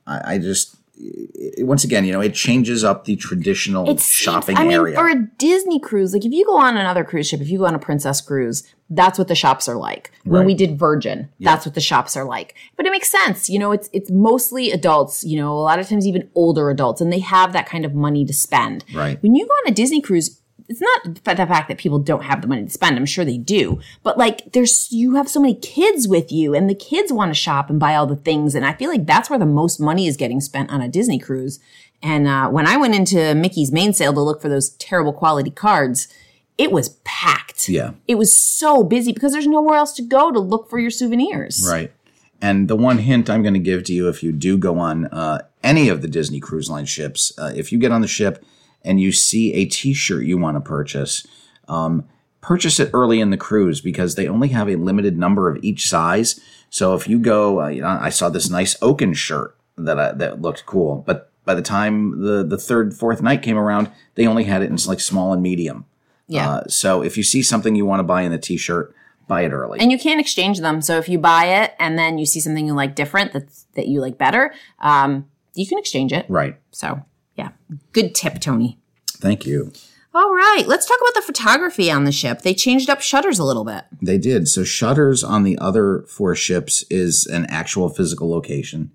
I, 0.07 0.35
I 0.35 0.39
just, 0.39 0.77
it, 0.97 1.67
once 1.67 1.85
again, 1.85 2.05
you 2.05 2.13
know, 2.13 2.21
it 2.21 2.35
changes 2.35 2.85
up 2.85 3.05
the 3.05 3.17
traditional 3.17 3.89
it's 3.89 4.11
shopping 4.11 4.57
I 4.57 4.65
mean, 4.65 4.73
area. 4.73 4.97
for 4.97 5.09
a 5.09 5.27
Disney 5.39 5.79
cruise, 5.81 6.13
like 6.13 6.25
if 6.25 6.33
you 6.33 6.45
go 6.45 6.59
on 6.59 6.77
another 6.77 7.05
cruise 7.05 7.29
ship, 7.29 7.41
if 7.41 7.49
you 7.49 7.59
go 7.59 7.67
on 7.67 7.75
a 7.75 7.79
Princess 7.79 8.21
cruise, 8.21 8.74
that's 8.95 9.19
what 9.19 9.29
the 9.29 9.35
shops 9.35 9.69
are 9.69 9.77
like. 9.77 10.11
When 10.25 10.41
Right. 10.41 10.47
we 10.47 10.55
did 10.55 10.79
Virgin, 10.79 11.29
that's 11.41 11.67
what 11.67 11.75
the 11.75 11.81
shops 11.81 12.17
are 12.17 12.25
like. 12.25 12.55
But 12.77 12.87
it 12.87 12.91
makes 12.91 13.11
sense. 13.11 13.49
You 13.51 13.59
know, 13.59 13.73
it's 13.73 13.89
it's 13.93 14.11
mostly 14.11 14.71
adults. 14.71 15.25
You 15.25 15.37
know, 15.39 15.53
a 15.53 15.61
lot 15.61 15.79
of 15.79 15.89
times 15.89 16.07
even 16.07 16.31
older 16.35 16.71
adults, 16.71 17.01
and 17.01 17.13
they 17.13 17.19
have 17.21 17.53
that 17.53 17.67
kind 17.69 17.85
of 17.85 17.95
money 17.95 18.25
to 18.25 18.33
spend. 18.33 18.85
Right. 18.95 19.23
When 19.23 19.35
you 19.35 19.47
go 19.47 19.53
on 19.53 19.73
a 19.73 19.75
Disney 19.75 20.01
cruise. 20.01 20.41
It's 20.67 20.81
not 20.81 21.17
the 21.37 21.47
fact 21.47 21.69
that 21.69 21.77
people 21.77 21.99
don't 21.99 22.23
have 22.25 22.41
the 22.41 22.47
money 22.49 22.65
to 22.65 22.71
spend. 22.71 22.97
I'm 22.97 23.05
sure 23.05 23.23
they 23.23 23.37
do, 23.37 23.81
but 24.03 24.17
like, 24.17 24.51
there's 24.55 24.91
you 24.91 25.15
have 25.17 25.29
so 25.29 25.39
many 25.39 25.55
kids 25.57 26.09
with 26.09 26.33
you, 26.33 26.55
and 26.55 26.71
the 26.71 26.75
kids 26.75 27.13
want 27.13 27.29
to 27.31 27.35
shop 27.35 27.69
and 27.69 27.79
buy 27.79 27.95
all 27.95 28.07
the 28.07 28.17
things, 28.17 28.55
and 28.55 28.65
I 28.65 28.73
feel 28.73 28.89
like 28.89 29.05
that's 29.05 29.29
where 29.29 29.39
the 29.39 29.45
most 29.45 29.79
money 29.79 30.07
is 30.07 30.17
getting 30.17 30.41
spent 30.41 30.71
on 30.71 30.81
a 30.81 30.89
Disney 30.89 31.19
cruise. 31.19 31.61
And 32.03 32.27
uh, 32.27 32.49
when 32.49 32.67
I 32.67 32.79
went 32.79 32.95
into 32.95 33.35
Mickey's 33.35 33.73
main 33.73 33.93
sale 33.93 34.15
to 34.15 34.23
look 34.23 34.41
for 34.41 34.49
those 34.49 34.71
terrible 34.71 35.13
quality 35.13 35.51
cards, 35.51 36.09
it 36.59 36.71
was 36.73 36.91
packed. 37.05 37.69
Yeah. 37.69 37.93
It 38.07 38.17
was 38.17 38.37
so 38.37 38.83
busy 38.85 39.13
because 39.13 39.33
there's 39.33 39.47
nowhere 39.47 39.77
else 39.77 39.93
to 39.95 40.03
go 40.03 40.31
to 40.31 40.39
look 40.39 40.71
for 40.71 40.79
your 40.79 40.91
souvenirs. 40.91 41.67
Right. 41.69 41.93
And 42.41 42.69
the 42.69 42.77
one 42.77 42.99
hint 42.99 43.31
I'm 43.31 43.43
going 43.43 43.55
to 43.55 43.61
give 43.61 43.85
to 43.85 43.93
you 43.93 44.09
if 44.09 44.23
you 44.23 44.33
do 44.33 44.59
go 44.59 44.79
on 44.79 45.07
uh, 45.07 45.43
any 45.63 45.89
of 45.89 46.03
the 46.03 46.09
Disney 46.09 46.41
Cruise 46.41 46.69
Line 46.69 46.85
ships, 46.85 47.33
uh, 47.39 47.53
if 47.55 47.73
you 47.73 47.79
get 47.79 47.93
on 47.93 48.03
the 48.03 48.09
ship 48.09 48.45
and 48.83 49.01
you 49.01 49.13
see 49.13 49.53
a 49.55 49.65
t 49.65 49.95
shirt 49.95 50.25
you 50.25 50.37
want 50.37 50.57
to 50.57 50.61
purchase, 50.61 51.27
um, 51.69 52.07
purchase 52.41 52.79
it 52.79 52.91
early 52.93 53.21
in 53.21 53.31
the 53.31 53.37
cruise 53.37 53.81
because 53.81 54.15
they 54.15 54.29
only 54.29 54.49
have 54.49 54.69
a 54.69 54.77
limited 54.77 55.17
number 55.17 55.49
of 55.49 55.63
each 55.65 55.89
size. 55.89 56.39
So 56.69 56.95
if 56.95 57.09
you 57.09 57.19
go, 57.19 57.63
uh, 57.63 57.69
you 57.69 57.81
know, 57.81 57.89
I 57.89 58.11
saw 58.11 58.29
this 58.29 58.51
nice 58.51 58.77
Oaken 58.83 59.15
shirt 59.15 59.57
that 59.79 59.99
I, 59.99 60.13
that 60.13 60.43
looked 60.43 60.67
cool, 60.67 61.03
but 61.07 61.33
by 61.45 61.55
the 61.55 61.63
time 61.63 62.21
the 62.21 62.45
the 62.45 62.59
third 62.59 62.95
fourth 62.95 63.23
night 63.23 63.43
came 63.43 63.57
around, 63.57 63.91
they 64.17 64.27
only 64.27 64.45
had 64.45 64.63
it 64.63 64.71
in 64.71 64.77
like 64.87 65.01
small 65.01 65.33
and 65.33 65.43
medium. 65.43 65.87
Yeah. 66.27 66.49
Uh, 66.51 66.65
so 66.69 67.03
if 67.03 67.17
you 67.17 67.23
see 67.23 67.43
something 67.43 67.75
you 67.75 67.85
want 67.87 68.01
to 68.01 68.05
buy 68.05 68.23
in 68.23 68.33
the 68.33 68.39
t-shirt, 68.39 68.95
buy 69.29 69.43
it 69.43 69.53
early. 69.53 69.79
and 69.81 69.91
you 69.91 69.99
can't 69.99 70.21
exchange 70.21 70.61
them. 70.61 70.81
So 70.81 70.99
if 70.99 71.09
you 71.09 71.19
buy 71.19 71.47
it 71.47 71.75
and 71.79 71.99
then 71.99 72.19
you 72.19 72.27
see 72.27 72.41
something 72.41 72.67
you 72.67 72.75
like 72.75 72.95
different 72.95 73.33
that's 73.33 73.67
that 73.75 73.89
you 73.89 74.01
like 74.01 74.19
better, 74.19 74.55
um, 74.81 75.27
you 75.55 75.67
can 75.67 75.79
exchange 75.79 76.13
it. 76.13 76.27
right. 76.29 76.57
So 76.73 77.05
Yeah. 77.37 77.51
Good 77.93 78.15
tip, 78.15 78.41
Tony. 78.41 78.79
Thank 79.19 79.47
you. 79.47 79.73
All 80.17 80.33
right, 80.33 80.63
let's 80.69 80.87
talk 80.87 80.99
about 81.01 81.15
the 81.15 81.27
photography 81.27 81.91
on 81.91 82.05
the 82.05 82.13
ship. 82.13 82.43
They 82.43 82.55
changed 82.55 82.89
up 82.89 83.01
shutters 83.01 83.41
a 83.41 83.45
little 83.45 83.65
bit. 83.65 83.83
They 84.01 84.17
did. 84.17 84.47
So 84.47 84.63
shutters 84.63 85.25
on 85.25 85.43
the 85.43 85.59
other 85.59 86.03
four 86.09 86.37
ships 86.37 86.85
is 86.89 87.27
an 87.27 87.47
actual 87.47 87.89
physical 87.89 88.31
location. 88.31 88.93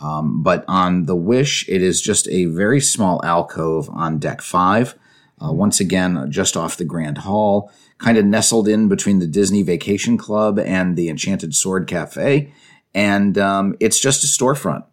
Um, 0.00 0.42
but 0.42 0.64
on 0.68 1.06
the 1.06 1.16
Wish, 1.16 1.66
it 1.70 1.80
is 1.82 2.02
just 2.02 2.28
a 2.28 2.44
very 2.44 2.80
small 2.82 3.24
alcove 3.24 3.88
on 3.90 4.18
deck 4.18 4.42
five. 4.42 4.94
Uh, 5.40 5.52
once 5.52 5.80
again, 5.80 6.30
just 6.30 6.56
off 6.56 6.76
the 6.76 6.84
Grand 6.84 7.18
Hall, 7.18 7.70
kind 7.98 8.18
of 8.18 8.24
nestled 8.24 8.68
in 8.68 8.88
between 8.88 9.18
the 9.18 9.26
Disney 9.26 9.62
Vacation 9.62 10.16
Club 10.18 10.58
and 10.58 10.96
the 10.96 11.08
Enchanted 11.08 11.54
Sword 11.54 11.86
Cafe. 11.86 12.52
And 12.94 13.38
um, 13.38 13.76
it's 13.80 14.00
just 14.00 14.24
a 14.24 14.26
storefront. 14.26 14.84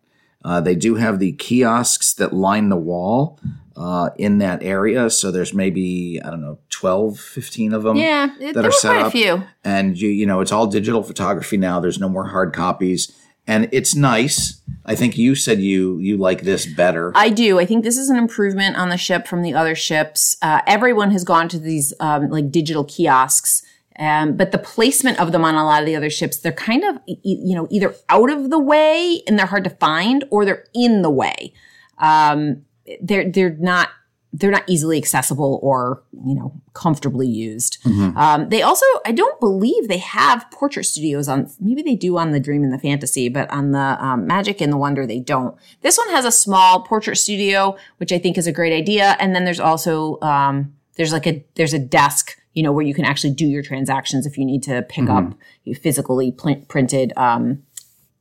Uh, 0.43 0.61
they 0.61 0.75
do 0.75 0.95
have 0.95 1.17
the 1.19 1.31
kiosks 1.33 2.13
that 2.13 2.31
line 2.33 2.69
the 2.69 2.77
wall 2.77 3.39
uh, 3.75 4.11
in 4.17 4.37
that 4.37 4.61
area. 4.61 5.09
So 5.09 5.31
there's 5.31 5.53
maybe, 5.53 6.21
I 6.23 6.29
don't 6.29 6.41
know, 6.41 6.59
12, 6.69 7.19
15 7.19 7.73
of 7.73 7.83
them 7.83 7.97
Yeah, 7.97 8.29
that 8.53 8.63
are 8.63 8.71
set 8.71 8.89
quite 8.89 9.01
a 9.01 9.05
up. 9.07 9.11
few. 9.11 9.43
And 9.63 9.99
you, 9.99 10.09
you 10.09 10.25
know, 10.27 10.41
it's 10.41 10.51
all 10.51 10.67
digital 10.67 11.01
photography 11.01 11.57
now. 11.57 11.79
There's 11.79 11.99
no 11.99 12.07
more 12.09 12.27
hard 12.27 12.53
copies. 12.53 13.11
And 13.47 13.69
it's 13.71 13.95
nice. 13.95 14.61
I 14.85 14.95
think 14.95 15.17
you 15.17 15.35
said 15.35 15.59
you 15.59 15.97
you 15.99 16.17
like 16.17 16.41
this 16.41 16.65
better. 16.65 17.11
I 17.15 17.29
do. 17.29 17.59
I 17.59 17.65
think 17.65 17.83
this 17.83 17.97
is 17.97 18.09
an 18.09 18.17
improvement 18.17 18.75
on 18.75 18.89
the 18.89 18.97
ship 18.97 19.27
from 19.27 19.41
the 19.41 19.53
other 19.53 19.75
ships. 19.75 20.37
Uh, 20.41 20.61
everyone 20.67 21.11
has 21.11 21.23
gone 21.23 21.47
to 21.49 21.59
these 21.59 21.93
um, 21.99 22.29
like 22.29 22.51
digital 22.51 22.83
kiosks, 22.83 23.63
um, 23.99 24.35
but 24.35 24.51
the 24.51 24.57
placement 24.57 25.19
of 25.19 25.31
them 25.31 25.45
on 25.45 25.55
a 25.55 25.63
lot 25.63 25.81
of 25.81 25.85
the 25.85 25.95
other 25.95 26.09
ships, 26.09 26.37
they're 26.37 26.51
kind 26.51 26.83
of 26.83 26.99
you 27.05 27.55
know 27.55 27.67
either 27.69 27.95
out 28.09 28.31
of 28.31 28.49
the 28.49 28.59
way 28.59 29.21
and 29.27 29.37
they're 29.37 29.45
hard 29.45 29.63
to 29.63 29.69
find, 29.69 30.23
or 30.29 30.45
they're 30.45 30.65
in 30.73 31.01
the 31.01 31.11
way. 31.11 31.53
Um, 31.99 32.65
they're 33.01 33.29
they're 33.29 33.55
not 33.57 33.89
they're 34.37 34.51
not 34.51 34.63
easily 34.67 34.97
accessible 34.97 35.59
or 35.63 36.03
you 36.25 36.35
know 36.35 36.53
comfortably 36.73 37.27
used. 37.27 37.77
Um, 38.17 38.49
they 38.49 38.61
also 38.61 38.85
I 39.05 39.11
don't 39.11 39.39
believe 39.39 39.87
they 39.87 39.99
have 39.99 40.45
portrait 40.51 40.83
studios 40.83 41.27
on. 41.27 41.49
Maybe 41.59 41.81
they 41.81 41.95
do 41.95 42.17
on 42.17 42.31
the 42.31 42.39
Dream 42.39 42.63
and 42.63 42.73
the 42.73 42.79
Fantasy, 42.79 43.29
but 43.29 43.49
on 43.49 43.71
the 43.71 43.97
um, 44.05 44.27
Magic 44.27 44.61
and 44.61 44.71
the 44.73 44.77
Wonder 44.77 45.07
they 45.07 45.19
don't. 45.19 45.55
This 45.81 45.97
one 45.97 46.09
has 46.09 46.25
a 46.25 46.31
small 46.31 46.81
portrait 46.81 47.15
studio, 47.15 47.77
which 47.97 48.11
I 48.11 48.19
think 48.19 48.37
is 48.37 48.47
a 48.47 48.51
great 48.51 48.73
idea. 48.73 49.15
And 49.19 49.33
then 49.33 49.45
there's 49.45 49.59
also 49.59 50.19
um, 50.21 50.73
there's 50.95 51.13
like 51.13 51.27
a 51.27 51.45
there's 51.55 51.73
a 51.73 51.79
desk 51.79 52.37
you 52.53 52.63
know 52.63 52.71
where 52.71 52.85
you 52.85 52.93
can 52.93 53.05
actually 53.05 53.33
do 53.33 53.45
your 53.45 53.61
transactions 53.63 54.25
if 54.25 54.37
you 54.37 54.45
need 54.45 54.63
to 54.63 54.81
pick 54.83 55.09
up 55.09 55.33
physically 55.81 56.31
printed 56.67 57.13
um, 57.17 57.63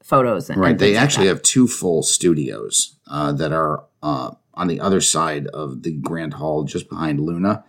photos. 0.03 0.51
And, 0.51 0.61
Right. 0.61 0.71
and 0.71 0.79
They 0.79 0.87
things 0.87 0.97
like 0.97 1.03
actually 1.05 1.27
have 1.29 1.43
two 1.43 1.67
full 1.67 2.03
studios 2.03 2.97
uh, 3.09 3.33
that 3.33 3.53
are 3.53 3.85
uh, 4.03 4.33
on 4.55 4.69
the 4.69 4.81
other 4.81 5.01
side 5.01 5.47
of 5.49 5.83
the 5.83 5.93
Grand 5.93 6.35
Hall, 6.35 6.65
just 6.65 6.89
behind 6.89 7.21
Luna. 7.21 7.65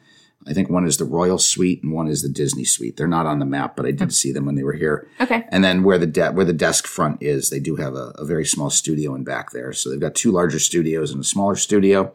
I 0.48 0.54
think 0.54 0.70
one 0.70 0.86
is 0.86 0.98
the 0.98 1.06
Royal 1.06 1.40
Suite 1.40 1.82
and 1.82 1.92
one 1.92 2.08
is 2.08 2.22
the 2.22 2.30
Disney 2.30 2.66
Suite. 2.66 2.98
They're 2.98 3.08
not 3.08 3.26
on 3.26 3.40
the 3.40 3.46
map, 3.46 3.76
but 3.76 3.86
I 3.86 3.92
did 3.92 4.14
see 4.14 4.32
them 4.32 4.46
when 4.46 4.56
they 4.56 4.64
were 4.64 4.74
here. 4.74 5.08
Okay. 5.20 5.44
And 5.50 5.64
then 5.64 5.84
where 5.84 5.98
the 5.98 6.06
de- 6.06 6.32
where 6.32 6.46
the 6.46 6.54
desk 6.54 6.86
front 6.86 7.22
is, 7.22 7.50
they 7.50 7.60
do 7.60 7.78
have 7.78 7.96
a, 7.96 8.14
a 8.16 8.26
very 8.26 8.46
small 8.46 8.70
studio 8.70 9.16
in 9.16 9.24
back 9.24 9.52
there. 9.52 9.74
So 9.74 9.90
they've 9.90 10.00
got 10.00 10.14
two 10.14 10.32
larger 10.32 10.60
studios 10.60 11.12
and 11.12 11.22
a 11.22 11.24
smaller 11.24 11.56
studio. 11.56 12.14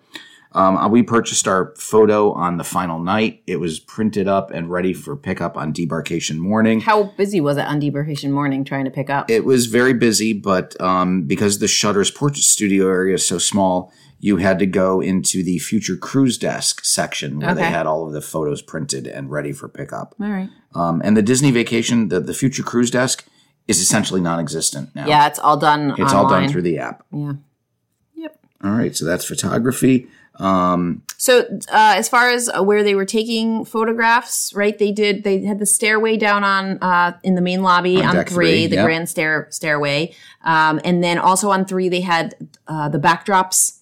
Um, 0.53 0.77
uh, 0.77 0.89
we 0.89 1.03
purchased 1.03 1.47
our 1.47 1.73
photo 1.77 2.33
on 2.33 2.57
the 2.57 2.65
final 2.65 2.99
night. 2.99 3.43
It 3.47 3.57
was 3.57 3.79
printed 3.79 4.27
up 4.27 4.51
and 4.51 4.71
ready 4.71 4.93
for 4.93 5.17
pickup 5.17 5.57
on 5.57 5.73
debarkation 5.73 6.39
morning. 6.39 6.81
How 6.81 7.05
busy 7.05 7.41
was 7.41 7.57
it 7.57 7.67
on 7.67 7.81
debarkation 7.81 8.33
morning 8.33 8.65
trying 8.65 8.85
to 8.85 8.91
pick 8.91 9.11
up? 9.11 9.31
It 9.31 9.45
was 9.45 9.67
very 9.67 9.95
busy, 9.95 10.33
but 10.33 10.81
um, 10.81 11.23
because 11.23 11.61
the 11.61 11.69
Shutter's 11.69 12.11
portrait 12.11 12.43
studio 12.43 12.89
area 12.89 13.15
is 13.15 13.27
so 13.27 13.39
small, 13.39 13.93
you 14.21 14.37
had 14.37 14.59
to 14.59 14.67
go 14.67 15.01
into 15.01 15.43
the 15.43 15.59
future 15.59 15.97
cruise 15.97 16.37
desk 16.37 16.85
section 16.85 17.41
where 17.41 17.55
they 17.55 17.65
had 17.65 17.87
all 17.87 18.07
of 18.07 18.13
the 18.13 18.21
photos 18.21 18.61
printed 18.61 19.07
and 19.07 19.31
ready 19.31 19.51
for 19.53 19.67
pickup. 19.69 20.15
All 20.21 20.29
right. 20.29 20.51
Um, 20.75 21.01
and 21.03 21.17
the 21.17 21.23
Disney 21.23 21.51
Vacation, 21.51 22.09
the, 22.09 22.21
the 22.21 22.35
future 22.35 22.63
cruise 22.63 22.91
desk, 22.91 23.27
is 23.67 23.81
essentially 23.81 24.21
non-existent 24.21 24.95
now. 24.95 25.07
Yeah, 25.07 25.27
it's 25.27 25.39
all 25.39 25.57
done. 25.57 25.95
it's 25.97 26.13
all 26.13 26.29
done 26.29 26.49
through 26.49 26.63
the 26.63 26.79
app. 26.79 27.05
Yeah. 27.13 27.33
Yep. 28.15 28.39
All 28.63 28.73
right, 28.73 28.95
so 28.95 29.05
that's 29.05 29.25
photography. 29.25 30.09
Um, 30.37 31.03
So, 31.17 31.41
uh, 31.41 31.95
as 31.97 32.09
far 32.09 32.31
as 32.31 32.49
uh, 32.49 32.63
where 32.63 32.83
they 32.83 32.95
were 32.95 33.05
taking 33.05 33.65
photographs, 33.65 34.55
right? 34.55 34.79
They 34.79 34.91
did. 34.93 35.23
They 35.25 35.45
had 35.45 35.59
the 35.59 35.67
stairway 35.67 36.17
down 36.17 36.45
on 36.45 36.79
uh, 36.83 37.19
in 37.23 37.35
the 37.35 37.43
main 37.43 37.63
lobby 37.63 37.99
On 37.99 38.17
on, 38.17 38.25
three, 38.25 38.35
three, 38.35 38.67
the 38.67 38.77
yep. 38.77 38.85
grand 38.87 39.09
stair 39.09 39.47
stairway, 39.51 40.15
um, 40.45 40.81
and 40.85 41.03
then 41.03 41.19
also 41.19 41.51
on 41.51 41.65
three 41.65 41.89
they 41.89 42.01
had 42.01 42.35
uh, 42.69 42.89
the 42.89 42.99
backdrops 42.99 43.79
in 43.79 43.80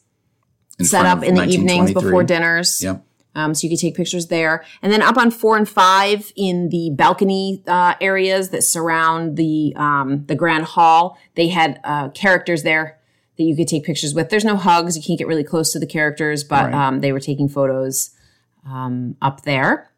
set 0.80 1.06
up 1.06 1.22
in 1.22 1.34
the 1.34 1.44
evenings 1.44 1.92
before 1.92 2.24
dinners. 2.24 2.82
Yep. 2.82 3.04
Um, 3.34 3.54
so 3.54 3.66
you 3.66 3.70
could 3.70 3.78
take 3.80 3.94
pictures 3.94 4.26
there, 4.28 4.64
and 4.82 4.92
then 4.92 5.00
up 5.00 5.16
on 5.16 5.30
four 5.30 5.56
and 5.56 5.68
five 5.68 6.32
in 6.34 6.70
the 6.70 6.90
balcony 6.90 7.62
uh, 7.68 7.94
areas 8.00 8.48
that 8.50 8.62
surround 8.64 9.36
the 9.36 9.72
um, 9.76 10.24
the 10.26 10.34
grand 10.34 10.64
hall, 10.64 11.18
they 11.36 11.48
had 11.48 11.78
uh, 11.84 12.08
characters 12.08 12.64
there 12.64 12.98
that 13.36 13.44
you 13.44 13.54
could 13.54 13.68
take 13.68 13.84
pictures 13.84 14.12
with. 14.12 14.30
There's 14.30 14.44
no 14.44 14.56
hugs; 14.56 14.96
you 14.96 15.02
can't 15.02 15.18
get 15.18 15.28
really 15.28 15.44
close 15.44 15.72
to 15.72 15.78
the 15.78 15.86
characters, 15.86 16.42
but 16.42 16.66
Right. 16.72 16.74
um, 16.74 17.00
they 17.00 17.12
were 17.12 17.20
taking 17.20 17.48
photos 17.48 18.10
um, 18.66 19.16
up 19.22 19.42
there. 19.42 19.90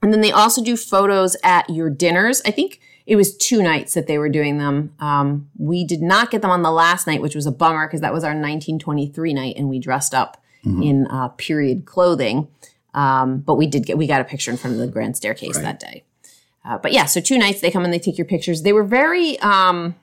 And 0.00 0.12
then 0.12 0.20
they 0.20 0.32
also 0.32 0.62
do 0.62 0.76
photos 0.76 1.36
at 1.42 1.68
your 1.70 1.88
dinners. 1.88 2.42
I 2.44 2.50
think 2.50 2.80
it 3.06 3.16
was 3.16 3.36
two 3.36 3.62
nights 3.62 3.94
that 3.94 4.06
they 4.06 4.18
were 4.18 4.28
doing 4.28 4.58
them. 4.58 4.94
Um, 5.00 5.48
we 5.58 5.84
did 5.84 6.02
not 6.02 6.30
get 6.30 6.42
them 6.42 6.50
on 6.50 6.62
the 6.62 6.70
last 6.70 7.06
night, 7.06 7.20
which 7.22 7.34
was 7.34 7.46
a 7.46 7.52
bummer 7.52 7.86
because 7.86 8.00
that 8.00 8.12
was 8.12 8.22
our 8.24 8.30
1923 8.30 9.34
night, 9.34 9.56
and 9.56 9.68
we 9.68 9.78
dressed 9.78 10.14
up 10.14 10.38
in 10.64 11.08
uh, 11.08 11.28
period 11.28 11.86
clothing. 11.86 12.46
Um, 12.94 13.38
but 13.38 13.54
we 13.56 13.66
did 13.66 13.84
get 13.86 13.98
we 13.98 14.06
got 14.06 14.20
a 14.20 14.24
picture 14.24 14.50
in 14.50 14.56
front 14.56 14.74
of 14.74 14.80
the 14.80 14.86
grand 14.86 15.16
staircase 15.16 15.58
that 15.58 15.80
day. 15.80 16.04
Uh, 16.64 16.78
but 16.78 16.92
yeah, 16.92 17.06
so 17.06 17.20
two 17.20 17.36
nights 17.38 17.60
they 17.60 17.70
come 17.70 17.84
and 17.84 17.92
they 17.92 17.98
take 17.98 18.16
your 18.16 18.26
pictures. 18.26 18.62
They 18.62 18.72
were 18.72 18.84
very 18.84 19.38
um, 19.40 19.96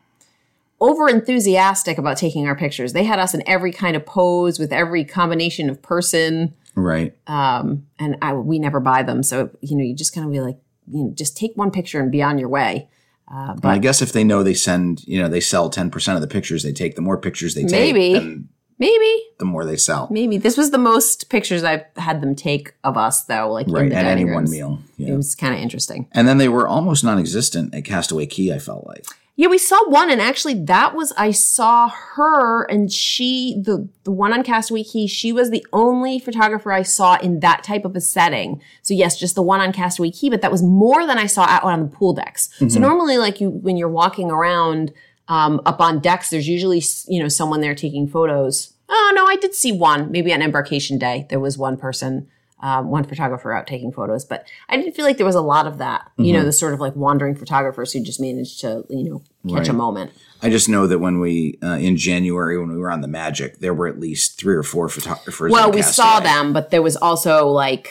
over 0.81 1.07
enthusiastic 1.07 1.97
about 1.97 2.17
taking 2.17 2.47
our 2.47 2.55
pictures. 2.55 2.91
They 2.93 3.03
had 3.05 3.19
us 3.19 3.33
in 3.33 3.41
every 3.47 3.71
kind 3.71 3.95
of 3.95 4.05
pose 4.05 4.59
with 4.59 4.73
every 4.73 5.05
combination 5.05 5.69
of 5.69 5.81
person 5.81 6.53
Right. 6.75 7.13
um, 7.27 7.87
and 7.97 8.17
I, 8.21 8.33
we 8.33 8.59
never 8.59 8.79
buy 8.79 9.03
them. 9.03 9.23
So 9.23 9.51
you 9.61 9.75
know, 9.77 9.83
you 9.83 9.93
just 9.93 10.13
kind 10.13 10.25
of 10.25 10.31
be 10.33 10.39
like, 10.41 10.57
you 10.91 11.03
know, 11.05 11.11
just 11.15 11.37
take 11.37 11.51
one 11.55 11.71
picture 11.71 11.99
and 11.99 12.11
be 12.11 12.21
on 12.21 12.37
your 12.37 12.49
way. 12.49 12.89
Uh, 13.31 13.53
But 13.53 13.69
I 13.69 13.77
guess 13.77 14.01
if 14.01 14.11
they 14.11 14.23
know 14.23 14.41
they 14.43 14.53
send, 14.55 15.05
you 15.07 15.21
know, 15.21 15.29
they 15.29 15.39
sell 15.39 15.69
10% 15.69 16.15
of 16.15 16.21
the 16.21 16.27
pictures 16.27 16.63
they 16.63 16.73
take, 16.73 16.95
the 16.95 17.01
more 17.01 17.17
pictures 17.17 17.53
they 17.55 17.63
take, 17.63 17.93
Maybe. 17.93 18.43
maybe, 18.79 19.23
the 19.37 19.45
more 19.45 19.65
they 19.65 19.77
sell. 19.77 20.07
maybe 20.09 20.37
this 20.37 20.57
was 20.57 20.71
the 20.71 20.77
most 20.79 21.29
pictures 21.29 21.63
I've 21.63 21.83
had 21.97 22.21
them 22.21 22.35
take 22.35 22.73
of 22.83 22.97
us, 22.97 23.23
though. 23.25 23.51
Like 23.51 23.67
in 23.67 23.73
Right. 23.73 23.89
the 23.89 23.95
At 23.95 24.05
any 24.05 24.21
dining 24.23 24.33
one 24.33 24.49
meal. 24.49 24.79
Yeah. 24.97 25.13
It 25.13 25.17
was 25.17 25.35
kind 25.35 25.53
of 25.53 25.59
interesting. 25.61 26.07
And 26.13 26.27
then 26.27 26.37
they 26.39 26.49
were 26.49 26.67
almost 26.67 27.03
non-existent 27.03 27.75
at 27.75 27.85
Castaway 27.85 28.25
Cay. 28.25 28.51
I 28.53 28.59
felt 28.59 28.87
like 28.87 29.05
Yeah, 29.39 29.47
we 29.47 29.57
saw 29.57 29.87
one, 29.87 30.11
and 30.11 30.19
actually, 30.19 30.65
that 30.65 30.93
was 30.93 31.13
I 31.15 31.31
saw 31.31 31.87
her, 31.87 32.63
and 32.65 32.91
she 32.91 33.61
the 33.63 33.87
the 34.03 34.11
one 34.11 34.33
on 34.33 34.43
Castaway 34.43 34.83
Cay. 34.83 35.07
She 35.07 35.31
was 35.31 35.49
the 35.49 35.65
only 35.71 36.19
photographer 36.19 36.73
I 36.73 36.81
saw 36.81 37.15
in 37.15 37.39
that 37.39 37.63
type 37.63 37.85
of 37.85 37.95
a 37.95 38.01
setting. 38.01 38.61
So 38.81 38.93
yes, 38.93 39.17
just 39.17 39.35
the 39.35 39.41
one 39.41 39.61
on 39.61 39.71
Castaway 39.71 40.11
Cay, 40.11 40.27
but 40.27 40.41
that 40.41 40.51
was 40.51 40.61
more 40.61 41.07
than 41.07 41.17
I 41.17 41.25
saw 41.25 41.43
out 41.43 41.63
on 41.63 41.83
the 41.83 41.87
pool 41.87 42.11
decks. 42.11 42.49
So 42.67 42.81
normally, 42.81 43.17
like 43.17 43.39
you 43.39 43.49
when 43.49 43.77
you're 43.77 43.87
walking 43.87 44.29
around 44.29 44.91
um, 45.29 45.61
up 45.65 45.79
on 45.79 46.01
decks, 46.01 46.29
there's 46.29 46.49
usually 46.49 46.83
you 47.07 47.23
know 47.23 47.29
someone 47.29 47.61
there 47.61 47.75
taking 47.75 48.09
photos. 48.09 48.73
Oh 48.89 49.13
no, 49.15 49.25
I 49.25 49.37
did 49.37 49.55
see 49.55 49.71
one. 49.71 50.11
Maybe 50.11 50.33
on 50.33 50.41
embarkation 50.41 50.97
day, 50.97 51.27
there 51.29 51.39
was 51.39 51.57
one 51.57 51.77
person. 51.77 52.27
Um, 52.61 52.89
one 52.89 53.05
photographer 53.05 53.53
out 53.53 53.67
taking 53.67 53.91
photos, 53.91 54.25
but 54.25 54.45
I 54.67 54.75
didn't 54.75 54.93
feel 54.93 55.05
like 55.05 55.15
there 55.15 55.25
was 55.25 55.35
a 55.35 55.41
lot 55.41 55.65
of 55.65 55.77
that. 55.77 56.11
You 56.17 56.33
know, 56.33 56.43
the 56.43 56.51
sort 56.51 56.73
of 56.73 56.81
like 56.81 56.93
wandering 56.93 57.35
photographers 57.35 57.93
who 57.93 58.03
just 58.03 58.19
managed 58.19 58.59
to, 58.61 58.83
you 58.89 59.03
know, 59.05 59.21
catch 59.55 59.69
a 59.69 59.73
moment. 59.73 60.11
I 60.41 60.49
just 60.49 60.69
know 60.69 60.87
that 60.87 60.99
when 60.99 61.19
we 61.19 61.57
uh, 61.61 61.77
in 61.77 61.97
January 61.97 62.57
when 62.57 62.71
we 62.71 62.77
were 62.77 62.91
on 62.91 63.01
the 63.01 63.07
Magic, 63.07 63.59
there 63.59 63.73
were 63.73 63.87
at 63.87 63.99
least 63.99 64.37
three 64.39 64.55
or 64.55 64.63
four 64.63 64.87
photographers. 64.87 65.51
Well, 65.51 65.71
we 65.71 65.81
saw 65.81 66.19
Castaway. 66.19 66.29
them, 66.29 66.53
but 66.53 66.69
there 66.69 66.81
was 66.81 66.95
also 66.95 67.47
like 67.47 67.89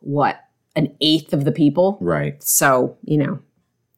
what 0.00 0.44
an 0.76 0.94
eighth 1.00 1.32
of 1.32 1.44
the 1.44 1.52
people. 1.52 1.98
Right. 2.00 2.42
So 2.42 2.96
you 3.04 3.18
know, 3.18 3.40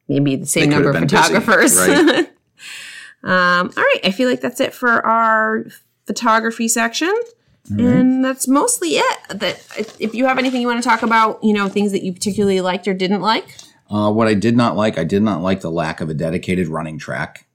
maybe 0.08 0.36
the 0.36 0.46
same 0.46 0.70
number 0.70 0.88
of 0.88 0.94
been 0.94 1.06
busy, 1.06 1.16
photographers. 1.16 1.76
right. 1.76 2.26
um, 3.24 3.70
all 3.76 3.82
right, 3.82 4.00
I 4.04 4.10
feel 4.10 4.28
like 4.28 4.40
that's 4.40 4.60
it 4.60 4.72
for 4.72 5.04
our 5.06 5.66
photography 6.06 6.68
section. 6.68 7.14
And 7.80 8.24
that's 8.24 8.46
mostly 8.48 8.90
it. 8.96 9.18
That 9.30 9.60
if- 9.98 10.14
you 10.14 10.26
have 10.26 10.38
anything 10.38 10.60
you 10.60 10.66
want 10.68 10.82
to 10.82 10.88
talk 10.88 11.02
about, 11.02 11.42
you 11.42 11.52
know, 11.52 11.68
things 11.68 11.92
that 11.92 12.02
you 12.02 12.12
particularly 12.12 12.60
liked 12.60 12.86
or 12.88 12.94
didn't 12.94 13.20
like, 13.22 13.56
Uh, 13.90 14.10
what 14.10 14.26
I 14.26 14.34
did 14.34 14.56
not 14.56 14.76
like, 14.76 14.96
I 14.98 15.04
did 15.04 15.22
not 15.22 15.42
like 15.42 15.60
the 15.60 15.70
lack 15.70 16.00
of 16.00 16.08
a 16.08 16.14
dedicated 16.14 16.68
running 16.68 16.98
track 16.98 17.46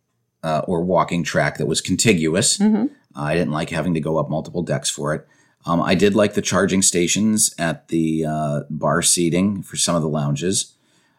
uh, 0.43 0.61
or 0.68 0.82
walking 0.84 1.24
track 1.24 1.57
that 1.57 1.65
was 1.65 1.82
contiguous. 1.82 2.57
Mm-hmm. 2.57 2.86
Uh, 3.15 3.24
I 3.24 3.34
didn't 3.34 3.51
like 3.53 3.70
having 3.72 3.93
to 3.95 3.99
go 3.99 4.18
up 4.18 4.30
multiple 4.30 4.61
decks 4.61 4.89
for 4.89 5.13
it. 5.15 5.26
Um, 5.65 5.82
I 5.82 5.95
did 5.95 6.15
like 6.15 6.36
the 6.36 6.41
charging 6.41 6.82
stations 6.84 7.53
at 7.57 7.88
the 7.88 8.26
uh, 8.26 8.61
bar 8.70 9.01
seating 9.01 9.63
for 9.63 9.76
some 9.78 9.95
of 9.95 10.01
the 10.01 10.07
lounges. 10.09 10.76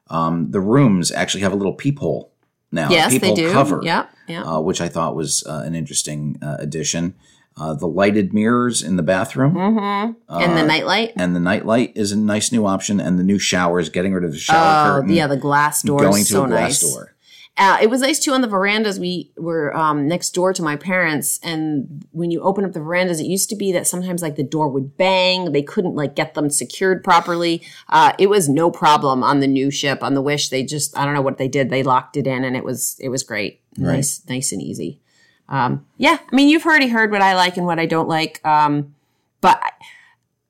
Um, 0.08 0.52
the 0.52 0.60
rooms 0.60 1.10
actually 1.10 1.42
have 1.42 1.52
a 1.52 1.56
little 1.56 1.74
peephole 1.74 2.32
now. 2.72 2.88
yes, 2.88 3.18
they 3.18 3.34
do. 3.34 3.50
Cover, 3.52 3.80
Yeah, 3.82 4.06
yeah. 4.28 4.42
uh, 4.44 4.60
which 4.60 4.80
I 4.80 4.88
thought 4.88 5.14
was 5.16 5.44
uh, 5.46 5.62
an 5.66 5.74
interesting 5.74 6.38
uh, 6.40 6.56
addition. 6.60 7.14
Uh, 7.60 7.74
the 7.74 7.86
lighted 7.88 8.32
mirrors 8.32 8.82
in 8.82 8.96
the 8.96 9.02
bathroom 9.02 9.56
and 9.56 10.56
the 10.56 10.62
nightlight. 10.64 11.12
and 11.16 11.34
the 11.34 11.40
nightlight 11.40 11.92
is 11.96 12.12
a 12.12 12.16
nice 12.16 12.52
new 12.52 12.64
option, 12.66 13.00
and 13.00 13.18
the 13.18 13.24
new 13.24 13.38
showers, 13.38 13.88
getting 13.88 14.12
rid 14.12 14.24
of 14.24 14.32
the 14.32 14.38
shower 14.38 14.58
Oh, 14.58 15.00
curtain, 15.00 15.14
yeah, 15.14 15.26
the 15.26 15.36
glass 15.36 15.82
door 15.82 16.00
going 16.00 16.22
is 16.22 16.28
to 16.28 16.32
so 16.34 16.44
a 16.44 16.48
glass 16.48 16.82
nice. 16.82 16.92
door. 16.92 17.14
Uh, 17.60 17.76
it 17.82 17.90
was 17.90 18.00
nice 18.02 18.20
too 18.20 18.30
on 18.32 18.40
the 18.40 18.46
verandas. 18.46 19.00
We 19.00 19.32
were 19.36 19.76
um, 19.76 20.06
next 20.06 20.30
door 20.30 20.52
to 20.52 20.62
my 20.62 20.76
parents, 20.76 21.40
and 21.42 22.06
when 22.12 22.30
you 22.30 22.40
open 22.42 22.64
up 22.64 22.72
the 22.72 22.78
verandas, 22.80 23.18
it 23.18 23.24
used 23.26 23.48
to 23.50 23.56
be 23.56 23.72
that 23.72 23.84
sometimes 23.88 24.22
like 24.22 24.36
the 24.36 24.44
door 24.44 24.68
would 24.68 24.96
bang. 24.96 25.50
They 25.50 25.62
couldn't 25.62 25.96
like 25.96 26.14
get 26.14 26.34
them 26.34 26.50
secured 26.50 27.02
properly. 27.02 27.62
Uh, 27.88 28.12
it 28.20 28.28
was 28.30 28.48
no 28.48 28.70
problem 28.70 29.24
on 29.24 29.40
the 29.40 29.48
new 29.48 29.72
ship 29.72 30.04
on 30.04 30.14
the 30.14 30.22
Wish. 30.22 30.50
They 30.50 30.62
just 30.62 30.96
I 30.96 31.04
don't 31.04 31.14
know 31.14 31.20
what 31.22 31.38
they 31.38 31.48
did. 31.48 31.68
They 31.70 31.82
locked 31.82 32.16
it 32.16 32.28
in, 32.28 32.44
and 32.44 32.56
it 32.56 32.62
was 32.62 32.96
it 33.00 33.08
was 33.08 33.24
great, 33.24 33.60
nice, 33.76 34.22
nice 34.28 34.52
and 34.52 34.62
easy. 34.62 35.00
Um, 35.48 35.86
yeah, 35.96 36.18
I 36.30 36.36
mean 36.36 36.48
you've 36.48 36.66
already 36.66 36.88
heard 36.88 37.10
what 37.10 37.22
I 37.22 37.34
like 37.34 37.56
and 37.56 37.66
what 37.66 37.78
I 37.78 37.86
don't 37.86 38.08
like, 38.08 38.44
um, 38.44 38.94
but 39.40 39.60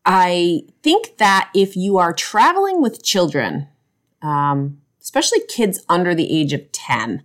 I, 0.04 0.62
think 0.82 1.18
that 1.18 1.50
if 1.54 1.76
you 1.76 1.98
are 1.98 2.14
traveling 2.14 2.80
with 2.80 3.02
children 3.02 3.68
um, 4.22 4.78
especially 5.08 5.40
kids 5.48 5.82
under 5.88 6.14
the 6.14 6.30
age 6.30 6.52
of 6.52 6.70
10, 6.72 7.22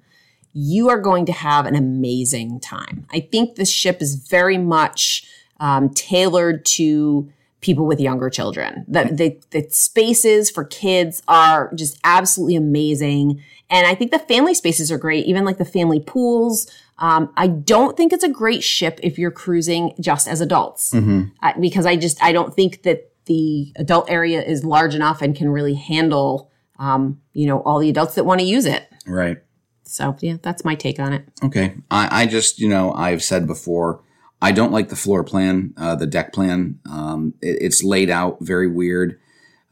you 0.54 0.90
are 0.90 1.02
going 1.02 1.26
to 1.26 1.34
have 1.34 1.66
an 1.66 1.76
amazing 1.76 2.60
time. 2.60 3.06
I 3.12 3.20
think 3.20 3.56
this 3.56 3.70
ship 3.70 4.02
is 4.02 4.16
very 4.16 4.58
much 4.58 5.26
um, 5.60 5.90
tailored 5.90 6.64
to 6.66 7.30
people 7.60 7.86
with 7.86 8.00
younger 8.00 8.30
children. 8.30 8.86
The, 8.88 9.06
the, 9.12 9.42
the 9.52 9.70
spaces 9.70 10.50
for 10.50 10.64
kids 10.64 11.24
are 11.28 11.74
just 11.74 12.00
absolutely 12.04 12.56
amazing. 12.56 13.42
And 13.70 13.88
I 13.88 13.96
think 13.96 14.12
the 14.12 14.20
family 14.20 14.54
spaces 14.54 14.92
are 14.92 14.98
great, 14.98 15.26
even 15.26 15.44
like 15.44 15.58
the 15.58 15.66
family 15.66 16.00
pools. 16.00 16.70
Um, 17.00 17.34
I 17.36 17.48
don't 17.48 17.98
think 17.98 18.14
it's 18.14 18.24
a 18.24 18.30
great 18.30 18.64
ship 18.64 19.00
if 19.04 19.18
you're 19.18 19.32
cruising 19.32 19.94
just 20.00 20.28
as 20.28 20.42
adults 20.42 20.94
I- 21.42 21.54
because 21.60 21.86
I 21.86 21.96
just, 21.96 22.22
I 22.24 22.32
don't 22.32 22.54
think 22.56 22.84
that 22.84 23.10
the 23.26 23.72
adult 23.78 24.10
area 24.10 24.42
is 24.44 24.64
large 24.64 24.94
enough 24.96 25.22
and 25.22 25.36
can 25.36 25.50
really 25.50 25.74
handle 25.76 26.52
um, 26.80 27.22
you 27.34 27.46
know, 27.48 27.62
all 27.62 27.80
the 27.80 27.90
adults 27.90 28.16
that 28.16 28.26
want 28.26 28.42
to 28.42 28.46
use 28.46 28.66
it. 28.66 28.88
Right. 29.08 29.38
So 29.84 30.16
yeah, 30.22 30.38
that's 30.42 30.66
my 30.66 30.76
take 30.76 31.00
on 31.00 31.14
it. 31.14 31.26
Okay. 31.44 31.76
I, 31.92 32.24
I 32.24 32.26
just, 32.26 32.60
you 32.60 32.68
know, 32.68 32.94
I've 32.94 33.24
said 33.24 33.46
before, 33.48 34.02
I 34.42 34.52
don't 34.52 34.72
like 34.72 34.90
the 34.90 34.96
floor 34.96 35.24
plan, 35.24 35.74
uh, 35.78 35.96
the 35.96 36.08
deck 36.08 36.34
plan. 36.34 36.80
Um, 36.90 37.34
it- 37.42 37.58
it's 37.62 37.84
laid 37.84 38.10
out 38.10 38.38
very 38.42 38.68
weird. 38.68 39.20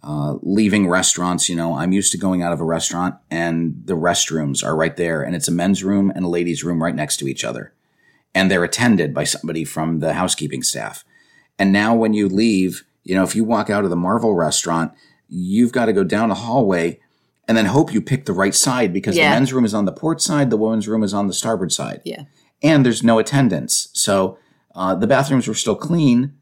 Uh, 0.03 0.35
leaving 0.41 0.89
restaurants, 0.89 1.47
you 1.47 1.55
know, 1.55 1.75
I'm 1.75 1.91
used 1.91 2.11
to 2.13 2.17
going 2.17 2.41
out 2.41 2.53
of 2.53 2.59
a 2.59 2.63
restaurant 2.65 3.15
and 3.29 3.83
the 3.85 3.93
restrooms 3.93 4.63
are 4.63 4.75
right 4.75 4.97
there 4.97 5.21
and 5.21 5.35
it's 5.35 5.47
a 5.47 5.51
men's 5.51 5.83
room 5.83 6.11
and 6.15 6.25
a 6.25 6.27
ladies' 6.27 6.63
room 6.63 6.81
right 6.81 6.95
next 6.95 7.17
to 7.17 7.27
each 7.27 7.43
other. 7.45 7.71
And 8.33 8.49
they're 8.49 8.63
attended 8.63 9.13
by 9.13 9.25
somebody 9.25 9.63
from 9.63 9.99
the 9.99 10.13
housekeeping 10.13 10.63
staff. 10.63 11.03
And 11.59 11.71
now 11.71 11.93
when 11.93 12.13
you 12.13 12.27
leave, 12.27 12.83
you 13.03 13.13
know, 13.13 13.23
if 13.23 13.35
you 13.35 13.43
walk 13.43 13.69
out 13.69 13.83
of 13.83 13.91
the 13.91 13.95
Marvel 13.95 14.33
restaurant, 14.33 14.91
you've 15.29 15.71
got 15.71 15.85
to 15.85 15.93
go 15.93 16.03
down 16.03 16.31
a 16.31 16.35
hallway 16.35 16.99
and 17.47 17.55
then 17.55 17.65
hope 17.65 17.93
you 17.93 18.01
pick 18.01 18.25
the 18.25 18.33
right 18.33 18.55
side 18.55 18.91
because 18.93 19.15
Yeah. 19.15 19.29
the 19.29 19.35
men's 19.35 19.53
room 19.53 19.65
is 19.65 19.73
on 19.75 19.85
the 19.85 19.91
port 19.91 20.19
side, 20.19 20.49
the 20.49 20.57
women's 20.57 20.87
room 20.87 21.03
is 21.03 21.13
on 21.13 21.27
the 21.27 21.33
starboard 21.33 21.71
side 21.71 22.01
Yeah. 22.05 22.23
and 22.63 22.83
there's 22.83 23.03
no 23.03 23.19
attendance. 23.19 23.89
So 23.93 24.39
uh, 24.73 24.95
the 24.95 25.05
bathrooms 25.07 25.47
were 25.47 25.53
still 25.53 25.75
clean, 25.75 26.33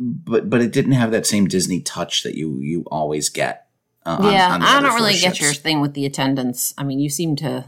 but 0.00 0.48
but 0.48 0.62
it 0.62 0.72
didn't 0.72 0.92
have 0.92 1.10
that 1.10 1.26
same 1.26 1.46
Disney 1.46 1.80
touch 1.80 2.22
that 2.22 2.34
you 2.34 2.58
you 2.60 2.84
always 2.90 3.28
get. 3.28 3.66
Uh, 4.06 4.30
yeah, 4.32 4.54
on 4.54 4.60
the 4.60 4.66
I 4.66 4.80
don't 4.80 4.94
really 4.94 5.12
four 5.12 5.30
get 5.30 5.40
your 5.40 5.52
thing 5.52 5.80
with 5.80 5.92
the 5.92 6.06
attendance. 6.06 6.72
I 6.78 6.84
mean, 6.84 6.98
you 6.98 7.10
seem 7.10 7.36
to. 7.36 7.66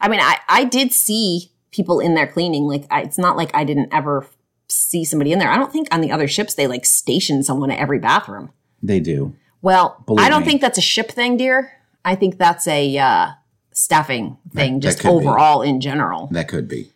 I 0.00 0.08
mean, 0.08 0.20
I 0.20 0.38
I 0.48 0.64
did 0.64 0.92
see 0.92 1.50
people 1.72 2.00
in 2.00 2.14
there 2.14 2.26
cleaning. 2.26 2.64
Like, 2.64 2.86
I, 2.90 3.02
it's 3.02 3.18
not 3.18 3.36
like 3.36 3.50
I 3.54 3.64
didn't 3.64 3.92
ever 3.92 4.26
see 4.68 5.04
somebody 5.04 5.32
in 5.32 5.38
there. 5.38 5.50
I 5.50 5.56
don't 5.56 5.72
think 5.72 5.88
on 5.90 6.02
the 6.02 6.12
other 6.12 6.28
ships 6.28 6.54
they 6.54 6.66
like 6.66 6.84
station 6.84 7.42
someone 7.42 7.70
at 7.70 7.78
every 7.78 7.98
bathroom. 7.98 8.52
They 8.82 9.00
do. 9.00 9.34
Well, 9.62 10.02
Believe 10.06 10.24
I 10.24 10.28
don't 10.28 10.40
me. 10.40 10.46
think 10.46 10.60
that's 10.60 10.78
a 10.78 10.82
ship 10.82 11.10
thing, 11.10 11.36
dear. 11.36 11.72
I 12.04 12.14
think 12.14 12.38
that's 12.38 12.66
a 12.66 12.96
uh, 12.98 13.30
staffing 13.72 14.38
thing, 14.52 14.74
that 14.74 14.80
just 14.80 15.02
be. 15.02 15.08
overall 15.08 15.62
in 15.62 15.80
general. 15.80 16.28
That 16.30 16.48
could 16.48 16.68
be. 16.68 16.92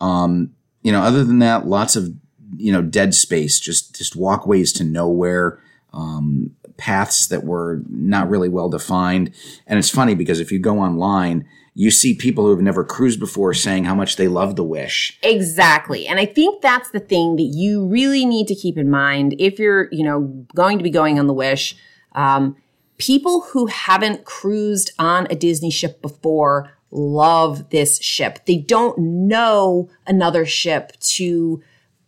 Um, 0.00 0.54
you 0.82 0.92
know, 0.92 1.02
other 1.02 1.24
than 1.24 1.40
that, 1.40 1.66
lots 1.66 1.96
of 1.96 2.14
you 2.56 2.72
know 2.72 2.82
dead 2.82 3.14
space, 3.14 3.58
just 3.58 3.96
just 3.96 4.16
walkways 4.16 4.72
to 4.74 4.84
nowhere, 4.84 5.60
um, 5.92 6.54
paths 6.76 7.26
that 7.28 7.44
were 7.44 7.82
not 7.88 8.28
really 8.28 8.48
well 8.48 8.68
defined. 8.68 9.32
And 9.66 9.78
it's 9.78 9.90
funny 9.90 10.14
because 10.14 10.40
if 10.40 10.52
you 10.52 10.58
go 10.58 10.78
online, 10.78 11.46
you 11.74 11.90
see 11.90 12.14
people 12.14 12.44
who 12.44 12.50
have 12.50 12.60
never 12.60 12.84
cruised 12.84 13.20
before 13.20 13.52
saying 13.52 13.84
how 13.84 13.94
much 13.94 14.16
they 14.16 14.28
love 14.28 14.56
the 14.56 14.64
Wish. 14.64 15.18
Exactly. 15.22 16.06
And 16.06 16.18
I 16.18 16.24
think 16.24 16.62
that's 16.62 16.90
the 16.90 17.00
thing 17.00 17.36
that 17.36 17.42
you 17.42 17.86
really 17.86 18.24
need 18.24 18.48
to 18.48 18.54
keep 18.54 18.78
in 18.78 18.88
mind 18.88 19.34
if 19.38 19.58
you're, 19.58 19.88
you 19.92 20.02
know, 20.02 20.22
going 20.54 20.78
to 20.78 20.84
be 20.84 20.90
going 20.90 21.18
on 21.18 21.26
the 21.26 21.34
Wish. 21.34 21.76
Um, 22.12 22.56
people 22.96 23.42
who 23.42 23.66
haven't 23.66 24.24
cruised 24.24 24.92
on 24.98 25.26
a 25.28 25.34
Disney 25.34 25.70
ship 25.70 26.00
before 26.00 26.70
love 26.90 27.68
this 27.68 28.00
ship. 28.00 28.46
They 28.46 28.56
don't 28.56 28.98
know 28.98 29.90
another 30.06 30.46
ship 30.46 30.92
to 31.00 31.62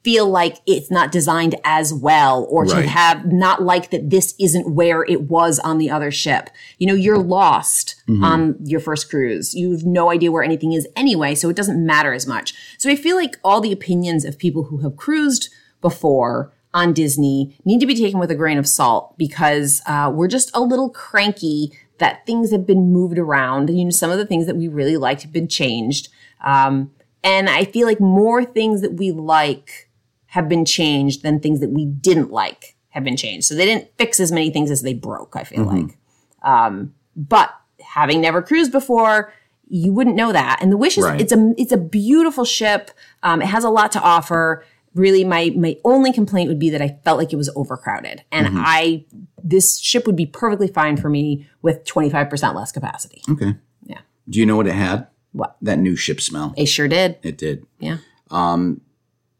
feel 0.08 0.26
like 0.26 0.56
it's 0.64 0.90
not 0.90 1.12
designed 1.12 1.54
as 1.64 1.92
well 1.92 2.46
or 2.48 2.64
to 2.64 2.80
have 2.88 3.30
not 3.30 3.62
like 3.62 3.90
that 3.90 4.08
this 4.08 4.34
isn't 4.40 4.74
where 4.74 5.04
it 5.04 5.20
was 5.24 5.58
on 5.58 5.76
the 5.76 5.90
other 5.90 6.10
ship. 6.10 6.48
You 6.78 6.86
know, 6.86 6.94
you're 6.94 7.18
lost 7.18 8.02
on 8.24 8.56
your 8.64 8.80
first 8.80 9.10
cruise. 9.10 9.52
You 9.52 9.72
have 9.72 9.84
no 9.84 10.10
idea 10.10 10.32
where 10.32 10.42
anything 10.42 10.72
is 10.72 10.88
anyway, 10.96 11.34
so 11.34 11.50
it 11.50 11.56
doesn't 11.56 11.84
matter 11.84 12.14
as 12.14 12.26
much. 12.26 12.54
So 12.78 12.88
I 12.88 12.96
feel 12.96 13.16
like 13.16 13.38
all 13.44 13.60
the 13.60 13.70
opinions 13.70 14.24
of 14.24 14.38
people 14.38 14.64
who 14.64 14.78
have 14.78 14.96
cruised 14.96 15.50
before 15.82 16.54
on 16.72 16.94
Disney 16.94 17.54
need 17.66 17.80
to 17.80 17.86
be 17.86 17.94
taken 17.94 18.18
with 18.18 18.30
a 18.30 18.34
grain 18.34 18.56
of 18.56 18.66
salt 18.66 19.14
because 19.18 19.82
uh, 19.84 20.10
we're 20.10 20.26
just 20.26 20.50
a 20.54 20.60
little 20.62 20.88
cranky 20.88 21.70
that 21.98 22.24
things 22.24 22.50
have 22.50 22.66
been 22.66 22.94
moved 22.94 23.18
around. 23.18 23.68
You 23.68 23.84
know, 23.84 23.90
some 23.90 24.10
of 24.10 24.16
the 24.16 24.24
things 24.24 24.46
that 24.46 24.56
we 24.56 24.68
really 24.68 24.96
liked 24.96 25.20
have 25.20 25.32
been 25.32 25.48
changed. 25.48 26.08
Um, 26.42 26.92
and 27.22 27.50
I 27.50 27.64
feel 27.64 27.86
like 27.86 28.00
more 28.00 28.42
things 28.42 28.80
that 28.80 28.94
we 28.94 29.10
like 29.10 29.87
have 30.32 30.48
been 30.48 30.64
changed 30.64 31.22
than 31.22 31.40
things 31.40 31.60
that 31.60 31.70
we 31.70 31.84
didn't 31.86 32.30
like 32.30 32.76
have 32.90 33.04
been 33.04 33.16
changed. 33.16 33.46
So 33.46 33.54
they 33.54 33.64
didn't 33.64 33.88
fix 33.98 34.20
as 34.20 34.30
many 34.32 34.50
things 34.50 34.70
as 34.70 34.82
they 34.82 34.94
broke, 34.94 35.36
I 35.36 35.44
feel 35.44 35.64
like. 35.64 35.96
Um, 36.42 36.94
but 37.16 37.50
having 37.80 38.20
never 38.20 38.42
cruised 38.42 38.72
before, 38.72 39.32
you 39.68 39.92
wouldn't 39.92 40.16
know 40.16 40.32
that. 40.32 40.58
And 40.62 40.70
the 40.72 40.76
Wish 40.76 40.96
is 40.98 41.04
Right. 41.04 41.20
it's 41.20 41.32
a 41.32 41.52
it's 41.58 41.72
a 41.72 41.76
beautiful 41.76 42.44
ship. 42.44 42.90
Um, 43.22 43.42
it 43.42 43.46
has 43.48 43.64
a 43.64 43.70
lot 43.70 43.92
to 43.92 44.00
offer. 44.00 44.64
Really, 44.94 45.22
my 45.24 45.52
my 45.56 45.76
only 45.84 46.12
complaint 46.12 46.48
would 46.48 46.58
be 46.58 46.70
that 46.70 46.80
I 46.82 46.98
felt 47.04 47.18
like 47.18 47.32
it 47.32 47.36
was 47.36 47.50
overcrowded, 47.54 48.24
and 48.32 48.48
I 48.52 49.04
this 49.44 49.78
ship 49.78 50.06
would 50.06 50.16
be 50.16 50.26
perfectly 50.26 50.68
fine 50.68 50.96
for 50.96 51.08
me 51.10 51.46
with 51.62 51.84
twenty 51.84 52.08
five 52.10 52.28
percent 52.30 52.56
less 52.56 52.72
capacity. 52.72 53.22
Okay. 53.30 53.54
Yeah. 53.84 54.00
Do 54.28 54.40
you 54.40 54.46
know 54.46 54.56
what 54.56 54.66
it 54.66 54.74
had? 54.74 55.06
What 55.32 55.56
That 55.62 55.78
new 55.78 55.94
ship 55.94 56.20
smell. 56.20 56.54
it 56.56 56.66
sure 56.66 56.88
did. 56.88 57.18
It 57.22 57.36
did. 57.36 57.66
Yeah. 57.78 57.98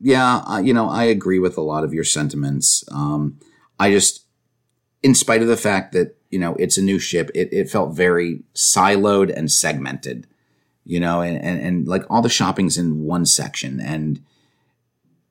Yeah, 0.01 0.39
uh, 0.47 0.59
you 0.59 0.73
know, 0.73 0.89
I 0.89 1.05
agree 1.05 1.39
with 1.39 1.57
a 1.57 1.61
lot 1.63 1.85
of 1.85 1.93
your 1.93 2.05
sentiments. 2.05 2.85
Um, 2.93 3.39
I 3.81 3.91
just, 3.91 4.25
in 5.03 5.15
spite 5.15 5.43
of 5.43 5.49
the 5.49 5.57
fact 5.57 5.93
that 5.93 6.17
you 6.31 6.39
know 6.39 6.55
it's 6.57 6.79
a 6.79 6.83
new 6.83 6.99
ship, 6.99 7.31
it, 7.35 7.53
it 7.53 7.69
felt 7.71 7.95
very 7.95 8.43
siloed 8.55 9.33
and 9.37 9.51
segmented. 9.51 10.27
You 10.85 11.01
know, 11.01 11.21
and, 11.21 11.37
and 11.43 11.61
and 11.61 11.87
like 11.89 12.05
all 12.09 12.23
the 12.23 12.29
shopping's 12.29 12.79
in 12.79 13.05
one 13.05 13.27
section, 13.27 13.81
and 13.81 14.21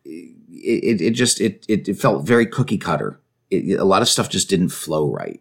it 0.05 0.99
it, 0.99 1.01
it 1.01 1.11
just 1.11 1.41
it, 1.41 1.65
it 1.68 1.88
it 1.88 1.95
felt 1.99 2.26
very 2.26 2.45
cookie 2.45 2.78
cutter. 2.78 3.20
It, 3.49 3.80
a 3.80 3.86
lot 3.86 4.01
of 4.01 4.09
stuff 4.09 4.30
just 4.30 4.49
didn't 4.49 4.70
flow 4.70 5.09
right 5.09 5.39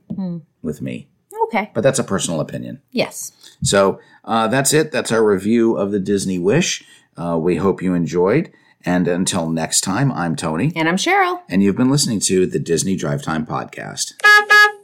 with 0.63 0.81
me, 0.81 1.09
Okay. 1.45 1.71
but 1.75 1.81
that's 1.83 1.99
a 1.99 2.05
personal 2.05 2.41
opinion. 2.41 2.81
Yes. 2.93 3.33
So 3.63 3.99
uh, 4.25 4.47
that's 4.49 4.73
it. 4.73 4.93
That's 4.93 5.11
our 5.11 5.25
review 5.25 5.77
of 5.77 5.91
the 5.91 5.99
Disney 5.99 6.39
Wish. 6.39 6.85
Uh, 7.17 7.37
we 7.41 7.57
hope 7.57 7.83
you 7.83 7.95
enjoyed. 7.95 8.53
And 8.87 9.09
until 9.09 9.51
next 9.51 9.81
time, 9.83 10.13
I'm 10.13 10.37
Tony, 10.37 10.73
And 10.77 10.89
I'm 10.89 10.97
Cheryl. 10.97 11.41
and 11.49 11.63
you've 11.63 11.77
been 11.77 11.91
listening 11.91 12.21
to 12.21 12.47
the 12.47 12.61
Disney 12.61 12.95
Drive 12.97 13.21
Time 13.23 13.45
Podcast. 13.45 14.15